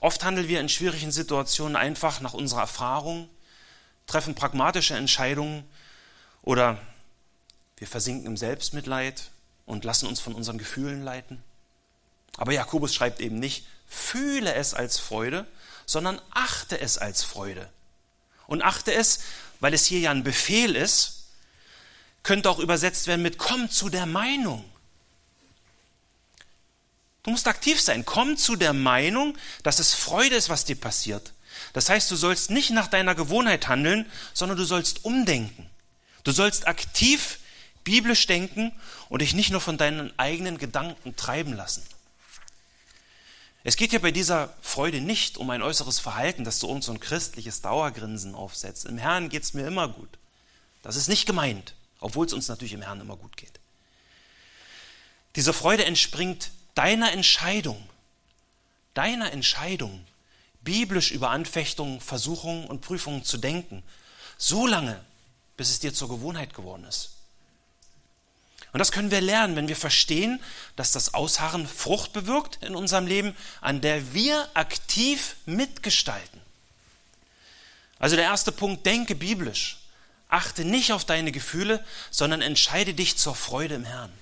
Oft 0.00 0.22
handeln 0.24 0.46
wir 0.46 0.60
in 0.60 0.68
schwierigen 0.68 1.10
Situationen 1.10 1.74
einfach 1.74 2.20
nach 2.20 2.34
unserer 2.34 2.60
Erfahrung, 2.60 3.28
treffen 4.06 4.34
pragmatische 4.34 4.94
Entscheidungen 4.94 5.64
oder 6.42 6.78
wir 7.78 7.88
versinken 7.88 8.26
im 8.26 8.36
Selbstmitleid 8.36 9.30
und 9.66 9.84
lassen 9.84 10.06
uns 10.06 10.20
von 10.20 10.34
unseren 10.34 10.58
Gefühlen 10.58 11.02
leiten. 11.02 11.42
Aber 12.36 12.52
Jakobus 12.52 12.94
schreibt 12.94 13.20
eben 13.20 13.38
nicht, 13.38 13.66
fühle 13.86 14.54
es 14.54 14.74
als 14.74 14.98
Freude, 14.98 15.46
sondern 15.86 16.20
achte 16.30 16.78
es 16.78 16.98
als 16.98 17.22
Freude. 17.22 17.68
Und 18.46 18.62
achte 18.62 18.92
es, 18.92 19.20
weil 19.60 19.74
es 19.74 19.86
hier 19.86 20.00
ja 20.00 20.10
ein 20.10 20.24
Befehl 20.24 20.76
ist, 20.76 21.24
könnte 22.22 22.50
auch 22.50 22.58
übersetzt 22.58 23.06
werden 23.06 23.22
mit 23.22 23.38
komm 23.38 23.70
zu 23.70 23.88
der 23.88 24.06
Meinung. 24.06 24.64
Du 27.22 27.30
musst 27.30 27.48
aktiv 27.48 27.80
sein. 27.80 28.04
Komm 28.04 28.36
zu 28.36 28.54
der 28.54 28.74
Meinung, 28.74 29.36
dass 29.62 29.78
es 29.78 29.94
Freude 29.94 30.36
ist, 30.36 30.50
was 30.50 30.64
dir 30.64 30.76
passiert. 30.76 31.32
Das 31.72 31.88
heißt, 31.88 32.10
du 32.10 32.16
sollst 32.16 32.50
nicht 32.50 32.70
nach 32.70 32.88
deiner 32.88 33.14
Gewohnheit 33.14 33.68
handeln, 33.68 34.10
sondern 34.34 34.58
du 34.58 34.64
sollst 34.64 35.04
umdenken. 35.04 35.68
Du 36.22 36.32
sollst 36.32 36.66
aktiv 36.66 37.38
biblisch 37.82 38.26
denken 38.26 38.72
und 39.08 39.22
dich 39.22 39.34
nicht 39.34 39.50
nur 39.50 39.60
von 39.60 39.78
deinen 39.78 40.16
eigenen 40.18 40.58
Gedanken 40.58 41.16
treiben 41.16 41.54
lassen. 41.54 41.82
Es 43.66 43.76
geht 43.76 43.94
ja 43.94 43.98
bei 43.98 44.10
dieser 44.10 44.54
Freude 44.60 45.00
nicht 45.00 45.38
um 45.38 45.48
ein 45.48 45.62
äußeres 45.62 45.98
Verhalten, 45.98 46.44
das 46.44 46.60
so 46.60 46.68
uns 46.68 46.84
so 46.84 46.92
ein 46.92 47.00
christliches 47.00 47.62
Dauergrinsen 47.62 48.34
aufsetzt. 48.34 48.84
Im 48.84 48.98
Herrn 48.98 49.30
geht 49.30 49.42
es 49.42 49.54
mir 49.54 49.66
immer 49.66 49.88
gut. 49.88 50.10
Das 50.82 50.96
ist 50.96 51.08
nicht 51.08 51.24
gemeint, 51.24 51.74
obwohl 51.98 52.26
es 52.26 52.34
uns 52.34 52.48
natürlich 52.48 52.74
im 52.74 52.82
Herrn 52.82 53.00
immer 53.00 53.16
gut 53.16 53.38
geht. 53.38 53.58
Diese 55.34 55.54
Freude 55.54 55.86
entspringt 55.86 56.50
deiner 56.74 57.12
Entscheidung, 57.12 57.82
deiner 58.92 59.32
Entscheidung, 59.32 60.06
biblisch 60.60 61.10
über 61.10 61.30
Anfechtungen, 61.30 62.02
Versuchungen 62.02 62.66
und 62.66 62.82
Prüfungen 62.82 63.24
zu 63.24 63.38
denken, 63.38 63.82
so 64.36 64.66
lange, 64.66 65.02
bis 65.56 65.70
es 65.70 65.80
dir 65.80 65.94
zur 65.94 66.10
Gewohnheit 66.10 66.52
geworden 66.52 66.84
ist. 66.84 67.13
Und 68.74 68.80
das 68.80 68.90
können 68.90 69.12
wir 69.12 69.20
lernen, 69.20 69.54
wenn 69.54 69.68
wir 69.68 69.76
verstehen, 69.76 70.40
dass 70.74 70.90
das 70.90 71.14
Ausharren 71.14 71.68
Frucht 71.68 72.12
bewirkt 72.12 72.58
in 72.60 72.74
unserem 72.74 73.06
Leben, 73.06 73.36
an 73.60 73.80
der 73.80 74.12
wir 74.12 74.48
aktiv 74.54 75.36
mitgestalten. 75.46 76.40
Also 78.00 78.16
der 78.16 78.24
erste 78.24 78.50
Punkt, 78.50 78.84
denke 78.84 79.14
biblisch. 79.14 79.78
Achte 80.28 80.64
nicht 80.64 80.92
auf 80.92 81.04
deine 81.04 81.30
Gefühle, 81.30 81.84
sondern 82.10 82.42
entscheide 82.42 82.94
dich 82.94 83.16
zur 83.16 83.36
Freude 83.36 83.76
im 83.76 83.84
Herrn. 83.84 84.12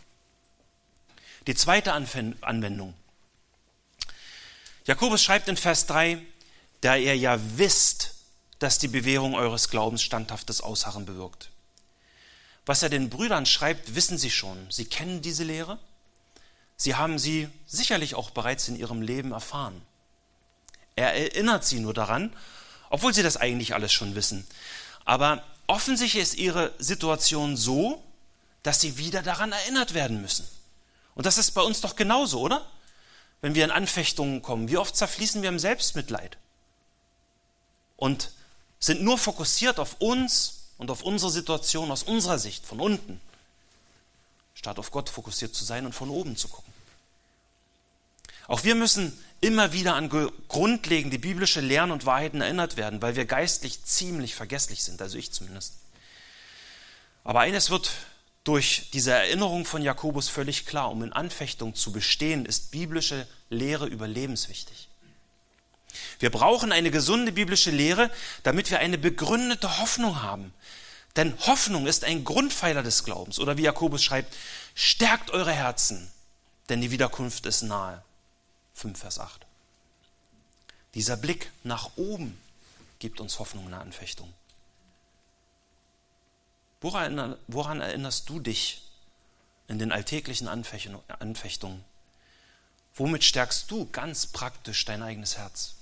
Die 1.46 1.54
zweite 1.54 1.94
Anwendung. 1.94 2.92
Jakobus 4.84 5.22
schreibt 5.22 5.48
in 5.48 5.56
Vers 5.56 5.86
3, 5.86 6.20
da 6.82 6.96
ihr 6.96 7.16
ja 7.16 7.38
wisst, 7.56 8.16
dass 8.58 8.78
die 8.78 8.88
Bewährung 8.88 9.34
eures 9.34 9.70
Glaubens 9.70 10.02
standhaftes 10.02 10.60
Ausharren 10.60 11.06
bewirkt. 11.06 11.48
Was 12.64 12.82
er 12.82 12.88
den 12.88 13.10
Brüdern 13.10 13.46
schreibt, 13.46 13.94
wissen 13.94 14.18
sie 14.18 14.30
schon. 14.30 14.70
Sie 14.70 14.84
kennen 14.84 15.22
diese 15.22 15.44
Lehre. 15.44 15.78
Sie 16.76 16.94
haben 16.94 17.18
sie 17.18 17.48
sicherlich 17.66 18.14
auch 18.14 18.30
bereits 18.30 18.68
in 18.68 18.76
ihrem 18.76 19.02
Leben 19.02 19.32
erfahren. 19.32 19.82
Er 20.96 21.14
erinnert 21.14 21.64
sie 21.64 21.80
nur 21.80 21.94
daran, 21.94 22.34
obwohl 22.90 23.14
sie 23.14 23.22
das 23.22 23.36
eigentlich 23.36 23.74
alles 23.74 23.92
schon 23.92 24.14
wissen. 24.14 24.46
Aber 25.04 25.42
offensichtlich 25.66 26.22
ist 26.22 26.34
ihre 26.34 26.72
Situation 26.78 27.56
so, 27.56 28.02
dass 28.62 28.80
sie 28.80 28.96
wieder 28.98 29.22
daran 29.22 29.52
erinnert 29.52 29.94
werden 29.94 30.20
müssen. 30.20 30.46
Und 31.14 31.26
das 31.26 31.38
ist 31.38 31.52
bei 31.52 31.62
uns 31.62 31.80
doch 31.80 31.96
genauso, 31.96 32.40
oder? 32.40 32.66
Wenn 33.40 33.54
wir 33.54 33.64
in 33.64 33.70
Anfechtungen 33.72 34.40
kommen, 34.40 34.68
wie 34.68 34.76
oft 34.76 34.96
zerfließen 34.96 35.42
wir 35.42 35.48
im 35.48 35.58
Selbstmitleid 35.58 36.38
und 37.96 38.30
sind 38.78 39.02
nur 39.02 39.18
fokussiert 39.18 39.80
auf 39.80 40.00
uns 40.00 40.61
und 40.82 40.90
auf 40.90 41.04
unsere 41.04 41.30
Situation 41.30 41.92
aus 41.92 42.02
unserer 42.02 42.40
Sicht, 42.40 42.66
von 42.66 42.80
unten, 42.80 43.20
statt 44.52 44.80
auf 44.80 44.90
Gott 44.90 45.08
fokussiert 45.08 45.54
zu 45.54 45.64
sein 45.64 45.86
und 45.86 45.92
von 45.92 46.10
oben 46.10 46.36
zu 46.36 46.48
gucken. 46.48 46.72
Auch 48.48 48.64
wir 48.64 48.74
müssen 48.74 49.16
immer 49.40 49.72
wieder 49.72 49.94
an 49.94 50.08
grundlegende 50.48 51.20
biblische 51.20 51.60
Lehren 51.60 51.92
und 51.92 52.04
Wahrheiten 52.04 52.40
erinnert 52.40 52.76
werden, 52.76 53.00
weil 53.00 53.14
wir 53.14 53.26
geistlich 53.26 53.84
ziemlich 53.84 54.34
vergesslich 54.34 54.82
sind, 54.82 55.00
also 55.00 55.16
ich 55.18 55.30
zumindest. 55.30 55.74
Aber 57.22 57.38
eines 57.38 57.70
wird 57.70 57.92
durch 58.42 58.90
diese 58.92 59.12
Erinnerung 59.12 59.64
von 59.64 59.82
Jakobus 59.82 60.28
völlig 60.28 60.66
klar, 60.66 60.90
um 60.90 61.04
in 61.04 61.12
Anfechtung 61.12 61.76
zu 61.76 61.92
bestehen, 61.92 62.44
ist 62.44 62.72
biblische 62.72 63.28
Lehre 63.50 63.86
überlebenswichtig. 63.86 64.88
Wir 66.18 66.30
brauchen 66.30 66.72
eine 66.72 66.90
gesunde 66.90 67.32
biblische 67.32 67.70
Lehre, 67.70 68.10
damit 68.42 68.70
wir 68.70 68.78
eine 68.78 68.98
begründete 68.98 69.80
Hoffnung 69.80 70.22
haben. 70.22 70.52
Denn 71.16 71.36
Hoffnung 71.46 71.86
ist 71.86 72.04
ein 72.04 72.24
Grundpfeiler 72.24 72.82
des 72.82 73.04
Glaubens. 73.04 73.38
Oder 73.38 73.58
wie 73.58 73.62
Jakobus 73.62 74.02
schreibt, 74.02 74.34
stärkt 74.74 75.30
eure 75.30 75.52
Herzen, 75.52 76.10
denn 76.68 76.80
die 76.80 76.90
Wiederkunft 76.90 77.46
ist 77.46 77.62
nahe. 77.62 78.02
5 78.74 78.98
Vers 78.98 79.18
8. 79.18 79.46
Dieser 80.94 81.16
Blick 81.16 81.50
nach 81.64 81.90
oben 81.96 82.38
gibt 82.98 83.20
uns 83.20 83.38
Hoffnung 83.38 83.64
in 83.64 83.70
der 83.70 83.80
Anfechtung. 83.80 84.32
Woran, 86.80 87.36
woran 87.46 87.80
erinnerst 87.80 88.28
du 88.28 88.40
dich 88.40 88.82
in 89.68 89.78
den 89.78 89.92
alltäglichen 89.92 90.48
Anfechtungen? 90.48 91.84
Womit 92.94 93.24
stärkst 93.24 93.70
du 93.70 93.88
ganz 93.90 94.26
praktisch 94.26 94.84
dein 94.84 95.02
eigenes 95.02 95.38
Herz? 95.38 95.76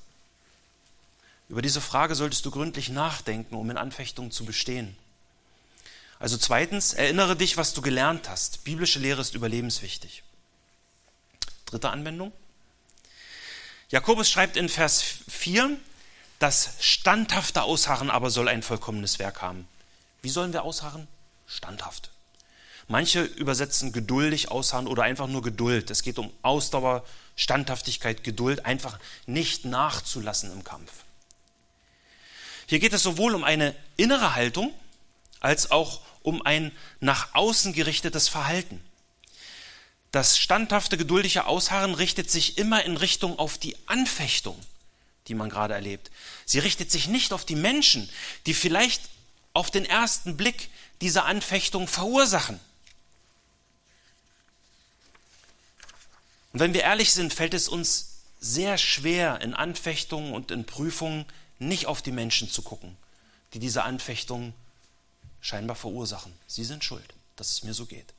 Über 1.51 1.63
diese 1.63 1.81
Frage 1.81 2.15
solltest 2.15 2.47
du 2.47 2.53
gründlich 2.53 2.91
nachdenken, 2.91 3.57
um 3.57 3.69
in 3.71 3.77
Anfechtungen 3.77 4.31
zu 4.31 4.45
bestehen. 4.45 4.97
Also 6.21 6.37
zweitens, 6.37 6.93
erinnere 6.93 7.35
dich, 7.35 7.57
was 7.57 7.75
du 7.75 7.83
gelernt 7.83 8.29
hast. 8.29 8.63
Biblische 8.63 9.01
Lehre 9.01 9.21
ist 9.21 9.35
überlebenswichtig. 9.35 10.23
Dritte 11.67 11.91
Anwendung. 11.91 12.33
Jakobus 13.89 14.31
schreibt 14.31 14.57
in 14.57 14.69
Vers 14.69 15.03
4, 15.29 15.77
das 16.39 16.75
standhafte 16.79 17.63
Ausharren 17.63 18.11
aber 18.11 18.31
soll 18.31 18.47
ein 18.47 18.63
vollkommenes 18.63 19.19
Werk 19.19 19.43
haben. 19.43 19.67
Wie 20.23 20.29
sollen 20.29 20.53
wir 20.53 20.63
ausharren? 20.63 21.09
Standhaft. 21.49 22.11
Manche 22.87 23.23
übersetzen 23.23 23.91
geduldig 23.91 24.53
ausharren 24.53 24.87
oder 24.87 25.03
einfach 25.03 25.27
nur 25.27 25.43
Geduld. 25.43 25.91
Es 25.91 26.05
geht 26.05 26.21
um 26.21 26.33
Ausdauer, 26.43 27.05
Standhaftigkeit, 27.35 28.23
Geduld, 28.23 28.67
einfach 28.67 29.01
nicht 29.27 29.65
nachzulassen 29.65 30.53
im 30.53 30.63
Kampf. 30.63 30.93
Hier 32.71 32.79
geht 32.79 32.93
es 32.93 33.03
sowohl 33.03 33.35
um 33.35 33.43
eine 33.43 33.75
innere 33.97 34.37
Haltung 34.37 34.73
als 35.41 35.73
auch 35.73 36.03
um 36.23 36.41
ein 36.47 36.71
nach 37.01 37.35
außen 37.35 37.73
gerichtetes 37.73 38.29
Verhalten. 38.29 38.81
Das 40.13 40.39
standhafte, 40.39 40.97
geduldige 40.97 41.47
Ausharren 41.47 41.95
richtet 41.95 42.31
sich 42.31 42.59
immer 42.59 42.85
in 42.85 42.97
Richtung 42.97 43.37
auf 43.41 43.59
die 43.59 43.75
Anfechtung, 43.87 44.57
die 45.27 45.35
man 45.35 45.51
gerade 45.51 45.75
erlebt. 45.75 46.13
Sie 46.45 46.61
richtet 46.61 46.93
sich 46.93 47.09
nicht 47.09 47.33
auf 47.33 47.45
die 47.45 47.57
Menschen, 47.57 48.09
die 48.47 48.55
vielleicht 48.55 49.03
auf 49.53 49.73
den 49.73 49.85
ersten 49.85 50.37
Blick 50.37 50.71
diese 51.01 51.25
Anfechtung 51.25 51.89
verursachen. 51.89 52.61
Und 56.53 56.61
wenn 56.61 56.73
wir 56.73 56.83
ehrlich 56.83 57.11
sind, 57.11 57.35
fällt 57.35 57.55
es 57.55 57.69
uns 57.69 58.21
sehr 58.39 58.79
schwer, 58.79 59.41
in 59.41 59.55
Anfechtungen 59.55 60.33
und 60.33 60.53
in 60.53 60.67
Prüfungen 60.67 61.27
nicht 61.61 61.87
auf 61.87 62.03
die 62.03 62.13
Menschen 62.13 62.51
zu 62.51 62.63
gucken, 62.63 62.97
die 63.53 63.61
diese 63.61 63.85
Anfechtungen 63.85 64.55
scheinbar 65.41 65.77
verursachen. 65.77 66.33
Sie 66.47 66.65
sind 66.65 66.85
schuld, 66.85 67.15
dass 67.37 67.53
es 67.53 67.63
mir 67.63 67.75
so 67.75 67.87
geht. 67.87 68.13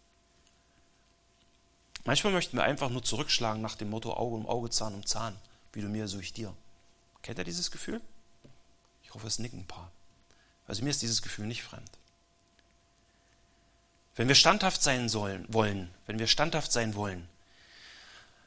Manchmal 2.06 2.34
möchten 2.34 2.58
wir 2.58 2.64
einfach 2.64 2.90
nur 2.90 3.04
zurückschlagen 3.04 3.62
nach 3.62 3.76
dem 3.76 3.90
Motto 3.90 4.14
Auge 4.14 4.36
um 4.36 4.48
Auge, 4.48 4.70
Zahn 4.70 4.96
um 4.96 5.06
Zahn, 5.06 5.38
wie 5.74 5.82
du 5.82 5.88
mir, 5.88 6.08
so 6.08 6.20
ich 6.20 6.34
dir. 6.34 6.56
Kennt 7.22 7.38
ihr 7.38 7.44
dieses 7.44 7.70
Gefühl? 7.70 8.02
Ich 9.04 9.14
hoffe, 9.14 9.28
es 9.28 9.40
nicken 9.40 9.60
ein 9.60 9.68
paar. 9.68 9.92
Also 10.68 10.84
mir 10.84 10.90
ist 10.90 11.02
dieses 11.02 11.22
Gefühl 11.22 11.46
nicht 11.46 11.64
fremd. 11.64 11.90
Wenn 14.16 14.28
wir 14.28 14.36
standhaft 14.36 14.82
sein 14.82 15.10
sollen, 15.10 15.46
wollen, 15.50 15.94
wenn 16.06 16.20
wir 16.20 16.28
standhaft 16.28 16.72
sein 16.72 16.96
wollen, 16.96 17.28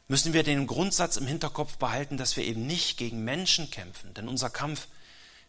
müssen 0.08 0.32
wir 0.32 0.42
den 0.42 0.66
Grundsatz 0.66 1.16
im 1.16 1.26
Hinterkopf 1.26 1.76
behalten, 1.76 2.16
dass 2.16 2.36
wir 2.36 2.44
eben 2.44 2.66
nicht 2.66 2.96
gegen 2.96 3.24
Menschen 3.24 3.70
kämpfen, 3.70 4.12
denn 4.14 4.28
unser 4.28 4.50
Kampf 4.50 4.86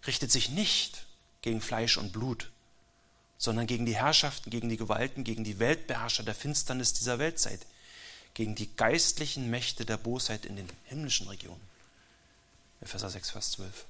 richtet 0.07 0.31
sich 0.31 0.49
nicht 0.49 1.05
gegen 1.41 1.61
Fleisch 1.61 1.97
und 1.97 2.11
Blut, 2.11 2.51
sondern 3.37 3.67
gegen 3.67 3.85
die 3.85 3.95
Herrschaften, 3.95 4.49
gegen 4.49 4.69
die 4.69 4.77
Gewalten, 4.77 5.23
gegen 5.23 5.43
die 5.43 5.59
Weltbeherrscher 5.59 6.23
der 6.23 6.35
Finsternis 6.35 6.93
dieser 6.93 7.19
Weltzeit, 7.19 7.65
gegen 8.33 8.55
die 8.55 8.73
geistlichen 8.75 9.49
Mächte 9.49 9.85
der 9.85 9.97
Bosheit 9.97 10.45
in 10.45 10.55
den 10.55 10.69
himmlischen 10.85 11.27
Regionen. 11.27 11.61
Epheser 12.81 13.09
6, 13.09 13.31
Vers 13.31 13.51
12. 13.51 13.85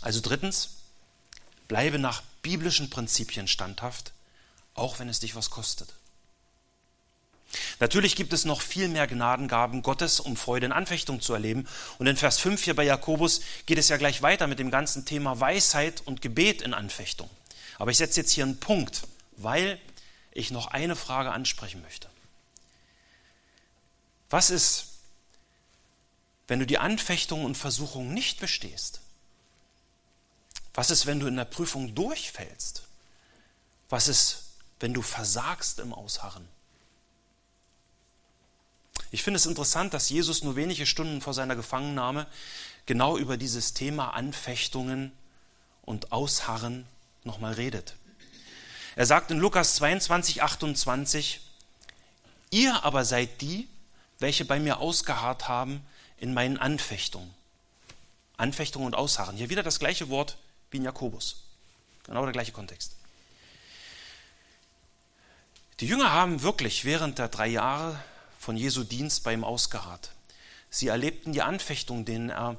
Also 0.00 0.20
drittens, 0.20 0.70
Bleibe 1.68 1.98
nach 1.98 2.22
biblischen 2.42 2.90
Prinzipien 2.90 3.48
standhaft, 3.48 4.12
auch 4.74 4.98
wenn 4.98 5.08
es 5.08 5.20
dich 5.20 5.34
was 5.34 5.50
kostet. 5.50 5.94
Natürlich 7.80 8.16
gibt 8.16 8.32
es 8.32 8.44
noch 8.44 8.60
viel 8.60 8.88
mehr 8.88 9.06
Gnadengaben 9.06 9.82
Gottes, 9.82 10.20
um 10.20 10.36
Freude 10.36 10.66
in 10.66 10.72
Anfechtung 10.72 11.20
zu 11.20 11.32
erleben. 11.32 11.66
Und 11.98 12.06
in 12.06 12.16
Vers 12.16 12.38
5 12.38 12.62
hier 12.62 12.76
bei 12.76 12.84
Jakobus 12.84 13.40
geht 13.66 13.78
es 13.78 13.88
ja 13.88 13.96
gleich 13.96 14.22
weiter 14.22 14.46
mit 14.46 14.58
dem 14.58 14.70
ganzen 14.70 15.04
Thema 15.04 15.40
Weisheit 15.40 16.02
und 16.04 16.22
Gebet 16.22 16.62
in 16.62 16.74
Anfechtung. 16.74 17.30
Aber 17.78 17.90
ich 17.90 17.96
setze 17.96 18.20
jetzt 18.20 18.32
hier 18.32 18.44
einen 18.44 18.60
Punkt, 18.60 19.02
weil 19.36 19.78
ich 20.32 20.50
noch 20.50 20.68
eine 20.68 20.96
Frage 20.96 21.32
ansprechen 21.32 21.82
möchte. 21.82 22.08
Was 24.30 24.50
ist, 24.50 24.86
wenn 26.48 26.58
du 26.58 26.66
die 26.66 26.78
Anfechtung 26.78 27.44
und 27.44 27.56
Versuchung 27.56 28.12
nicht 28.12 28.40
bestehst? 28.40 29.00
Was 30.74 30.90
ist, 30.90 31.06
wenn 31.06 31.20
du 31.20 31.26
in 31.28 31.36
der 31.36 31.44
Prüfung 31.44 31.94
durchfällst? 31.94 32.82
Was 33.88 34.08
ist, 34.08 34.44
wenn 34.80 34.92
du 34.92 35.02
versagst 35.02 35.78
im 35.78 35.92
Ausharren? 35.92 36.48
Ich 39.14 39.22
finde 39.22 39.36
es 39.36 39.46
interessant, 39.46 39.94
dass 39.94 40.10
Jesus 40.10 40.42
nur 40.42 40.56
wenige 40.56 40.86
Stunden 40.86 41.20
vor 41.20 41.34
seiner 41.34 41.54
Gefangennahme 41.54 42.26
genau 42.84 43.16
über 43.16 43.36
dieses 43.36 43.72
Thema 43.72 44.08
Anfechtungen 44.10 45.12
und 45.82 46.10
Ausharren 46.10 46.84
nochmal 47.22 47.52
redet. 47.52 47.94
Er 48.96 49.06
sagt 49.06 49.30
in 49.30 49.38
Lukas 49.38 49.76
22, 49.76 50.42
28, 50.42 51.40
ihr 52.50 52.82
aber 52.82 53.04
seid 53.04 53.40
die, 53.40 53.68
welche 54.18 54.44
bei 54.44 54.58
mir 54.58 54.78
ausgeharrt 54.78 55.46
haben 55.46 55.86
in 56.18 56.34
meinen 56.34 56.58
Anfechtungen. 56.58 57.32
Anfechtungen 58.36 58.86
und 58.86 58.94
Ausharren. 58.96 59.36
Hier 59.36 59.48
wieder 59.48 59.62
das 59.62 59.78
gleiche 59.78 60.08
Wort 60.08 60.38
wie 60.72 60.78
in 60.78 60.82
Jakobus. 60.82 61.44
Genau 62.02 62.24
der 62.24 62.32
gleiche 62.32 62.50
Kontext. 62.50 62.96
Die 65.78 65.86
Jünger 65.86 66.10
haben 66.10 66.42
wirklich 66.42 66.84
während 66.84 67.20
der 67.20 67.28
drei 67.28 67.46
Jahre 67.46 67.96
von 68.44 68.56
Jesu 68.56 68.84
Dienst 68.84 69.24
bei 69.24 69.32
ihm 69.32 69.42
ausgeharrt. 69.42 70.10
Sie 70.68 70.88
erlebten 70.88 71.32
die 71.32 71.42
Anfechtung, 71.42 72.04
denen 72.04 72.28
er 72.28 72.56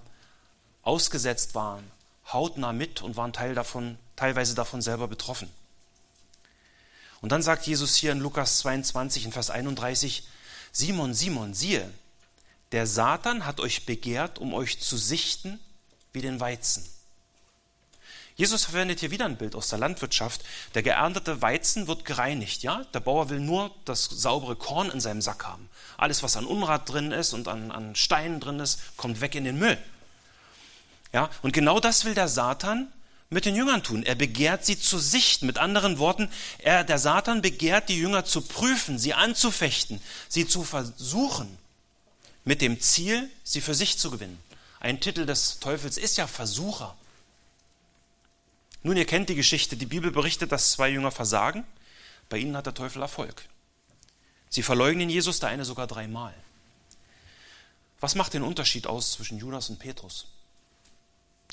ausgesetzt 0.81 1.53
war, 1.53 1.81
hautnah 2.31 2.73
mit 2.73 3.01
und 3.01 3.15
waren 3.17 3.33
Teil 3.33 3.53
davon, 3.53 3.97
teilweise 4.15 4.55
davon 4.55 4.81
selber 4.81 5.07
betroffen. 5.07 5.49
Und 7.21 7.31
dann 7.31 7.43
sagt 7.43 7.67
Jesus 7.67 7.95
hier 7.95 8.11
in 8.11 8.19
Lukas 8.19 8.59
22 8.59 9.25
in 9.25 9.31
Vers 9.31 9.49
31, 9.49 10.27
Simon, 10.71 11.13
Simon, 11.13 11.53
siehe, 11.53 11.89
der 12.71 12.87
Satan 12.87 13.45
hat 13.45 13.59
euch 13.59 13.85
begehrt, 13.85 14.39
um 14.39 14.53
euch 14.53 14.79
zu 14.79 14.97
sichten 14.97 15.59
wie 16.13 16.21
den 16.21 16.39
Weizen. 16.39 16.83
Jesus 18.35 18.65
verwendet 18.65 18.99
hier 18.99 19.11
wieder 19.11 19.25
ein 19.25 19.37
Bild 19.37 19.55
aus 19.55 19.69
der 19.69 19.79
Landwirtschaft. 19.79 20.41
Der 20.73 20.83
geerntete 20.83 21.41
Weizen 21.41 21.87
wird 21.87 22.03
gereinigt. 22.03 22.63
Ja? 22.63 22.83
Der 22.93 22.99
Bauer 22.99 23.29
will 23.29 23.39
nur 23.39 23.71
das 23.85 24.05
saubere 24.05 24.57
Korn 24.57 24.91
in 24.91 24.99
seinem 24.99 25.21
Sack 25.21 25.45
haben. 25.45 25.69
Alles, 25.97 26.21
was 26.21 26.35
an 26.35 26.45
Unrat 26.45 26.89
drin 26.89 27.11
ist 27.11 27.33
und 27.33 27.47
an, 27.47 27.71
an 27.71 27.95
Steinen 27.95 28.41
drin 28.41 28.59
ist, 28.59 28.97
kommt 28.97 29.21
weg 29.21 29.35
in 29.35 29.45
den 29.45 29.57
Müll. 29.57 29.77
Ja? 31.13 31.29
Und 31.43 31.53
genau 31.53 31.79
das 31.79 32.03
will 32.03 32.13
der 32.13 32.27
Satan 32.27 32.91
mit 33.29 33.45
den 33.45 33.55
Jüngern 33.55 33.83
tun. 33.83 34.03
Er 34.03 34.15
begehrt 34.15 34.65
sie 34.65 34.77
zu 34.77 34.99
sichten. 34.99 35.45
Mit 35.45 35.57
anderen 35.57 35.97
Worten, 35.97 36.29
er, 36.57 36.83
der 36.83 36.99
Satan 36.99 37.41
begehrt 37.41 37.87
die 37.87 37.97
Jünger 37.97 38.25
zu 38.25 38.41
prüfen, 38.41 38.99
sie 38.99 39.13
anzufechten, 39.13 40.01
sie 40.27 40.45
zu 40.45 40.65
versuchen, 40.65 41.57
mit 42.43 42.61
dem 42.61 42.81
Ziel, 42.81 43.29
sie 43.45 43.61
für 43.61 43.73
sich 43.73 43.97
zu 43.97 44.11
gewinnen. 44.11 44.37
Ein 44.81 44.99
Titel 44.99 45.25
des 45.25 45.59
Teufels 45.59 45.97
ist 45.97 46.17
ja 46.17 46.27
Versucher. 46.27 46.95
Nun, 48.85 48.97
ihr 48.97 49.05
kennt 49.07 49.29
die 49.29 49.35
Geschichte. 49.35 49.75
Die 49.75 49.87
Bibel 49.87 50.11
berichtet, 50.11 50.51
dass 50.51 50.73
zwei 50.73 50.89
Jünger 50.89 51.09
versagen. 51.09 51.65
Bei 52.29 52.37
ihnen 52.37 52.55
hat 52.55 52.67
der 52.67 52.75
Teufel 52.75 53.01
Erfolg. 53.01 53.41
Sie 54.47 54.61
verleugnen 54.61 55.09
Jesus, 55.09 55.39
der 55.39 55.49
eine 55.49 55.65
sogar 55.65 55.87
dreimal. 55.87 56.35
Was 57.99 58.13
macht 58.13 58.35
den 58.35 58.43
Unterschied 58.43 58.85
aus 58.85 59.13
zwischen 59.13 59.39
Judas 59.39 59.71
und 59.71 59.79
Petrus? 59.79 60.27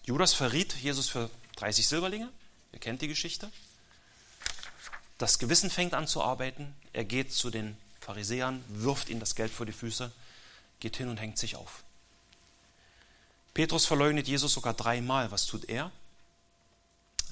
Judas 0.05 0.35
verriet 0.35 0.75
Jesus 0.75 1.09
für 1.09 1.31
30 1.57 1.89
Silberlinge. 1.89 2.29
Ihr 2.71 2.81
kennt 2.81 3.01
die 3.01 3.09
Geschichte. 3.09 3.51
Das 5.17 5.39
Gewissen 5.39 5.71
fängt 5.71 5.95
an 5.95 6.07
zu 6.07 6.23
arbeiten. 6.23 6.75
Er 6.93 7.07
geht 7.07 7.33
zu 7.33 7.49
den 7.49 7.79
Pharisäern, 8.03 8.63
wirft 8.69 9.09
ihnen 9.09 9.21
das 9.21 9.35
Geld 9.37 9.53
vor 9.53 9.65
die 9.65 9.73
Füße, 9.73 10.13
geht 10.81 10.99
hin 10.99 11.09
und 11.09 11.17
hängt 11.17 11.39
sich 11.39 11.57
auf. 11.57 11.83
Petrus 13.55 13.87
verleugnet 13.87 14.29
Jesus 14.29 14.53
sogar 14.53 14.75
dreimal. 14.75 15.31
Was 15.31 15.47
tut 15.47 15.65
er? 15.71 15.91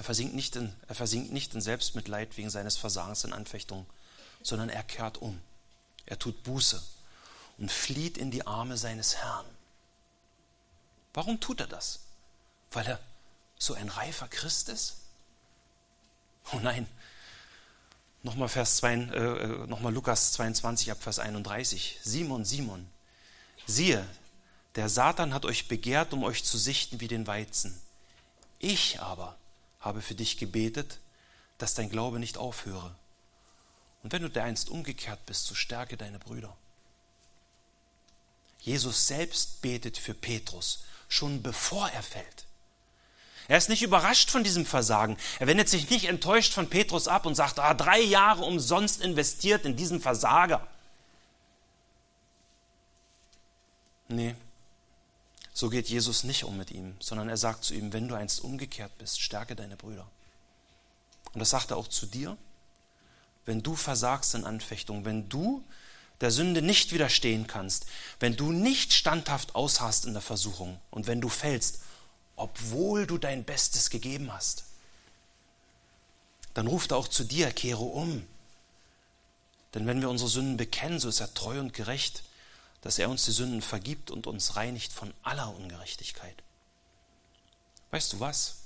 Er 0.00 0.04
versinkt, 0.04 0.34
nicht 0.34 0.56
in, 0.56 0.74
er 0.88 0.94
versinkt 0.94 1.30
nicht 1.30 1.52
in 1.52 1.60
Selbstmitleid 1.60 2.38
wegen 2.38 2.48
seines 2.48 2.78
Versagens 2.78 3.24
in 3.24 3.34
Anfechtungen, 3.34 3.84
sondern 4.42 4.70
er 4.70 4.82
kehrt 4.82 5.18
um. 5.18 5.38
Er 6.06 6.18
tut 6.18 6.42
Buße 6.42 6.82
und 7.58 7.70
flieht 7.70 8.16
in 8.16 8.30
die 8.30 8.46
Arme 8.46 8.78
seines 8.78 9.16
Herrn. 9.16 9.44
Warum 11.12 11.38
tut 11.38 11.60
er 11.60 11.66
das? 11.66 11.98
Weil 12.70 12.86
er 12.86 12.98
so 13.58 13.74
ein 13.74 13.90
reifer 13.90 14.26
Christ 14.26 14.70
ist? 14.70 14.96
Oh 16.54 16.60
nein. 16.60 16.86
Nochmal, 18.22 18.48
Vers 18.48 18.76
2, 18.76 18.94
äh, 18.94 19.16
äh, 19.16 19.66
nochmal 19.66 19.92
Lukas 19.92 20.32
22 20.32 20.92
ab 20.92 21.02
Vers 21.02 21.18
31. 21.18 21.98
Simon, 22.02 22.46
Simon, 22.46 22.90
siehe, 23.66 24.08
der 24.76 24.88
Satan 24.88 25.34
hat 25.34 25.44
euch 25.44 25.68
begehrt, 25.68 26.14
um 26.14 26.24
euch 26.24 26.42
zu 26.42 26.56
sichten 26.56 27.00
wie 27.00 27.08
den 27.08 27.26
Weizen. 27.26 27.78
Ich 28.60 28.98
aber 29.02 29.36
habe 29.80 30.02
für 30.02 30.14
dich 30.14 30.36
gebetet, 30.36 31.00
dass 31.58 31.74
dein 31.74 31.90
Glaube 31.90 32.18
nicht 32.18 32.38
aufhöre. 32.38 32.94
Und 34.02 34.12
wenn 34.12 34.22
du 34.22 34.30
dereinst 34.30 34.70
umgekehrt 34.70 35.24
bist, 35.26 35.46
so 35.46 35.54
stärke 35.54 35.96
deine 35.96 36.18
Brüder. 36.18 36.56
Jesus 38.60 39.06
selbst 39.06 39.62
betet 39.62 39.98
für 39.98 40.14
Petrus, 40.14 40.84
schon 41.08 41.42
bevor 41.42 41.88
er 41.90 42.02
fällt. 42.02 42.46
Er 43.48 43.58
ist 43.58 43.68
nicht 43.68 43.82
überrascht 43.82 44.30
von 44.30 44.44
diesem 44.44 44.64
Versagen. 44.64 45.16
Er 45.40 45.46
wendet 45.48 45.68
sich 45.68 45.90
nicht 45.90 46.04
enttäuscht 46.04 46.52
von 46.52 46.70
Petrus 46.70 47.08
ab 47.08 47.26
und 47.26 47.34
sagt, 47.34 47.58
ah, 47.58 47.74
drei 47.74 48.00
Jahre 48.00 48.44
umsonst 48.44 49.00
investiert 49.00 49.64
in 49.64 49.76
diesen 49.76 50.00
Versager. 50.00 50.66
Nee, 54.08 54.36
so 55.52 55.68
geht 55.68 55.88
Jesus 55.88 56.24
nicht 56.24 56.44
um 56.44 56.56
mit 56.56 56.70
ihm, 56.70 56.94
sondern 57.00 57.28
er 57.28 57.36
sagt 57.36 57.64
zu 57.64 57.74
ihm, 57.74 57.92
wenn 57.92 58.08
du 58.08 58.14
einst 58.14 58.42
umgekehrt 58.42 58.96
bist, 58.98 59.20
stärke 59.20 59.56
deine 59.56 59.76
Brüder. 59.76 60.06
Und 61.32 61.40
das 61.40 61.50
sagt 61.50 61.70
er 61.70 61.76
auch 61.76 61.88
zu 61.88 62.06
dir, 62.06 62.36
wenn 63.46 63.62
du 63.62 63.74
versagst 63.74 64.34
in 64.34 64.44
Anfechtung, 64.44 65.04
wenn 65.04 65.28
du 65.28 65.64
der 66.20 66.30
Sünde 66.30 66.62
nicht 66.62 66.92
widerstehen 66.92 67.46
kannst, 67.46 67.86
wenn 68.18 68.36
du 68.36 68.52
nicht 68.52 68.92
standhaft 68.92 69.54
ausharrst 69.54 70.04
in 70.04 70.12
der 70.12 70.22
Versuchung 70.22 70.78
und 70.90 71.06
wenn 71.06 71.20
du 71.20 71.28
fällst, 71.28 71.80
obwohl 72.36 73.06
du 73.06 73.18
dein 73.18 73.44
Bestes 73.44 73.90
gegeben 73.90 74.32
hast, 74.32 74.64
dann 76.54 76.66
ruft 76.66 76.92
er 76.92 76.96
auch 76.96 77.08
zu 77.08 77.24
dir, 77.24 77.50
kehre 77.52 77.82
um. 77.82 78.26
Denn 79.74 79.86
wenn 79.86 80.00
wir 80.00 80.10
unsere 80.10 80.28
Sünden 80.28 80.56
bekennen, 80.56 80.98
so 80.98 81.08
ist 81.08 81.20
er 81.20 81.32
treu 81.32 81.60
und 81.60 81.72
gerecht, 81.72 82.22
dass 82.82 82.98
er 82.98 83.10
uns 83.10 83.24
die 83.24 83.32
Sünden 83.32 83.62
vergibt 83.62 84.10
und 84.10 84.26
uns 84.26 84.56
reinigt 84.56 84.92
von 84.92 85.12
aller 85.22 85.54
Ungerechtigkeit. 85.54 86.42
Weißt 87.90 88.12
du 88.12 88.20
was? 88.20 88.56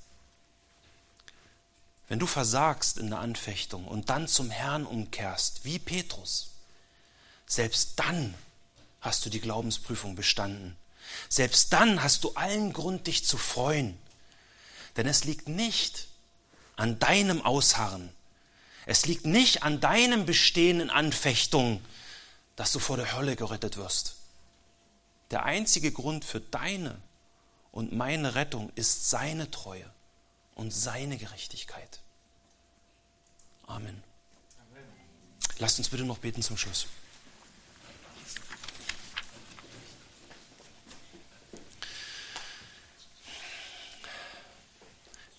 Wenn 2.09 2.19
du 2.19 2.27
versagst 2.27 2.99
in 2.99 3.11
der 3.11 3.21
Anfechtung 3.21 3.87
und 3.87 4.11
dann 4.11 4.29
zum 4.29 4.51
Herrn 4.51 4.87
umkehrst, 4.87 5.65
wie 5.65 5.79
Petrus, 5.79 6.51
selbst 7.47 7.95
dann 7.97 8.35
hast 9.01 9.25
du 9.25 9.31
die 9.31 9.41
Glaubensprüfung 9.41 10.15
bestanden. 10.15 10.77
Selbst 11.29 11.73
dann 11.73 12.03
hast 12.03 12.25
du 12.25 12.33
allen 12.35 12.73
Grund, 12.73 13.07
dich 13.07 13.25
zu 13.25 13.37
freuen. 13.37 13.99
Denn 14.97 15.07
es 15.07 15.25
liegt 15.25 15.49
nicht 15.49 16.09
an 16.77 16.99
deinem 16.99 17.43
Ausharren, 17.43 18.11
es 18.87 19.07
liegt 19.07 19.25
nicht 19.25 19.62
an 19.62 19.81
deinem 19.81 20.27
Bestehen 20.27 20.81
in 20.81 20.91
Anfechtung, 20.91 21.83
dass 22.57 22.73
du 22.73 22.79
vor 22.79 22.97
der 22.97 23.17
Hölle 23.17 23.37
gerettet 23.37 23.77
wirst. 23.77 24.17
Der 25.31 25.45
einzige 25.45 25.91
Grund 25.93 26.25
für 26.25 26.41
deine 26.41 27.01
und 27.73 27.93
meine 27.93 28.35
Rettung 28.35 28.71
ist 28.75 29.11
seine 29.11 29.51
Treue 29.51 29.91
und 30.55 30.73
seine 30.73 31.17
Gerechtigkeit. 31.17 32.01
Amen. 33.67 34.03
Lasst 35.59 35.79
uns 35.79 35.89
bitte 35.89 36.05
noch 36.05 36.19
beten 36.19 36.43
zum 36.43 36.57
Schluss. 36.57 36.87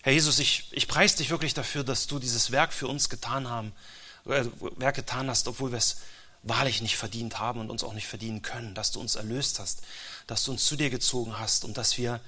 Herr 0.02 0.12
Jesus, 0.12 0.38
ich, 0.38 0.68
ich 0.72 0.86
preise 0.86 1.16
dich 1.16 1.30
wirklich 1.30 1.52
dafür, 1.52 1.82
dass 1.82 2.06
du 2.06 2.20
dieses 2.20 2.52
Werk 2.52 2.72
für 2.72 2.86
uns 2.86 3.08
getan 3.08 3.48
haben, 3.48 3.72
äh, 4.26 4.44
Werk 4.76 4.94
getan 4.94 5.28
hast, 5.28 5.48
obwohl 5.48 5.72
wir 5.72 5.78
es 5.78 5.96
wahrlich 6.48 6.80
nicht 6.80 6.96
verdient 6.96 7.38
haben 7.38 7.60
und 7.60 7.70
uns 7.70 7.82
auch 7.82 7.92
nicht 7.92 8.06
verdienen 8.06 8.40
können, 8.40 8.74
dass 8.74 8.92
du 8.92 9.00
uns 9.00 9.16
erlöst 9.16 9.58
hast, 9.58 9.82
dass 10.26 10.44
du 10.44 10.52
uns 10.52 10.64
zu 10.64 10.76
dir 10.76 10.90
gezogen 10.90 11.38
hast 11.38 11.64
und 11.64 11.76
dass 11.76 11.98
wir, 11.98 12.20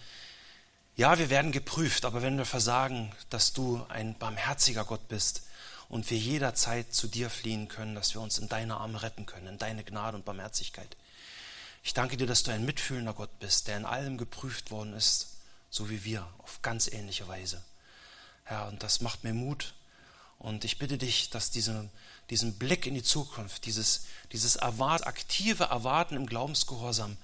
ja, 0.96 1.18
wir 1.18 1.30
werden 1.30 1.52
geprüft, 1.52 2.04
aber 2.04 2.20
wenn 2.20 2.36
wir 2.36 2.44
versagen, 2.44 3.12
dass 3.30 3.52
du 3.52 3.84
ein 3.88 4.18
barmherziger 4.18 4.84
Gott 4.84 5.06
bist 5.08 5.42
und 5.88 6.10
wir 6.10 6.18
jederzeit 6.18 6.92
zu 6.92 7.06
dir 7.06 7.30
fliehen 7.30 7.68
können, 7.68 7.94
dass 7.94 8.12
wir 8.14 8.20
uns 8.20 8.38
in 8.38 8.48
deine 8.48 8.78
Arme 8.78 9.02
retten 9.02 9.24
können, 9.24 9.46
in 9.46 9.58
deine 9.58 9.84
Gnade 9.84 10.16
und 10.16 10.24
Barmherzigkeit. 10.24 10.96
Ich 11.84 11.94
danke 11.94 12.16
dir, 12.16 12.26
dass 12.26 12.42
du 12.42 12.50
ein 12.50 12.64
mitfühlender 12.64 13.14
Gott 13.14 13.38
bist, 13.38 13.68
der 13.68 13.76
in 13.76 13.84
allem 13.84 14.18
geprüft 14.18 14.72
worden 14.72 14.94
ist, 14.94 15.36
so 15.70 15.90
wie 15.90 16.02
wir, 16.02 16.28
auf 16.38 16.60
ganz 16.62 16.88
ähnliche 16.88 17.28
Weise. 17.28 17.62
Herr, 18.42 18.66
und 18.66 18.82
das 18.82 19.00
macht 19.00 19.22
mir 19.22 19.32
Mut 19.32 19.74
und 20.40 20.64
ich 20.64 20.78
bitte 20.78 20.98
dich, 20.98 21.30
dass 21.30 21.50
diese 21.50 21.88
diesen 22.30 22.58
Blick 22.58 22.86
in 22.86 22.94
die 22.94 23.02
Zukunft, 23.02 23.64
dieses, 23.64 24.06
dieses 24.32 24.56
Erwart, 24.56 25.06
aktive 25.06 25.64
Erwarten 25.64 26.16
im 26.16 26.26
Glaubensgehorsam 26.26 27.16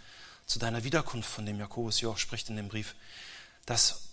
zu 0.47 0.59
deiner 0.59 0.85
Wiederkunft, 0.85 1.29
von 1.29 1.47
dem 1.47 1.59
Jakobus 1.59 2.03
auch 2.05 2.19
spricht 2.19 2.49
in 2.49 2.57
dem 2.57 2.69
Brief, 2.69 2.95
dass 3.67 4.09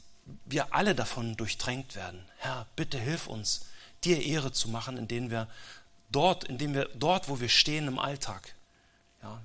wir 0.45 0.73
alle 0.73 0.95
davon 0.95 1.35
durchdrängt 1.37 1.95
werden. 1.95 2.23
Herr, 2.37 2.67
bitte 2.75 2.97
hilf 2.97 3.27
uns, 3.27 3.65
dir 4.03 4.23
Ehre 4.23 4.51
zu 4.51 4.69
machen, 4.69 4.97
indem 4.97 5.29
wir 5.29 5.47
dort, 6.11 6.43
indem 6.43 6.73
wir 6.73 6.89
dort, 6.95 7.29
wo 7.29 7.39
wir 7.39 7.49
stehen 7.49 7.87
im 7.87 7.99
Alltag, 7.99 8.55
ja, 9.21 9.41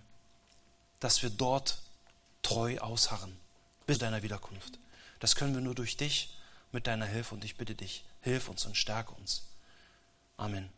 dass 1.01 1.23
wir 1.23 1.31
dort 1.31 1.79
treu 2.43 2.79
ausharren 2.79 3.37
bis 3.87 3.99
deiner 3.99 4.23
Wiederkunft. 4.23 4.79
Das 5.21 5.37
können 5.37 5.55
wir 5.55 5.61
nur 5.61 5.75
durch 5.75 5.97
dich 5.97 6.37
mit 6.73 6.87
deiner 6.87 7.07
Hilfe 7.07 7.35
und 7.35 7.45
ich 7.45 7.57
bitte 7.57 7.75
dich, 7.75 8.05
hilf 8.21 8.49
uns 8.49 8.67
und 8.67 8.77
stärke 8.77 9.13
uns. 9.15 9.43
Amen. 10.37 10.76